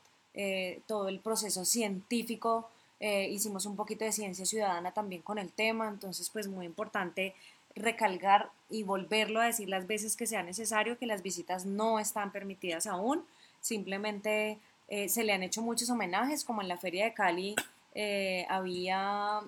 todo 0.86 1.09
el 1.09 1.18
proceso 1.18 1.64
científico, 1.64 2.70
hicimos 3.01 3.66
un 3.66 3.74
poquito 3.74 4.05
de 4.05 4.12
ciencia 4.12 4.46
ciudadana 4.46 4.92
también 4.92 5.20
con 5.20 5.36
el 5.36 5.51
tema, 5.51 5.88
entonces 5.88 6.30
pues 6.30 6.46
muy 6.46 6.64
importante 6.64 7.34
recalcar 7.74 8.49
y 8.70 8.84
volverlo 8.84 9.40
a 9.40 9.46
decir 9.46 9.68
las 9.68 9.88
veces 9.88 10.14
que 10.14 10.28
sea 10.28 10.44
necesario 10.44 10.96
que 10.96 11.07
las 11.07 11.22
visitas 11.22 11.66
no 11.66 11.99
están 11.99 12.30
permitidas 12.30 12.86
aún 12.86 13.24
simplemente 13.61 14.59
eh, 14.89 15.09
se 15.11 15.23
le 15.23 15.35
han 15.35 15.43
hecho 15.43 15.61
muchos 15.61 15.91
homenajes, 15.91 16.45
como 16.45 16.63
en 16.63 16.69
la 16.69 16.79
Feria 16.79 17.05
de 17.05 17.13
Cali 17.13 17.55
eh, 17.95 18.47
había 18.49 19.41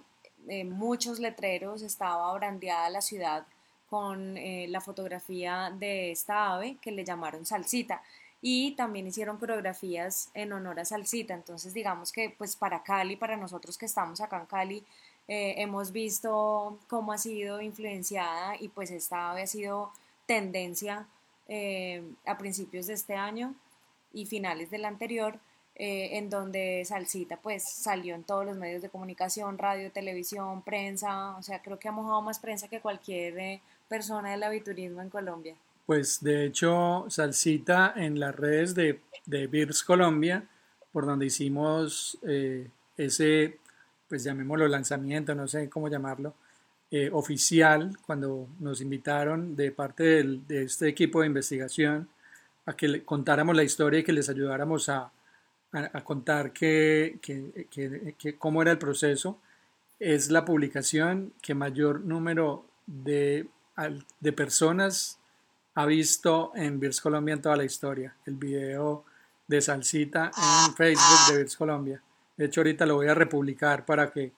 eh, 0.48 0.64
muchos 0.64 1.18
letreros, 1.18 1.80
estaba 1.82 2.32
brandeada 2.34 2.90
la 2.90 3.00
ciudad 3.00 3.46
con 3.88 4.36
la 4.36 4.80
fotografía 4.80 5.74
de 5.76 6.12
esta 6.12 6.52
ave 6.52 6.76
que 6.80 6.92
le 6.92 7.04
llamaron 7.04 7.44
salsita. 7.44 8.00
y 8.40 8.72
también 8.76 9.06
hicieron 9.06 9.36
coreografías 9.36 10.30
en 10.32 10.52
honor 10.52 10.78
a 10.80 10.84
Salsita. 10.84 11.34
Entonces, 11.34 11.74
digamos 11.74 12.12
que 12.12 12.30
pues 12.30 12.56
para 12.56 12.82
Cali, 12.84 13.16
para 13.16 13.36
nosotros 13.36 13.76
que 13.76 13.86
estamos 13.86 14.20
acá 14.20 14.38
en 14.38 14.46
Cali, 14.46 14.84
hemos 15.26 15.90
visto 15.90 16.78
cómo 16.88 17.12
ha 17.12 17.18
sido 17.18 17.60
influenciada 17.60 18.54
y 18.60 18.68
pues 18.68 18.92
esta 18.92 19.32
había 19.32 19.48
sido 19.48 19.92
tendencia 20.24 21.06
a 22.26 22.38
principios 22.38 22.86
de 22.86 22.94
este 22.94 23.16
año 23.16 23.56
y 24.12 24.26
finales 24.26 24.70
del 24.70 24.84
anterior, 24.84 25.38
eh, 25.76 26.18
en 26.18 26.28
donde 26.28 26.84
Salsita 26.84 27.36
pues 27.38 27.62
salió 27.62 28.14
en 28.14 28.24
todos 28.24 28.44
los 28.44 28.56
medios 28.56 28.82
de 28.82 28.90
comunicación, 28.90 29.56
radio, 29.58 29.90
televisión, 29.90 30.62
prensa, 30.62 31.36
o 31.36 31.42
sea, 31.42 31.62
creo 31.62 31.78
que 31.78 31.88
ha 31.88 31.92
mojado 31.92 32.20
más 32.22 32.38
prensa 32.38 32.68
que 32.68 32.80
cualquier 32.80 33.60
persona 33.88 34.30
del 34.30 34.42
aviturismo 34.42 35.00
en 35.00 35.10
Colombia. 35.10 35.56
Pues 35.86 36.22
de 36.22 36.46
hecho, 36.46 37.06
Salsita 37.08 37.94
en 37.96 38.20
las 38.20 38.34
redes 38.34 38.74
de, 38.74 39.00
de 39.26 39.46
Beers 39.46 39.82
Colombia, 39.82 40.44
por 40.92 41.06
donde 41.06 41.26
hicimos 41.26 42.18
eh, 42.22 42.68
ese, 42.96 43.58
pues 44.08 44.24
llamémoslo 44.24 44.68
lanzamiento, 44.68 45.34
no 45.34 45.48
sé 45.48 45.68
cómo 45.68 45.88
llamarlo, 45.88 46.34
eh, 46.90 47.08
oficial, 47.12 47.96
cuando 48.04 48.48
nos 48.58 48.80
invitaron 48.80 49.54
de 49.54 49.70
parte 49.70 50.24
de 50.24 50.64
este 50.64 50.88
equipo 50.88 51.20
de 51.20 51.28
investigación 51.28 52.08
a 52.66 52.74
que 52.74 52.88
le 52.88 53.04
contáramos 53.04 53.56
la 53.56 53.62
historia 53.62 54.00
y 54.00 54.04
que 54.04 54.12
les 54.12 54.28
ayudáramos 54.28 54.88
a, 54.88 55.10
a, 55.72 56.04
contar 56.04 56.52
que, 56.52 57.18
que, 57.20 58.36
cómo 58.38 58.62
era 58.62 58.72
el 58.72 58.78
proceso, 58.78 59.38
es 59.98 60.30
la 60.30 60.44
publicación 60.44 61.32
que 61.42 61.54
mayor 61.54 62.00
número 62.00 62.64
de, 62.86 63.46
de 64.20 64.32
personas 64.32 65.18
ha 65.74 65.86
visto 65.86 66.52
en 66.54 66.80
Beers 66.80 67.00
Colombia 67.00 67.34
en 67.34 67.42
toda 67.42 67.56
la 67.56 67.64
historia. 67.64 68.14
El 68.26 68.34
video 68.34 69.04
de 69.46 69.60
Salsita 69.60 70.30
en 70.66 70.74
Facebook 70.74 71.28
de 71.28 71.36
Beers 71.36 71.56
Colombia. 71.56 72.02
De 72.36 72.46
hecho, 72.46 72.60
ahorita 72.60 72.86
lo 72.86 72.96
voy 72.96 73.08
a 73.08 73.14
republicar 73.14 73.84
para 73.84 74.10
que, 74.10 74.32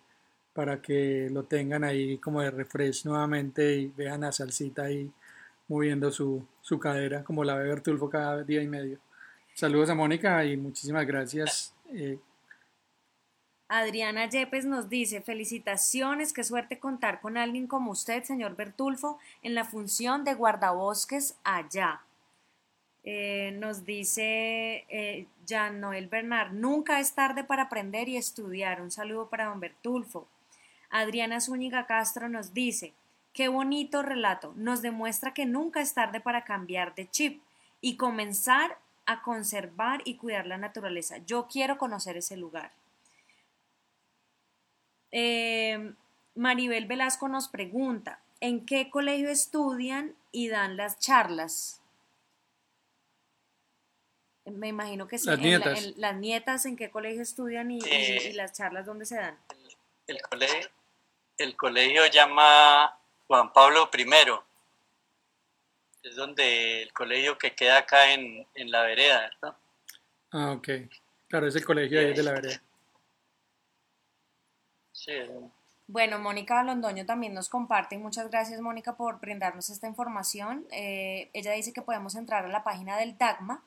para 0.52 0.82
que 0.82 1.28
lo 1.30 1.44
tengan 1.44 1.84
ahí 1.84 2.18
como 2.18 2.42
de 2.42 2.50
refresh 2.50 3.04
nuevamente 3.06 3.74
y 3.76 3.86
vean 3.88 4.24
a 4.24 4.32
Salsita 4.32 4.82
ahí 4.82 5.10
moviendo 5.68 6.10
su, 6.10 6.44
su 6.62 6.78
cadera 6.78 7.22
como 7.22 7.44
la 7.44 7.56
ve 7.56 7.68
Bertulfo 7.68 8.08
cada 8.08 8.42
día 8.42 8.62
y 8.62 8.68
medio. 8.68 8.98
Saludos 9.54 9.90
a 9.90 9.94
Mónica 9.94 10.42
y 10.44 10.56
muchísimas 10.56 11.06
gracias. 11.06 11.74
Eh, 11.92 12.18
Adriana 13.68 14.28
Yepes 14.28 14.64
nos 14.64 14.88
dice, 14.88 15.20
felicitaciones, 15.20 16.32
qué 16.32 16.44
suerte 16.44 16.78
contar 16.78 17.20
con 17.20 17.36
alguien 17.36 17.66
como 17.66 17.90
usted, 17.90 18.22
señor 18.22 18.56
Bertulfo, 18.56 19.18
en 19.42 19.54
la 19.54 19.64
función 19.64 20.24
de 20.24 20.34
guardabosques 20.34 21.36
allá. 21.42 22.02
Eh, 23.04 23.56
nos 23.58 23.84
dice 23.84 24.84
eh, 24.88 25.26
Noel 25.72 26.08
Bernard, 26.08 26.52
nunca 26.52 27.00
es 27.00 27.14
tarde 27.14 27.44
para 27.44 27.64
aprender 27.64 28.08
y 28.08 28.16
estudiar. 28.16 28.80
Un 28.80 28.90
saludo 28.90 29.28
para 29.28 29.46
don 29.46 29.60
Bertulfo. 29.60 30.28
Adriana 30.90 31.40
Zúñiga 31.40 31.86
Castro 31.86 32.28
nos 32.28 32.54
dice, 32.54 32.92
qué 33.32 33.48
bonito 33.48 34.02
relato, 34.02 34.52
nos 34.56 34.82
demuestra 34.82 35.34
que 35.34 35.46
nunca 35.46 35.80
es 35.80 35.94
tarde 35.94 36.20
para 36.20 36.44
cambiar 36.44 36.94
de 36.94 37.08
chip 37.10 37.42
y 37.80 37.96
comenzar 37.96 38.78
a 39.06 39.22
conservar 39.22 40.02
y 40.04 40.16
cuidar 40.16 40.46
la 40.46 40.58
naturaleza. 40.58 41.18
Yo 41.18 41.48
quiero 41.48 41.78
conocer 41.78 42.16
ese 42.16 42.36
lugar. 42.36 42.72
Eh, 45.10 45.92
Maribel 46.34 46.86
Velasco 46.86 47.28
nos 47.28 47.48
pregunta, 47.48 48.20
¿en 48.40 48.64
qué 48.64 48.90
colegio 48.90 49.28
estudian 49.28 50.14
y 50.30 50.48
dan 50.48 50.76
las 50.76 50.98
charlas? 50.98 51.80
Me 54.44 54.68
imagino 54.68 55.06
que 55.06 55.18
sí. 55.18 55.26
Las 55.26 55.38
nietas. 55.38 55.84
En, 55.84 56.00
las 56.00 56.16
nietas, 56.16 56.66
¿en 56.66 56.76
qué 56.76 56.90
colegio 56.90 57.22
estudian 57.22 57.70
y, 57.70 57.80
las 58.32 58.52
charlas 58.52 58.86
dónde 58.86 59.06
se 59.06 59.16
dan? 59.16 59.38
El, 60.06 60.20
colegio, 60.22 60.68
el 61.38 61.56
colegio 61.56 62.06
llama 62.06 62.98
Juan 63.32 63.50
Pablo 63.50 63.88
I. 63.96 64.04
Es 66.02 66.16
donde 66.16 66.82
el 66.82 66.92
colegio 66.92 67.38
que 67.38 67.54
queda 67.54 67.78
acá 67.78 68.12
en, 68.12 68.46
la 68.70 68.82
vereda, 68.82 69.20
¿verdad? 69.20 69.56
Ah, 70.32 70.52
ok. 70.52 70.68
Claro, 71.28 71.46
es 71.46 71.56
el 71.56 71.64
colegio 71.64 71.98
ahí 71.98 72.12
de 72.12 72.22
la 72.22 72.32
vereda. 72.32 72.62
Bueno, 75.86 76.18
Mónica 76.18 76.62
Londoño 76.62 77.06
también 77.06 77.32
nos 77.32 77.48
comparte. 77.48 77.96
Muchas 77.96 78.28
gracias, 78.30 78.60
Mónica, 78.60 78.98
por 78.98 79.18
brindarnos 79.18 79.70
esta 79.70 79.86
información. 79.86 80.66
Eh, 80.70 81.30
ella 81.32 81.52
dice 81.52 81.72
que 81.72 81.80
podemos 81.80 82.14
entrar 82.16 82.44
a 82.44 82.48
la 82.48 82.62
página 82.62 82.98
del 82.98 83.16
DAGMA, 83.16 83.64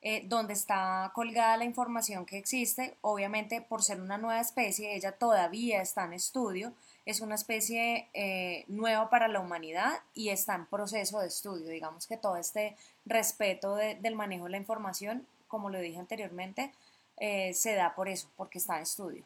eh, 0.00 0.22
donde 0.28 0.52
está 0.52 1.10
colgada 1.12 1.56
la 1.56 1.64
información 1.64 2.24
que 2.24 2.38
existe. 2.38 2.96
Obviamente, 3.00 3.62
por 3.62 3.82
ser 3.82 4.00
una 4.00 4.16
nueva 4.16 4.40
especie, 4.40 4.94
ella 4.94 5.10
todavía 5.10 5.82
está 5.82 6.04
en 6.04 6.12
estudio. 6.12 6.72
Es 7.08 7.20
una 7.20 7.34
especie 7.34 8.08
eh, 8.12 8.64
nueva 8.68 9.08
para 9.08 9.28
la 9.28 9.40
humanidad 9.40 9.92
y 10.14 10.28
está 10.28 10.54
en 10.54 10.66
proceso 10.66 11.20
de 11.20 11.28
estudio. 11.28 11.68
Digamos 11.68 12.06
que 12.06 12.16
todo 12.16 12.36
este 12.36 12.76
respeto 13.06 13.76
del 13.76 14.14
manejo 14.14 14.44
de 14.44 14.50
la 14.50 14.56
información, 14.58 15.26
como 15.46 15.70
lo 15.70 15.80
dije 15.80 15.98
anteriormente, 15.98 16.72
se 17.18 17.74
da 17.74 17.94
por 17.94 18.08
eso, 18.08 18.30
porque 18.36 18.58
está 18.58 18.76
en 18.76 18.82
estudio. 18.82 19.24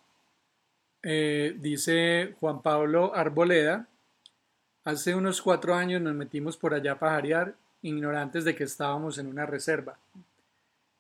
Eh, 1.05 1.57
dice 1.59 2.37
Juan 2.39 2.63
Pablo 2.63 3.13
Arboleda, 3.15 3.89
hace 4.85 5.17
unos 5.17 5.43
cuatro 5.43 5.75
años 5.75 6.01
nos 6.01 6.15
metimos 6.15 6.57
por 6.57 6.75
allá 6.75 6.93
a 6.93 6.99
pajarear, 6.99 7.57
ignorantes 7.83 8.45
de 8.45 8.55
que 8.55 8.65
estábamos 8.65 9.19
en 9.19 9.27
una 9.27 9.45
reserva. 9.45 9.99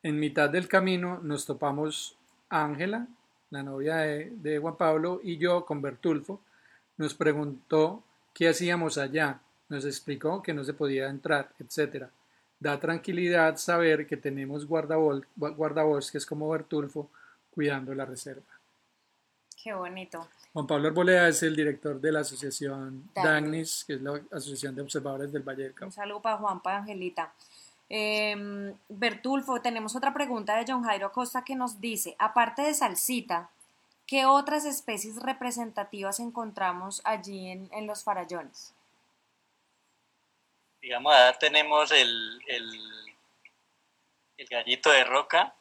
En 0.03 0.19
mitad 0.19 0.51
del 0.51 0.67
camino 0.67 1.21
nos 1.23 1.47
topamos 1.47 2.17
Ángela, 2.49 3.07
la 3.51 3.63
novia 3.63 3.99
de, 3.99 4.59
Juan 4.59 4.77
Pablo, 4.77 5.21
y 5.23 5.37
yo 5.39 5.65
con 5.65 5.81
Bertulfo. 5.81 6.41
Nos 6.97 7.15
preguntó 7.15 8.05
qué 8.35 8.49
hacíamos 8.49 8.99
allá, 8.99 9.41
nos 9.69 9.85
explicó 9.85 10.43
que 10.43 10.55
no 10.55 10.65
se 10.65 10.75
podía 10.75 11.09
entrar, 11.09 11.53
etc. 11.59 12.07
Da 12.59 12.79
tranquilidad 12.79 13.57
saber 13.57 14.07
que 14.07 14.17
tenemos 14.17 14.67
guardabosques 14.67 16.27
como 16.27 16.49
Bertulfo 16.49 17.11
cuidando 17.51 17.95
la 17.95 18.05
reserva. 18.05 18.43
Qué 19.63 19.73
bonito. 19.73 20.27
Juan 20.53 20.67
Pablo 20.67 20.89
Arboleda 20.89 21.29
es 21.29 21.43
el 21.43 21.57
director 21.57 22.01
de 22.01 22.13
la 22.13 22.21
asociación 22.21 23.09
DAGNIS, 23.15 23.85
que 23.87 23.95
es 23.95 24.03
la 24.03 24.21
Asociación 24.31 24.75
de 24.75 24.83
Observadores 24.83 25.33
del 25.33 25.43
Valle 25.43 25.63
del 25.63 25.73
Cauca. 25.73 25.87
Un 25.87 25.93
saludo 25.93 26.21
para 26.21 26.37
Juan, 26.37 26.61
para 26.61 26.79
Angelita. 26.79 27.33
Em, 27.89 28.75
Bertulfo, 28.89 29.61
tenemos 29.61 29.95
otra 29.95 30.13
pregunta 30.13 30.57
de 30.57 30.65
John 30.67 30.83
Jairo 30.83 31.13
Costa 31.13 31.45
que 31.45 31.55
nos 31.55 31.81
dice, 31.81 32.17
aparte 32.19 32.63
de 32.63 32.75
salsita, 32.75 33.51
¿qué 34.13 34.27
otras 34.27 34.67
especies 34.67 35.17
representativas 35.23 36.21
encontramos 36.21 37.01
allí 37.03 37.49
en, 37.49 37.87
los 37.87 38.05
farallones? 38.05 38.75
Digamos, 40.83 41.15
ahora 41.15 41.39
tenemos 41.39 41.91
el, 41.93 42.39
el, 42.47 42.79
gallito 44.51 44.91
de 44.91 45.05
roca, 45.05 45.55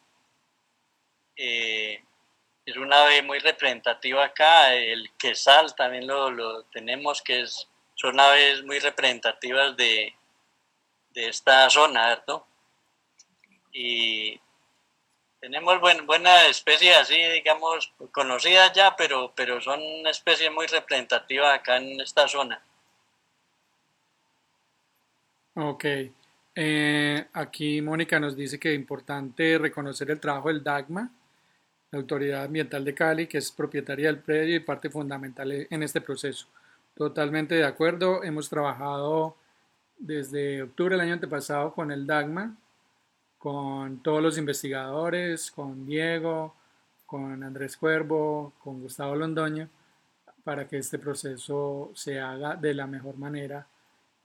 eh, 1.34 2.04
es 2.66 2.76
una 2.76 3.04
ave 3.04 3.22
muy 3.22 3.38
representativa 3.38 4.22
acá. 4.22 4.74
El 4.74 5.10
quesal 5.12 5.74
también 5.74 6.06
lo, 6.06 6.64
tenemos, 6.64 7.22
que 7.22 7.40
es, 7.40 7.66
son 7.94 8.20
aves 8.20 8.62
muy 8.64 8.80
representativas 8.80 9.74
de, 9.78 10.14
esta 11.14 11.70
zona, 11.70 12.08
¿verdad? 12.08 12.42
Y 13.72 14.38
tenemos 15.42 15.80
buen, 15.80 16.06
buena 16.06 16.46
especie 16.46 16.94
así, 16.94 17.16
digamos, 17.16 17.92
conocidas 18.12 18.72
ya, 18.72 18.94
pero, 18.96 19.32
pero 19.34 19.60
son 19.60 19.82
una 19.82 20.10
especie 20.10 20.48
muy 20.50 20.68
representativa 20.68 21.52
acá 21.52 21.78
en 21.78 22.00
esta 22.00 22.28
zona. 22.28 22.62
Ok. 25.56 25.84
Eh, 26.54 27.26
aquí 27.32 27.82
Mónica 27.82 28.20
nos 28.20 28.36
dice 28.36 28.60
que 28.60 28.70
es 28.72 28.76
importante 28.76 29.58
reconocer 29.58 30.10
el 30.12 30.20
trabajo 30.20 30.48
del 30.48 30.62
DAGMA 30.62 31.10
la 31.90 31.98
Autoridad 31.98 32.44
Ambiental 32.44 32.84
de 32.84 32.94
Cali, 32.94 33.26
que 33.26 33.38
es 33.38 33.52
propietaria 33.52 34.06
del 34.06 34.18
predio 34.18 34.56
y 34.56 34.60
parte 34.60 34.88
fundamental 34.88 35.66
en 35.68 35.82
este 35.82 36.00
proceso. 36.00 36.46
Totalmente 36.94 37.54
de 37.54 37.64
acuerdo, 37.64 38.22
hemos 38.24 38.48
trabajado 38.48 39.36
desde 39.98 40.62
octubre 40.62 40.94
del 40.94 41.02
año 41.02 41.12
antepasado 41.14 41.74
con 41.74 41.92
el 41.92 42.06
DAGMA, 42.06 42.56
con 43.42 44.04
todos 44.04 44.22
los 44.22 44.38
investigadores, 44.38 45.50
con 45.50 45.84
Diego, 45.84 46.54
con 47.04 47.42
Andrés 47.42 47.76
Cuervo, 47.76 48.52
con 48.62 48.80
Gustavo 48.80 49.16
Londoño, 49.16 49.68
para 50.44 50.68
que 50.68 50.78
este 50.78 51.00
proceso 51.00 51.90
se 51.92 52.20
haga 52.20 52.54
de 52.54 52.72
la 52.72 52.86
mejor 52.86 53.16
manera 53.16 53.66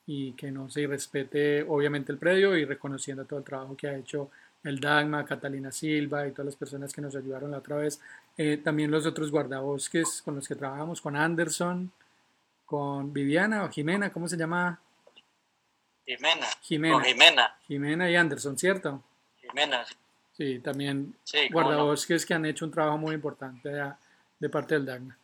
y 0.05 0.34
que 0.34 0.51
no 0.51 0.70
se 0.70 0.82
irrespete 0.82 1.63
obviamente 1.63 2.11
el 2.11 2.20
predio 2.20 2.55
y 2.55 2.65
reconociendo 2.65 3.26
todo 3.26 3.39
el 3.39 3.45
trabajo 3.45 3.76
que 3.76 3.88
ha 3.88 3.97
hecho 3.97 4.30
el 4.63 4.80
Dagma, 4.80 5.26
Catalina 5.26 5.72
Silva 5.72 6.28
y 6.28 6.32
todas 6.32 6.45
las 6.45 6.55
personas 6.55 6.93
que 6.93 7.01
nos 7.01 7.15
ayudaron 7.15 7.49
la 7.49 7.57
otra 7.57 7.78
vez. 7.78 7.99
Eh, 8.38 8.57
también 8.63 8.91
los 8.91 9.07
otros 9.07 9.32
guardabosques 9.32 10.22
con 10.22 10.36
los 10.36 10.47
que 10.47 10.53
trabajamos, 10.53 11.01
con 11.01 11.15
Anderson, 11.15 11.91
con 12.65 13.11
Viviana 13.11 13.63
o 13.63 13.70
Jimena, 13.70 14.11
¿cómo 14.11 14.28
se 14.28 14.38
llama? 14.38 14.80
Jimena. 16.05 16.45
Jimena. 16.61 17.03
Jimena. 17.03 17.57
Jimena 17.68 18.11
y 18.11 18.15
Anderson, 18.15 18.59
¿cierto? 18.59 19.03
Sí, 20.38 20.60
también 20.60 21.16
guardabosques 21.52 22.26
que 22.26 22.34
han 22.34 22.45
hecho 22.45 22.66
un 22.66 22.72
trabajo 22.72 22.98
muy 22.98 23.16
importante 23.16 23.70
de, 24.39 24.50
parte 24.50 24.76
del 24.76 24.86
DAGNA. 24.86 25.18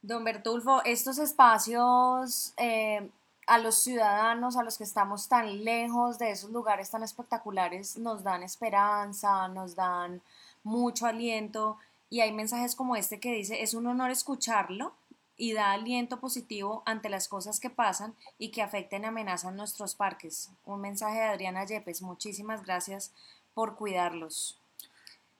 Don 0.00 0.22
Bertulfo, 0.22 0.82
estos 0.84 1.18
espacios 1.18 2.54
eh, 2.56 3.10
a 3.46 3.58
los 3.58 3.82
ciudadanos, 3.82 4.56
a 4.56 4.62
los 4.62 4.78
que 4.78 4.84
estamos 4.84 5.28
tan 5.28 5.64
lejos 5.64 6.18
de 6.18 6.30
esos 6.30 6.50
lugares 6.50 6.90
tan 6.90 7.02
espectaculares, 7.02 7.98
nos 7.98 8.22
dan 8.22 8.42
esperanza, 8.42 9.48
nos 9.48 9.74
dan 9.74 10.22
mucho 10.62 11.06
aliento 11.06 11.78
y 12.08 12.20
hay 12.20 12.32
mensajes 12.32 12.76
como 12.76 12.94
este 12.94 13.18
que 13.18 13.32
dice, 13.32 13.62
es 13.62 13.74
un 13.74 13.86
honor 13.88 14.10
escucharlo 14.10 14.94
y 15.36 15.52
da 15.52 15.72
aliento 15.72 16.20
positivo 16.20 16.84
ante 16.86 17.08
las 17.08 17.26
cosas 17.26 17.58
que 17.58 17.70
pasan 17.70 18.14
y 18.38 18.50
que 18.50 18.62
afecten 18.62 19.02
y 19.02 19.06
amenazan 19.06 19.56
nuestros 19.56 19.96
parques. 19.96 20.50
Un 20.64 20.80
mensaje 20.80 21.18
de 21.18 21.24
Adriana 21.24 21.64
Yepes, 21.64 22.02
muchísimas 22.02 22.64
gracias 22.64 23.10
por 23.54 23.76
cuidarlos. 23.76 24.58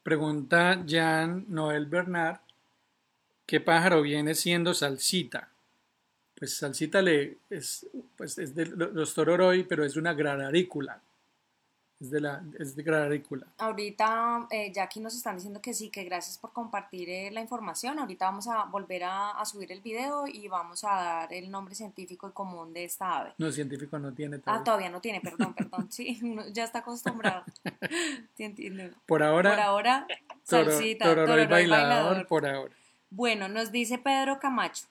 Pregunta 0.03 0.85
Jan 0.87 1.47
Noel 1.49 1.87
Bernard, 1.87 2.41
¿qué 3.47 3.61
pájaro 3.61 4.03
viene 4.03 4.35
siendo 4.35 4.75
salsita? 4.75 5.49
Pues 6.35 6.57
salsita 6.57 7.03
le, 7.03 7.39
es, 7.51 7.87
pues 8.17 8.39
es 8.39 8.55
de 8.55 8.67
los 8.67 9.15
tororoi, 9.15 9.65
pero 9.65 9.85
es 9.85 9.97
una 9.97 10.15
granarícula 10.15 11.01
es 12.01 12.11
de 12.11 12.21
la 12.21 12.43
es 12.59 12.75
de 12.75 13.23
Ahorita 13.59 14.47
eh, 14.51 14.73
ya 14.73 14.85
aquí 14.85 15.01
nos 15.01 15.15
están 15.15 15.37
diciendo 15.37 15.61
que 15.61 15.73
sí, 15.73 15.91
que 15.91 16.05
gracias 16.05 16.39
por 16.39 16.53
compartir 16.53 17.09
eh, 17.09 17.31
la 17.31 17.41
información. 17.41 17.99
Ahorita 17.99 18.27
vamos 18.27 18.49
a 18.49 18.65
volver 18.65 19.05
a, 19.05 19.43
subir 19.45 19.71
el 19.73 19.81
video 19.81 20.27
y 20.27 20.49
vamos 20.49 20.85
a 20.85 20.89
dar 20.89 21.33
el 21.33 21.51
nombre 21.51 21.75
científico 21.75 22.29
y 22.29 22.33
común 22.33 22.73
de 22.73 22.85
esta 22.85 23.19
ave. 23.19 23.35
No, 23.39 23.51
científico 23.53 23.99
no 23.99 24.13
tiene 24.13 24.39
todavía. 24.39 24.61
Ah, 24.61 24.65
todavía 24.65 24.91
no 24.91 25.01
tiene, 25.01 25.21
perdón, 25.21 25.55
perdón. 25.55 25.91
Sí, 25.91 26.21
ya 26.53 26.65
está 26.65 26.81
acostumbrado. 26.81 27.45
por 29.07 29.23
ahora. 29.23 29.51
Por 29.51 29.61
ahora, 29.61 30.07
salsita, 30.43 31.15
bailador, 31.15 32.27
por 32.27 32.47
ahora. 32.47 32.75
Bueno, 33.11 33.49
nos 33.49 33.71
dice 33.71 33.99
Pedro 33.99 34.41
Camacho. 34.41 34.87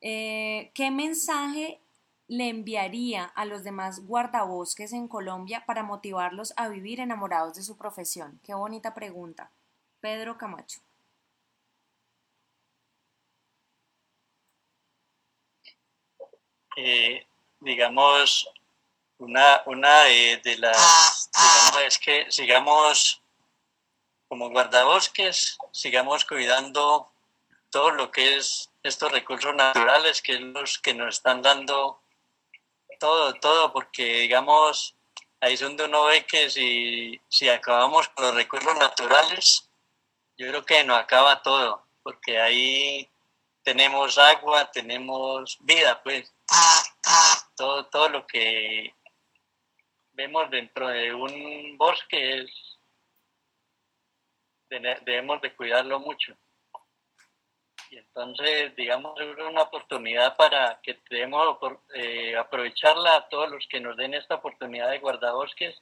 Eh, 0.00 0.70
¿Qué 0.74 0.90
mensaje 0.90 1.80
le 2.28 2.48
enviaría 2.48 3.24
a 3.24 3.44
los 3.44 3.62
demás 3.62 4.04
guardabosques 4.06 4.92
en 4.92 5.08
Colombia 5.08 5.64
para 5.66 5.82
motivarlos 5.82 6.52
a 6.56 6.68
vivir 6.68 7.00
enamorados 7.00 7.54
de 7.54 7.62
su 7.62 7.76
profesión? 7.76 8.40
Qué 8.44 8.54
bonita 8.54 8.94
pregunta. 8.94 9.50
Pedro 10.00 10.36
Camacho. 10.36 10.80
Eh, 16.76 17.26
digamos, 17.60 18.48
una, 19.18 19.62
una 19.66 20.02
de, 20.04 20.56
las, 20.58 21.30
digamos, 21.32 21.82
es 21.86 21.98
que 21.98 22.30
sigamos 22.30 23.22
como 24.28 24.50
guardabosques, 24.50 25.56
sigamos 25.70 26.24
cuidando 26.24 27.10
todo 27.70 27.90
lo 27.92 28.10
que 28.10 28.36
es 28.36 28.70
estos 28.82 29.10
recursos 29.12 29.54
naturales 29.54 30.20
que 30.20 30.38
los 30.38 30.78
que 30.78 30.94
nos 30.94 31.16
están 31.16 31.42
dando 31.42 32.00
todo, 32.98 33.34
todo, 33.34 33.72
porque 33.72 34.20
digamos, 34.20 34.94
ahí 35.40 35.54
es 35.54 35.60
donde 35.60 35.84
uno 35.84 36.04
ve 36.04 36.24
que 36.26 36.50
si, 36.50 37.20
si 37.28 37.48
acabamos 37.48 38.08
con 38.08 38.26
los 38.26 38.34
recursos 38.34 38.76
naturales, 38.76 39.70
yo 40.38 40.48
creo 40.48 40.64
que 40.64 40.84
no 40.84 40.94
acaba 40.94 41.42
todo, 41.42 41.84
porque 42.02 42.40
ahí 42.40 43.08
tenemos 43.66 44.16
agua, 44.16 44.70
tenemos 44.70 45.58
vida, 45.60 46.00
pues. 46.02 46.32
Todo, 47.56 47.86
todo 47.86 48.08
lo 48.10 48.26
que 48.26 48.94
vemos 50.12 50.48
dentro 50.50 50.88
de 50.88 51.12
un 51.12 51.76
bosque 51.76 52.42
es, 52.42 52.50
debemos 54.68 55.40
de 55.40 55.54
cuidarlo 55.56 55.98
mucho. 55.98 56.36
Y 57.90 57.98
entonces, 57.98 58.74
digamos, 58.76 59.18
es 59.20 59.36
una 59.38 59.62
oportunidad 59.62 60.36
para 60.36 60.80
que 60.82 60.98
debemos 61.08 61.58
eh, 61.94 62.36
aprovecharla 62.36 63.16
a 63.16 63.28
todos 63.28 63.50
los 63.50 63.66
que 63.68 63.80
nos 63.80 63.96
den 63.96 64.14
esta 64.14 64.36
oportunidad 64.36 64.90
de 64.90 64.98
guardabosques, 64.98 65.76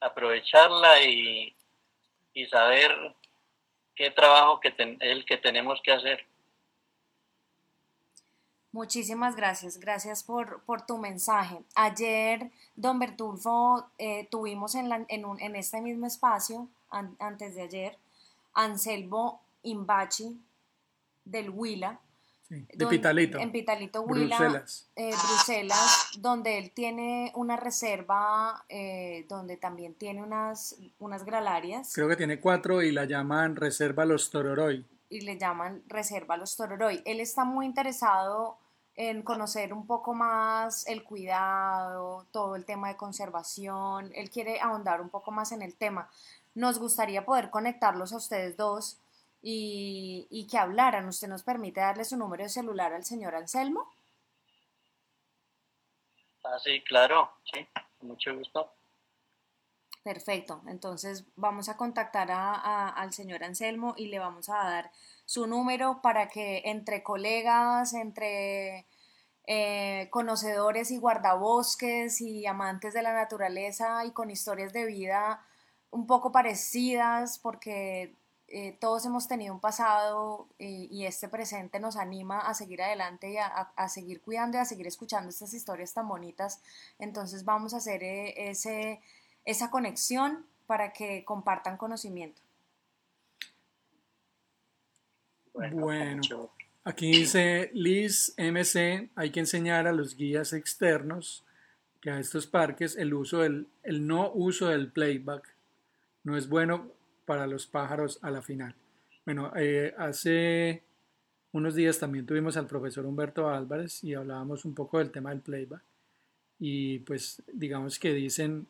aprovecharla 0.00 1.02
y, 1.02 1.54
y 2.34 2.46
saber 2.46 3.14
qué 3.94 4.10
trabajo 4.10 4.60
que 4.60 4.74
el 5.00 5.24
que 5.24 5.38
tenemos 5.38 5.80
que 5.82 5.92
hacer. 5.92 6.26
Muchísimas 8.76 9.36
gracias, 9.36 9.78
gracias 9.78 10.22
por, 10.22 10.60
por 10.64 10.82
tu 10.82 10.98
mensaje. 10.98 11.62
Ayer, 11.74 12.50
don 12.74 12.98
Bertulfo, 12.98 13.86
eh, 13.96 14.28
tuvimos 14.30 14.74
en, 14.74 14.90
la, 14.90 15.06
en, 15.08 15.24
un, 15.24 15.40
en, 15.40 15.56
este 15.56 15.80
mismo 15.80 16.06
espacio, 16.06 16.68
antes 16.90 17.54
de 17.54 17.62
ayer, 17.62 17.98
Anselmo 18.52 19.40
Imbachi, 19.62 20.38
del 21.26 21.50
Huila. 21.50 22.00
de 22.48 22.86
Pitalito. 22.86 23.38
En 23.38 23.52
Pitalito, 23.52 24.02
Huila, 24.02 24.38
Bruselas. 24.38 24.88
Eh, 24.96 25.10
Bruselas, 25.10 26.10
donde 26.18 26.58
él 26.58 26.70
tiene 26.70 27.32
una 27.34 27.56
reserva, 27.56 28.64
eh, 28.68 29.26
donde 29.28 29.56
también 29.56 29.94
tiene 29.94 30.22
unas, 30.22 30.76
unas 30.98 31.24
gralarias. 31.24 31.92
Creo 31.92 32.08
que 32.08 32.16
tiene 32.16 32.40
cuatro 32.40 32.82
y 32.82 32.92
la 32.92 33.04
llaman 33.04 33.56
Reserva 33.56 34.04
Los 34.04 34.30
Tororoy. 34.30 34.86
Y 35.08 35.20
le 35.20 35.36
llaman 35.36 35.82
Reserva 35.88 36.36
Los 36.36 36.56
Tororoy. 36.56 37.02
Él 37.04 37.20
está 37.20 37.44
muy 37.44 37.66
interesado 37.66 38.58
en 38.96 39.22
conocer 39.22 39.74
un 39.74 39.86
poco 39.86 40.14
más 40.14 40.86
el 40.86 41.04
cuidado, 41.04 42.26
todo 42.30 42.56
el 42.56 42.64
tema 42.64 42.88
de 42.88 42.96
conservación. 42.96 44.10
Él 44.14 44.30
quiere 44.30 44.60
ahondar 44.60 45.00
un 45.00 45.10
poco 45.10 45.30
más 45.30 45.52
en 45.52 45.62
el 45.62 45.74
tema. 45.74 46.08
Nos 46.54 46.78
gustaría 46.78 47.26
poder 47.26 47.50
conectarlos 47.50 48.12
a 48.12 48.16
ustedes 48.16 48.56
dos 48.56 48.98
y, 49.48 50.46
que 50.50 50.58
hablaran. 50.58 51.06
¿Usted 51.06 51.28
nos 51.28 51.44
permite 51.44 51.80
darle 51.80 52.04
su 52.04 52.16
número 52.16 52.42
de 52.42 52.48
celular 52.48 52.92
al 52.92 53.04
señor 53.04 53.36
Anselmo? 53.36 53.88
Ah, 56.42 56.58
sí, 56.58 56.82
claro, 56.82 57.30
sí, 57.44 57.66
con 57.98 58.08
mucho 58.08 58.34
gusto. 58.36 58.72
Perfecto, 60.02 60.62
entonces 60.68 61.24
vamos 61.34 61.68
a 61.68 61.76
contactar 61.76 62.30
a, 62.30 62.88
al 62.88 63.12
señor 63.12 63.42
Anselmo 63.42 63.94
y 63.96 64.06
le 64.06 64.20
vamos 64.20 64.48
a 64.48 64.56
dar 64.56 64.90
su 65.24 65.46
número 65.48 66.00
para 66.00 66.28
que 66.28 66.62
entre 66.64 67.02
colegas, 67.02 67.92
entre 67.94 68.86
eh, 69.46 70.08
conocedores 70.10 70.92
y 70.92 70.98
guardabosques 70.98 72.20
y 72.20 72.46
amantes 72.46 72.94
de 72.94 73.02
la 73.02 73.12
naturaleza 73.12 74.04
y 74.04 74.12
con 74.12 74.30
historias 74.30 74.72
de 74.72 74.86
vida 74.86 75.44
un 75.90 76.06
poco 76.06 76.30
parecidas, 76.30 77.40
porque 77.40 78.14
eh, 78.48 78.76
todos 78.80 79.04
hemos 79.04 79.26
tenido 79.26 79.52
un 79.52 79.60
pasado 79.60 80.46
eh, 80.60 80.86
y 80.88 81.04
este 81.04 81.28
presente 81.28 81.80
nos 81.80 81.96
anima 81.96 82.38
a 82.38 82.54
seguir 82.54 82.80
adelante 82.80 83.32
y 83.32 83.38
a, 83.38 83.88
seguir 83.88 84.20
cuidando 84.20 84.56
y 84.56 84.60
a 84.60 84.64
seguir 84.64 84.86
escuchando 84.86 85.30
estas 85.30 85.52
historias 85.52 85.92
tan 85.92 86.06
bonitas. 86.06 86.62
Entonces 87.00 87.44
vamos 87.44 87.74
a 87.74 87.78
hacer 87.78 88.04
eh, 88.04 88.50
ese, 88.50 89.00
esa 89.44 89.70
conexión 89.70 90.46
para 90.68 90.92
que 90.92 91.24
compartan 91.24 91.76
conocimiento. 91.76 92.40
Bueno, 95.52 96.20
aquí 96.84 97.10
dice 97.10 97.70
Liz 97.72 98.32
MC, 98.36 99.10
hay 99.16 99.30
que 99.30 99.40
enseñar 99.40 99.88
a 99.88 99.92
los 99.92 100.16
guías 100.16 100.52
externos 100.52 101.44
que 102.00 102.10
a 102.10 102.20
estos 102.20 102.46
parques 102.46 102.94
el 102.96 103.12
uso 103.14 103.38
del, 103.40 103.66
el 103.82 104.06
no 104.06 104.30
uso 104.32 104.68
del 104.68 104.92
playback 104.92 105.56
no 106.22 106.36
es 106.36 106.48
bueno 106.48 106.95
para 107.26 107.46
los 107.46 107.66
pájaros 107.66 108.18
a 108.22 108.30
la 108.30 108.40
final. 108.40 108.74
Bueno, 109.26 109.52
eh, 109.56 109.92
hace 109.98 110.82
unos 111.52 111.74
días 111.74 111.98
también 111.98 112.24
tuvimos 112.24 112.56
al 112.56 112.68
profesor 112.68 113.04
Humberto 113.04 113.50
Álvarez 113.50 114.02
y 114.04 114.14
hablábamos 114.14 114.64
un 114.64 114.74
poco 114.74 114.98
del 114.98 115.10
tema 115.10 115.30
del 115.30 115.40
playback. 115.40 115.82
Y 116.60 117.00
pues 117.00 117.42
digamos 117.52 117.98
que 117.98 118.14
dicen, 118.14 118.66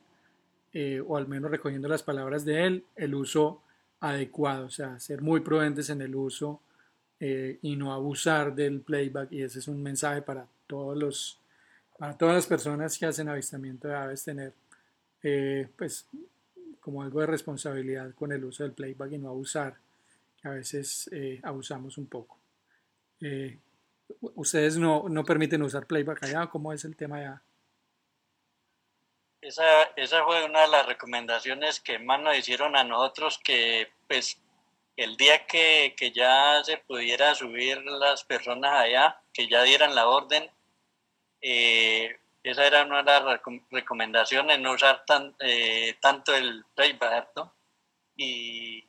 eh, 0.73 1.03
o 1.07 1.17
al 1.17 1.29
menos 1.29 1.51
recogiendo 1.51 1.89
las 1.89 2.03
palabras 2.03 2.45
de 2.45 2.67
él, 2.67 2.85
el 2.97 3.15
uso 3.15 3.63
adecuado, 4.01 4.67
o 4.67 4.71
sea, 4.71 4.99
ser 4.99 5.21
muy 5.21 5.41
prudentes 5.41 5.91
en 5.91 6.01
el 6.01 6.15
uso 6.15 6.61
eh, 7.21 7.59
y 7.63 7.77
no 7.77 7.93
abusar 7.93 8.55
del 8.55 8.81
playback. 8.81 9.31
Y 9.33 9.43
ese 9.43 9.59
es 9.59 9.69
un 9.69 9.83
mensaje 9.83 10.23
para 10.23 10.49
todos 10.67 10.97
los, 10.97 11.39
para 11.99 12.17
todas 12.17 12.35
las 12.35 12.47
personas 12.47 12.99
que 12.99 13.05
hacen 13.05 13.29
avistamiento 13.29 13.89
de 13.89 13.95
aves, 13.95 14.25
tener 14.25 14.55
pues 15.77 16.07
como 16.87 17.03
algo 17.03 17.19
de 17.19 17.27
responsabilidad 17.27 18.15
con 18.15 18.31
el 18.31 18.45
uso 18.45 18.63
del 18.63 18.73
playback 18.73 19.11
y 19.11 19.19
no 19.19 19.31
abusar, 19.31 19.75
que 20.41 20.47
a 20.47 20.53
veces 20.53 21.11
eh, 21.11 21.41
abusamos 21.43 21.99
un 21.99 22.07
poco. 22.07 22.39
Eh, 23.21 23.59
¿Ustedes 24.21 24.77
no, 24.77 25.09
no, 25.09 25.25
permiten 25.25 25.63
usar 25.63 25.85
playback 25.85 26.23
allá? 26.23 26.47
¿Cómo 26.47 26.73
es 26.73 26.85
el 26.85 26.95
tema 26.95 27.17
allá? 27.17 27.43
Esa, 29.41 29.83
esa 29.97 30.25
fue 30.25 30.45
una 30.45 30.61
de 30.61 30.69
las 30.69 30.87
recomendaciones 30.87 31.81
que 31.81 31.99
más 31.99 32.21
nos 32.21 32.39
hicieron 32.39 32.77
a 32.77 32.85
nosotros, 32.85 33.41
que 33.43 33.89
pues 34.07 34.41
el 34.95 35.17
día 35.17 35.45
que, 35.45 35.97
que 35.99 36.13
ya 36.13 36.63
se 36.63 36.77
pudiera 36.77 37.35
subir 37.35 37.83
las 37.83 38.23
personas 38.23 38.75
allá, 38.75 39.21
que 39.33 39.49
ya 39.49 39.65
dieran 39.65 39.97
la 39.97 40.07
orden, 40.07 40.49
eh, 41.41 42.17
esa 42.51 42.67
era 42.67 42.85
una 42.85 43.03
de 43.03 43.21
las 43.21 43.41
recomendaciones, 43.71 44.61
no 44.61 44.73
usar 44.73 45.05
tan, 45.05 45.35
eh, 45.41 45.97
tanto 46.01 46.35
el 46.35 46.65
playback, 46.77 47.31
¿no? 47.35 47.53
Y, 48.17 48.85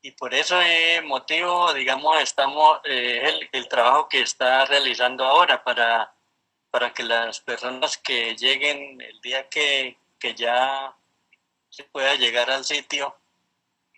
y 0.00 0.10
por 0.12 0.32
ese 0.34 1.02
motivo, 1.04 1.72
digamos, 1.74 2.20
estamos, 2.22 2.80
eh, 2.84 3.48
el, 3.52 3.68
trabajo 3.68 4.08
que 4.08 4.22
está 4.22 4.64
realizando 4.64 5.24
ahora 5.24 5.62
para, 5.62 6.14
para 6.70 6.92
que 6.94 7.02
las 7.04 7.40
personas 7.40 7.98
que 7.98 8.34
lleguen 8.36 9.00
el 9.02 9.20
día 9.20 9.48
que, 9.50 9.98
que 10.18 10.34
ya 10.34 10.96
se 11.68 11.84
pueda 11.84 12.14
llegar 12.14 12.50
al 12.50 12.64
sitio, 12.64 13.14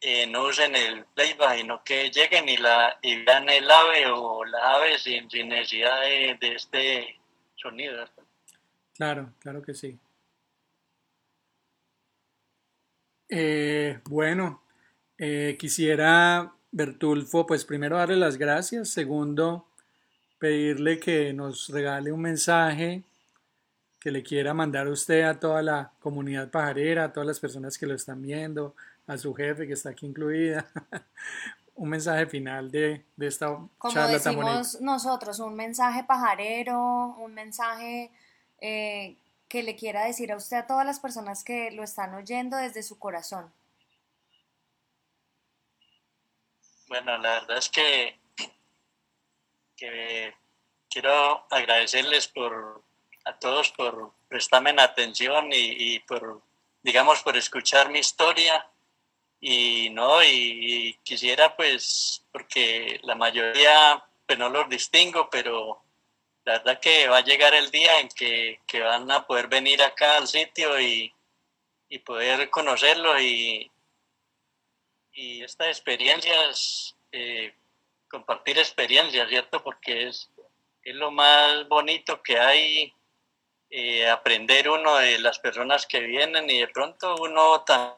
eh, 0.00 0.26
no 0.26 0.42
usen 0.42 0.74
el 0.74 1.04
playback, 1.06 1.58
sino 1.58 1.84
que 1.84 2.10
lleguen 2.10 2.48
y, 2.48 2.56
la, 2.56 2.98
y 3.02 3.22
vean 3.24 3.48
el 3.48 3.70
ave 3.70 4.06
o 4.08 4.44
la 4.44 4.74
ave 4.74 4.98
sin, 4.98 5.30
sin 5.30 5.48
necesidad 5.48 6.00
de, 6.00 6.36
de 6.40 6.54
este 6.56 7.20
sonido. 7.56 8.04
Claro, 8.94 9.32
claro 9.40 9.62
que 9.62 9.74
sí. 9.74 9.98
Eh, 13.28 14.00
bueno, 14.08 14.62
eh, 15.18 15.56
quisiera, 15.58 16.52
Bertulfo, 16.70 17.46
pues 17.46 17.64
primero 17.64 17.96
darle 17.96 18.16
las 18.16 18.36
gracias, 18.36 18.90
segundo, 18.90 19.66
pedirle 20.38 21.00
que 21.00 21.32
nos 21.32 21.68
regale 21.68 22.12
un 22.12 22.20
mensaje 22.20 23.02
que 23.98 24.10
le 24.10 24.22
quiera 24.22 24.52
mandar 24.52 24.86
a 24.86 24.90
usted 24.90 25.22
a 25.22 25.40
toda 25.40 25.62
la 25.62 25.90
comunidad 25.98 26.50
pajarera, 26.50 27.04
a 27.04 27.12
todas 27.12 27.26
las 27.26 27.40
personas 27.40 27.78
que 27.78 27.86
lo 27.86 27.94
están 27.94 28.20
viendo, 28.20 28.76
a 29.06 29.16
su 29.16 29.34
jefe 29.34 29.66
que 29.66 29.72
está 29.72 29.90
aquí 29.90 30.06
incluida. 30.06 30.66
un 31.76 31.88
mensaje 31.88 32.26
final 32.26 32.70
de, 32.70 33.04
de 33.16 33.26
esta 33.26 33.46
Como 33.46 33.94
charla 33.94 34.12
decimos 34.12 34.80
nosotros, 34.80 35.38
un 35.40 35.56
mensaje 35.56 36.04
pajarero, 36.04 37.16
un 37.18 37.34
mensaje 37.34 38.10
eh, 38.66 39.18
que 39.46 39.62
le 39.62 39.76
quiera 39.76 40.06
decir 40.06 40.32
a 40.32 40.36
usted 40.36 40.56
a 40.56 40.66
todas 40.66 40.86
las 40.86 40.98
personas 40.98 41.44
que 41.44 41.70
lo 41.72 41.84
están 41.84 42.14
oyendo 42.14 42.56
desde 42.56 42.82
su 42.82 42.98
corazón? 42.98 43.52
Bueno, 46.88 47.18
la 47.18 47.40
verdad 47.40 47.58
es 47.58 47.68
que, 47.68 48.18
quiero 50.88 51.46
agradecerles 51.50 52.26
por 52.26 52.82
a 53.26 53.38
todos 53.38 53.70
por 53.72 54.12
prestarme 54.28 54.70
atención 54.78 55.50
y, 55.52 55.98
por, 56.00 56.40
digamos, 56.82 57.22
por 57.22 57.36
escuchar 57.36 57.90
mi 57.90 57.98
historia. 57.98 58.66
Y 59.42 59.90
no, 59.90 60.24
y, 60.24 60.98
quisiera 61.02 61.54
pues, 61.54 62.24
porque 62.32 62.98
la 63.02 63.14
mayoría, 63.14 64.02
pues 64.26 64.38
no 64.38 64.48
los 64.48 64.70
distingo, 64.70 65.28
pero 65.28 65.83
la 66.44 66.58
verdad 66.58 66.80
que 66.80 67.08
va 67.08 67.18
a 67.18 67.24
llegar 67.24 67.54
el 67.54 67.70
día 67.70 68.00
en 68.00 68.08
que, 68.08 68.60
van 68.80 69.10
a 69.10 69.26
poder 69.26 69.48
venir 69.48 69.82
acá 69.82 70.16
al 70.16 70.28
sitio 70.28 70.80
y, 70.80 71.12
poder 72.04 72.50
conocerlo 72.50 73.20
y, 73.20 73.70
y 75.12 75.44
estas 75.44 75.68
experiencias, 75.68 76.96
eh, 77.12 77.54
compartir 78.08 78.58
experiencias, 78.58 79.28
¿cierto? 79.28 79.62
Porque 79.62 80.08
es, 80.08 80.28
es 80.82 80.94
lo 80.96 81.12
más 81.12 81.68
bonito 81.68 82.20
que 82.20 82.36
hay, 82.36 82.92
eh, 83.70 84.08
aprender 84.08 84.68
uno 84.68 84.96
de 84.96 85.20
las 85.20 85.38
personas 85.38 85.86
que 85.86 86.00
vienen 86.00 86.50
y 86.50 86.58
de 86.60 86.68
pronto 86.68 87.14
uno 87.20 87.62
también 87.62 87.96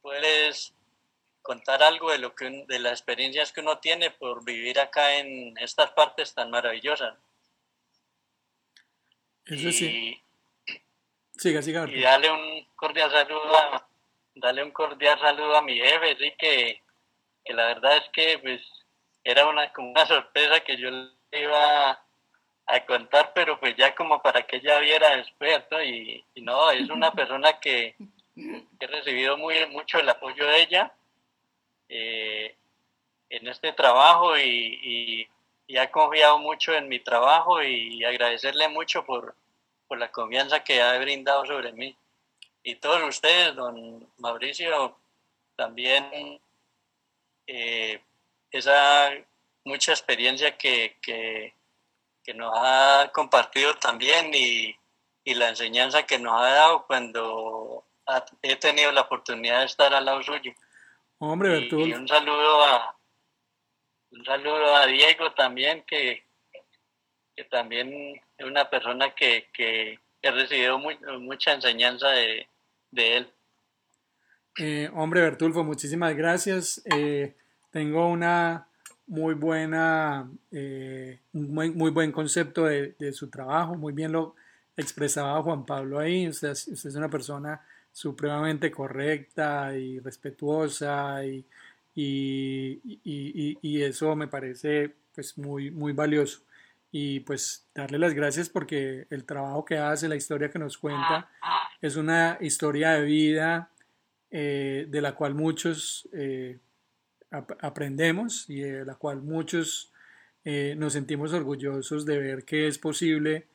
puedes 0.00 0.75
contar 1.46 1.80
algo 1.80 2.10
de 2.10 2.18
lo 2.18 2.34
que 2.34 2.64
de 2.66 2.78
las 2.80 2.94
experiencias 2.94 3.52
que 3.52 3.60
uno 3.60 3.78
tiene 3.78 4.10
por 4.10 4.44
vivir 4.44 4.80
acá 4.80 5.18
en 5.18 5.56
estas 5.58 5.92
partes 5.92 6.34
tan 6.34 6.50
maravillosas. 6.50 7.14
Eso 9.44 9.70
sí. 9.70 10.20
Siga, 11.36 11.62
siga. 11.62 11.88
Y 11.88 12.00
dale 12.00 12.32
un 12.32 12.66
cordial 12.74 13.12
saludo 13.12 13.56
a, 13.56 13.88
dale 14.34 14.64
un 14.64 14.72
cordial 14.72 15.20
saludo 15.20 15.56
a 15.56 15.62
mi 15.62 15.76
jefe, 15.76 16.16
sí 16.16 16.34
que, 16.36 16.82
que 17.44 17.54
la 17.54 17.66
verdad 17.66 17.96
es 17.98 18.08
que 18.12 18.40
pues 18.40 18.60
era 19.22 19.46
una 19.46 19.72
como 19.72 19.92
una 19.92 20.04
sorpresa 20.04 20.58
que 20.64 20.76
yo 20.76 20.90
le 20.90 21.42
iba 21.42 21.92
a 22.66 22.86
contar, 22.86 23.30
pero 23.36 23.60
pues 23.60 23.76
ya 23.76 23.94
como 23.94 24.20
para 24.20 24.42
que 24.42 24.56
ella 24.56 24.80
viera 24.80 25.16
después, 25.16 25.62
Y, 25.84 26.24
y 26.34 26.42
no, 26.42 26.72
es 26.72 26.90
una 26.90 27.12
persona 27.20 27.60
que 27.60 27.94
he 28.36 28.86
recibido 28.88 29.36
muy 29.36 29.64
mucho 29.66 30.00
el 30.00 30.08
apoyo 30.08 30.44
de 30.44 30.62
ella 30.62 30.92
eh, 31.88 32.56
en 33.28 33.48
este 33.48 33.72
trabajo 33.72 34.38
y, 34.38 35.28
ha 35.78 35.90
confiado 35.90 36.38
mucho 36.38 36.72
en 36.74 36.88
mi 36.88 37.00
trabajo 37.00 37.62
y 37.62 38.04
agradecerle 38.04 38.68
mucho 38.68 39.04
por, 39.04 39.34
por 39.88 39.98
la 39.98 40.10
confianza 40.10 40.62
que 40.62 40.80
ha 40.80 40.96
brindado 40.98 41.44
sobre 41.44 41.72
mí. 41.72 41.96
Y 42.62 42.76
todos 42.76 43.02
ustedes, 43.02 43.54
don 43.54 44.08
Mauricio, 44.18 44.96
también 45.56 46.40
eh, 47.46 48.00
esa 48.50 49.10
mucha 49.64 49.92
experiencia 49.92 50.56
que, 50.56 50.96
que, 51.02 51.54
nos 52.34 52.52
ha 52.56 53.10
compartido 53.12 53.74
también 53.76 54.32
y, 54.34 54.76
y, 55.24 55.34
la 55.34 55.48
enseñanza 55.48 56.04
que 56.04 56.18
nos 56.18 56.40
ha 56.40 56.50
dado 56.50 56.86
cuando 56.86 57.84
he 58.42 58.56
tenido 58.56 58.90
la 58.92 59.02
oportunidad 59.02 59.60
de 59.60 59.66
estar 59.66 59.94
al 59.94 60.04
lado 60.04 60.22
suyo. 60.22 60.52
Hombre, 61.18 61.68
y, 61.70 61.92
un 61.92 62.06
saludo 62.06 62.64
a 62.64 62.96
un 64.10 64.24
saludo 64.24 64.74
a 64.76 64.86
Diego 64.86 65.32
también, 65.32 65.84
que, 65.86 66.24
que 67.34 67.44
también 67.44 68.20
es 68.38 68.46
una 68.46 68.68
persona 68.68 69.14
que, 69.14 69.48
que 69.52 69.98
he 70.22 70.30
recibido 70.30 70.78
mucha 70.78 71.52
enseñanza 71.52 72.08
de, 72.10 72.48
de 72.90 73.16
él. 73.16 73.32
Eh, 74.58 74.90
hombre, 74.94 75.20
Bertulfo, 75.20 75.64
muchísimas 75.64 76.16
gracias. 76.16 76.82
Eh, 76.86 77.34
tengo 77.70 78.08
una 78.08 78.68
muy 79.06 79.34
buena, 79.34 80.30
eh, 80.50 81.20
muy, 81.32 81.70
muy, 81.70 81.90
buen 81.90 82.10
concepto 82.10 82.64
de, 82.64 82.94
de, 82.98 83.12
su 83.12 83.28
trabajo, 83.28 83.74
muy 83.74 83.92
bien 83.92 84.12
lo 84.12 84.34
expresaba 84.76 85.42
Juan 85.42 85.66
Pablo 85.66 85.98
ahí. 85.98 86.28
Usted, 86.28 86.52
usted 86.52 86.88
es 86.88 86.96
una 86.96 87.10
persona 87.10 87.65
supremamente 87.96 88.70
correcta 88.70 89.74
y 89.74 89.98
respetuosa 90.00 91.24
y, 91.24 91.46
y, 91.94 92.78
y, 93.62 93.82
eso 93.82 94.14
me 94.14 94.28
parece 94.28 94.92
pues 95.14 95.38
muy, 95.38 95.70
muy 95.70 95.94
valioso. 95.94 96.42
Y 96.92 97.20
pues 97.20 97.66
darle 97.74 97.98
las 97.98 98.12
gracias 98.12 98.50
porque 98.50 99.06
el 99.08 99.24
trabajo 99.24 99.64
que 99.64 99.78
hace, 99.78 100.08
la 100.08 100.16
historia 100.16 100.50
que 100.50 100.58
nos 100.58 100.76
cuenta, 100.76 101.30
es 101.80 101.96
una 101.96 102.36
historia 102.42 102.90
de 102.90 103.02
vida 103.06 103.70
eh, 104.30 104.84
de 104.90 105.00
la 105.00 105.14
cual 105.14 105.34
muchos 105.34 106.06
eh, 106.12 106.58
aprendemos 107.30 108.44
y 108.50 108.60
de 108.60 108.84
la 108.84 108.96
cual 108.96 109.22
muchos 109.22 109.90
eh, 110.44 110.74
nos 110.76 110.92
sentimos 110.92 111.32
orgullosos 111.32 112.04
de 112.04 112.18
ver 112.18 112.44
que 112.44 112.66
es 112.66 112.76
posible 112.76 113.46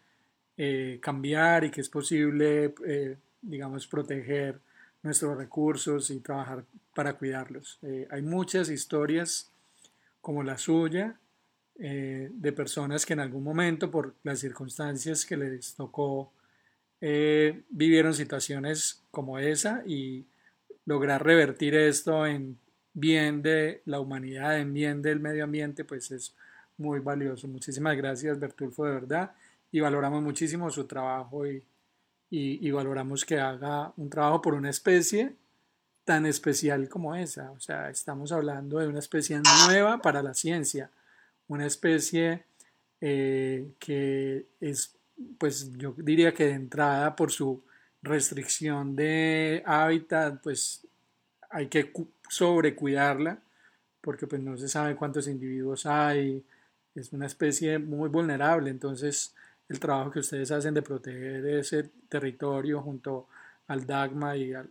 cambiar 0.99 1.63
y 1.63 1.71
que 1.71 1.81
es 1.81 1.89
posible 1.89 2.75
digamos, 3.41 3.87
proteger 3.87 4.59
nuestros 5.03 5.37
recursos 5.37 6.09
y 6.11 6.19
trabajar 6.19 6.63
para 6.93 7.13
cuidarlos. 7.13 7.79
Eh, 7.81 8.07
hay 8.11 8.21
muchas 8.21 8.69
historias 8.69 9.51
como 10.21 10.43
la 10.43 10.57
suya 10.57 11.15
eh, 11.79 12.29
de 12.31 12.51
personas 12.51 13.05
que 13.05 13.13
en 13.13 13.21
algún 13.21 13.43
momento 13.43 13.89
por 13.89 14.13
las 14.23 14.39
circunstancias 14.39 15.25
que 15.25 15.37
les 15.37 15.73
tocó 15.73 16.31
eh, 16.99 17.63
vivieron 17.69 18.13
situaciones 18.13 19.01
como 19.09 19.39
esa 19.39 19.83
y 19.87 20.25
lograr 20.85 21.23
revertir 21.23 21.73
esto 21.73 22.27
en 22.27 22.59
bien 22.93 23.41
de 23.41 23.81
la 23.85 23.99
humanidad, 23.99 24.59
en 24.59 24.73
bien 24.73 25.01
del 25.01 25.19
medio 25.19 25.45
ambiente, 25.45 25.83
pues 25.83 26.11
es 26.11 26.35
muy 26.77 26.99
valioso. 26.99 27.47
Muchísimas 27.47 27.97
gracias 27.97 28.39
Bertulfo 28.39 28.85
de 28.85 28.91
verdad 28.91 29.31
y 29.71 29.79
valoramos 29.79 30.21
muchísimo 30.21 30.69
su 30.69 30.85
trabajo 30.85 31.47
y 31.47 31.63
y, 32.33 32.71
valoramos 32.71 33.25
que 33.25 33.39
haga 33.39 33.91
un 33.97 34.09
trabajo 34.09 34.41
por 34.41 34.53
una 34.53 34.69
especie 34.69 35.35
tan 36.05 36.25
especial 36.25 36.87
como 36.87 37.13
esa. 37.13 37.51
O 37.51 37.59
sea, 37.59 37.89
estamos 37.89 38.31
hablando 38.31 38.79
de 38.79 38.87
una 38.87 38.99
especie 38.99 39.41
nueva 39.67 40.01
para 40.01 40.23
la 40.23 40.33
ciencia, 40.33 40.89
una 41.49 41.65
especie 41.65 42.45
eh, 43.01 43.73
que 43.79 44.45
es, 44.61 44.95
pues 45.37 45.73
yo 45.73 45.93
diría 45.97 46.33
que 46.33 46.45
de 46.45 46.53
entrada 46.53 47.17
por 47.17 47.31
su 47.31 47.61
restricción 48.01 48.95
de 48.95 49.61
hábitat, 49.65 50.41
pues 50.41 50.87
hay 51.49 51.67
que 51.67 51.91
sobrecuidarla 52.29 53.39
porque 53.99 54.25
pues 54.25 54.41
no 54.41 54.57
se 54.57 54.69
sabe 54.69 54.95
cuántos 54.95 55.27
individuos 55.27 55.85
hay, 55.85 56.43
es 56.95 57.11
una 57.11 57.25
especie 57.25 57.77
muy 57.77 58.07
vulnerable, 58.07 58.69
entonces 58.69 59.35
el 59.71 59.79
trabajo 59.79 60.11
que 60.11 60.19
ustedes 60.19 60.51
hacen 60.51 60.73
de 60.73 60.81
proteger 60.81 61.45
ese 61.45 61.83
territorio 62.09 62.81
junto 62.81 63.27
al 63.67 63.85
DAGMA 63.85 64.35
y 64.35 64.53
a, 64.53 64.65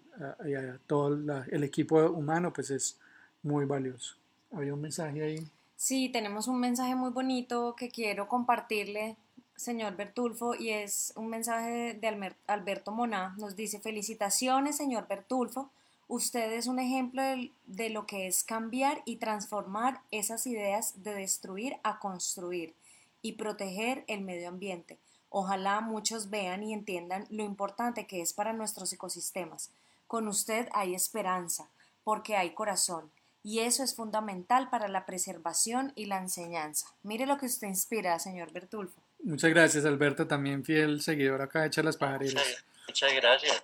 todo 0.87 1.43
el 1.51 1.65
equipo 1.65 1.99
humano, 2.11 2.53
pues 2.53 2.71
es 2.71 2.99
muy 3.43 3.65
valioso. 3.65 4.17
¿Había 4.53 4.75
un 4.75 4.81
mensaje 4.83 5.23
ahí? 5.23 5.49
Sí, 5.75 6.11
tenemos 6.11 6.49
un 6.49 6.61
mensaje 6.61 6.95
muy 6.95 7.11
bonito 7.11 7.75
que 7.77 7.89
quiero 7.89 8.29
compartirle. 8.29 9.17
señor 9.57 9.97
Bertulfo, 9.97 10.55
y 10.55 10.71
es 10.71 11.15
un 11.17 11.29
mensaje 11.29 11.95
de 11.95 12.35
Alberto 12.47 12.93
Moná. 12.93 13.35
Nos 13.39 13.57
dice, 13.57 13.81
felicitaciones, 13.81 14.77
señor 14.77 15.09
Bertulfo. 15.09 15.71
Usted 16.09 16.53
es 16.53 16.67
un 16.67 16.79
ejemplo 16.79 17.23
de, 17.67 17.89
lo 17.89 18.07
que 18.07 18.27
es 18.27 18.45
cambiar 18.45 19.01
y 19.07 19.17
transformar 19.17 20.03
esas 20.11 20.47
ideas 20.47 21.03
de 21.03 21.15
destruir 21.15 21.77
a 21.85 22.01
construir 22.01 22.75
y 23.23 23.33
proteger 23.33 24.05
el 24.07 24.23
medio 24.23 24.49
ambiente. 24.49 24.99
Ojalá 25.29 25.81
muchos 25.81 26.31
vean 26.31 26.63
y 26.63 26.73
entiendan 26.73 27.27
lo 27.31 27.45
importante 27.45 28.07
que 28.07 28.21
es 28.21 28.33
para 28.33 28.53
nuestros 28.53 28.93
ecosistemas. 28.93 29.71
Con 30.07 30.27
usted 30.27 30.69
hay 30.73 30.95
esperanza, 30.95 31.69
porque 32.03 32.37
hay 32.37 32.51
corazón, 32.51 33.11
y 33.43 33.61
eso 33.61 33.83
es 33.83 33.95
fundamental 33.95 34.69
para 34.69 34.89
la 34.89 35.07
preservación 35.07 35.93
y 35.95 36.07
la 36.07 36.19
enseñanza. 36.19 36.89
Mire 37.03 37.27
lo 37.27 37.39
que 37.39 37.47
usted 37.47 37.69
inspira, 37.69 38.19
señor 38.19 38.53
Bertulfo. 38.53 39.01
Muchas 39.23 39.51
gracias, 39.51 39.85
Alberto, 39.85 40.27
también 40.27 40.65
fiel 40.65 41.01
seguidor 41.01 41.43
acá 41.43 41.69
de 41.69 41.83
las 41.83 41.97
Pajareras. 41.97 42.65
Muchas, 42.87 43.15
gracias. 43.15 43.63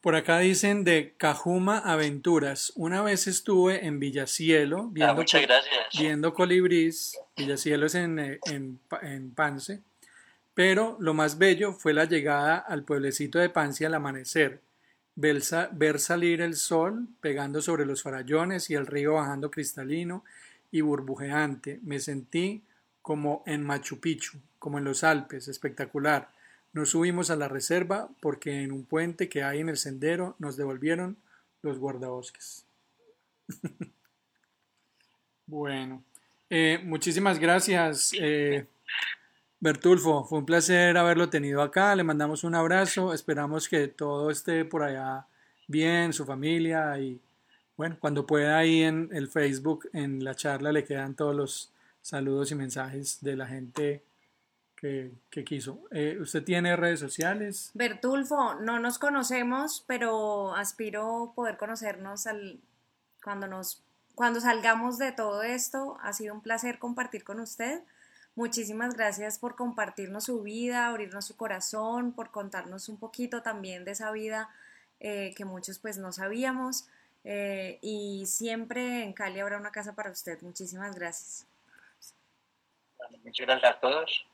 Por 0.00 0.14
acá 0.14 0.38
dicen 0.38 0.84
de 0.84 1.14
Cajuma 1.16 1.78
Aventuras. 1.78 2.72
Una 2.76 3.02
vez 3.02 3.26
estuve 3.26 3.84
en 3.84 3.98
Villacielo 3.98 4.82
ah, 4.82 4.90
viendo, 4.92 5.24
viendo 5.98 6.34
colibrís. 6.34 7.18
Villacielo 7.36 7.86
es 7.86 7.96
en, 7.96 8.18
eh, 8.20 8.38
en, 8.46 8.78
en 9.02 9.30
Pance. 9.32 9.82
Pero 10.54 10.96
lo 11.00 11.14
más 11.14 11.38
bello 11.38 11.72
fue 11.72 11.92
la 11.94 12.04
llegada 12.04 12.58
al 12.58 12.84
pueblecito 12.84 13.40
de 13.40 13.48
Pance 13.50 13.86
al 13.86 13.94
amanecer. 13.94 14.60
Ver, 15.16 15.42
ver 15.72 15.98
salir 15.98 16.42
el 16.42 16.54
sol 16.54 17.08
pegando 17.20 17.60
sobre 17.60 17.84
los 17.84 18.02
farallones 18.02 18.70
y 18.70 18.74
el 18.74 18.86
río 18.86 19.14
bajando 19.14 19.50
cristalino 19.50 20.24
y 20.70 20.80
burbujeante. 20.80 21.80
Me 21.82 21.98
sentí 21.98 22.62
como 23.02 23.42
en 23.46 23.64
Machu 23.64 23.98
Picchu, 23.98 24.38
como 24.60 24.78
en 24.78 24.84
los 24.84 25.02
Alpes, 25.02 25.48
espectacular. 25.48 26.30
Nos 26.78 26.90
subimos 26.90 27.28
a 27.30 27.34
la 27.34 27.48
reserva 27.48 28.08
porque 28.20 28.62
en 28.62 28.70
un 28.70 28.84
puente 28.84 29.28
que 29.28 29.42
hay 29.42 29.58
en 29.58 29.68
el 29.68 29.76
sendero 29.76 30.36
nos 30.38 30.56
devolvieron 30.56 31.16
los 31.60 31.76
guardabosques. 31.76 32.66
bueno, 35.46 36.04
eh, 36.48 36.78
muchísimas 36.84 37.40
gracias, 37.40 38.12
eh, 38.16 38.64
Bertulfo. 39.58 40.22
Fue 40.22 40.38
un 40.38 40.46
placer 40.46 40.96
haberlo 40.96 41.28
tenido 41.28 41.62
acá. 41.62 41.96
Le 41.96 42.04
mandamos 42.04 42.44
un 42.44 42.54
abrazo. 42.54 43.12
Esperamos 43.12 43.68
que 43.68 43.88
todo 43.88 44.30
esté 44.30 44.64
por 44.64 44.84
allá 44.84 45.26
bien, 45.66 46.12
su 46.12 46.24
familia 46.24 46.96
y 47.00 47.20
bueno, 47.76 47.96
cuando 47.98 48.24
pueda 48.24 48.56
ahí 48.56 48.82
en 48.82 49.08
el 49.12 49.26
Facebook, 49.26 49.90
en 49.92 50.22
la 50.22 50.36
charla, 50.36 50.70
le 50.70 50.84
quedan 50.84 51.16
todos 51.16 51.34
los 51.34 51.72
saludos 52.02 52.52
y 52.52 52.54
mensajes 52.54 53.18
de 53.20 53.34
la 53.34 53.48
gente 53.48 54.04
que, 54.80 55.44
quiso. 55.44 55.80
Eh, 55.90 56.18
¿Usted 56.20 56.44
tiene 56.44 56.76
redes 56.76 57.00
sociales? 57.00 57.70
Bertulfo, 57.74 58.54
no 58.56 58.78
nos 58.78 58.98
conocemos, 58.98 59.84
pero 59.86 60.54
aspiro 60.54 61.32
poder 61.34 61.56
conocernos 61.56 62.26
al, 62.26 62.60
cuando, 63.22 63.48
nos, 63.48 63.82
cuando 64.14 64.40
salgamos 64.40 64.98
de 64.98 65.12
todo 65.12 65.42
esto. 65.42 65.98
Ha 66.00 66.12
sido 66.12 66.34
un 66.34 66.42
placer 66.42 66.78
compartir 66.78 67.24
con 67.24 67.40
usted. 67.40 67.82
Muchísimas 68.36 68.94
gracias 68.94 69.40
por 69.40 69.56
compartirnos 69.56 70.24
su 70.24 70.42
vida, 70.42 70.86
abrirnos 70.86 71.26
su 71.26 71.36
corazón, 71.36 72.12
por 72.12 72.30
contarnos 72.30 72.88
un 72.88 72.98
poquito 72.98 73.42
también 73.42 73.84
de 73.84 73.92
esa 73.92 74.12
vida 74.12 74.48
eh, 75.00 75.34
que 75.36 75.44
muchos 75.44 75.80
pues 75.80 75.98
no 75.98 76.12
sabíamos. 76.12 76.86
Eh, 77.24 77.80
y 77.82 78.26
siempre 78.26 79.02
en 79.02 79.12
Cali 79.12 79.40
habrá 79.40 79.58
una 79.58 79.72
casa 79.72 79.96
para 79.96 80.12
usted. 80.12 80.40
Muchísimas 80.42 80.94
gracias. 80.94 81.46
muchas 83.24 83.44
gracias 83.44 83.74
a 83.74 83.80
todos. 83.80 84.28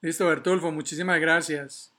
Listo, 0.00 0.26
Bertulfo, 0.26 0.70
muchísimas 0.70 1.20
gracias. 1.20 1.92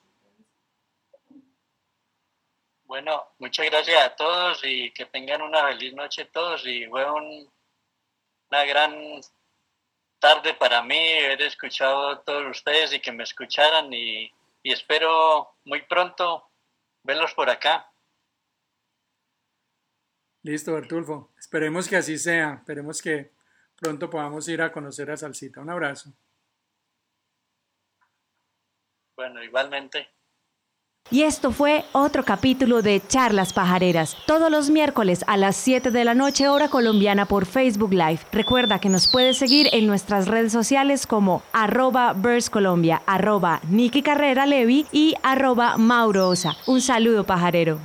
Bueno, 2.86 3.22
muchas 3.38 3.66
gracias 3.66 4.02
a 4.02 4.16
todos 4.16 4.62
y 4.64 4.92
que 4.94 5.06
tengan 5.06 5.42
una 5.42 5.68
feliz 5.68 5.94
noche 5.94 6.26
todos 6.26 6.66
y 6.66 6.86
fue 6.86 7.04
una 7.12 8.64
gran 8.66 9.20
tarde 10.20 10.54
para 10.54 10.82
mí 10.82 11.18
haber 11.20 11.42
escuchado 11.42 12.10
a 12.10 12.24
todos 12.24 12.50
ustedes 12.50 12.94
y 12.94 13.02
que 13.02 13.12
me 13.12 13.24
escucharan 13.24 13.92
y, 13.92 14.32
y 14.64 14.72
espero 14.72 15.56
muy 15.66 15.82
pronto 15.82 16.50
verlos 17.04 17.34
por 17.34 17.50
acá. 17.50 17.92
Listo, 20.44 20.74
Bertulfo. 20.74 21.30
Esperemos 21.38 21.90
que 21.90 21.98
así 21.98 22.18
sea. 22.18 22.56
Esperemos 22.60 23.02
que 23.02 23.32
pronto 23.80 24.10
podamos 24.10 24.48
ir 24.50 24.62
a 24.62 24.72
conocer 24.72 25.12
a 25.12 25.18
Salsita. 25.18 25.62
Un 25.62 25.70
abrazo. 25.70 26.12
Bueno, 29.16 29.44
igualmente. 29.44 30.08
Y 31.10 31.24
esto 31.24 31.52
fue 31.52 31.86
otro 31.94 32.24
capítulo 32.24 32.82
de 32.82 33.02
Charlas 33.08 33.54
Pajareras, 33.54 34.18
todos 34.26 34.52
los 34.52 34.70
miércoles 34.70 35.24
a 35.28 35.38
las 35.38 35.56
7 35.56 35.90
de 35.90 36.04
la 36.04 36.14
noche 36.14 36.50
hora 36.50 36.68
colombiana 36.68 37.26
por 37.26 37.46
Facebook 37.46 37.94
Live. 37.94 38.20
Recuerda 38.34 38.80
que 38.80 38.90
nos 38.90 39.08
puedes 39.10 39.38
seguir 39.38 39.70
en 39.72 39.88
nuestras 39.88 40.28
redes 40.28 40.52
sociales 40.52 41.08
como 41.08 41.44
arroba 41.54 42.14
Colombia, 42.52 43.02
arroba 43.06 43.62
Carrera 44.04 44.46
Levi 44.46 44.86
y 44.92 45.16
arroba 45.24 45.78
Mauro 45.78 46.28
Osa. 46.28 46.58
Un 46.66 46.82
saludo 46.82 47.24
pajarero. 47.24 47.80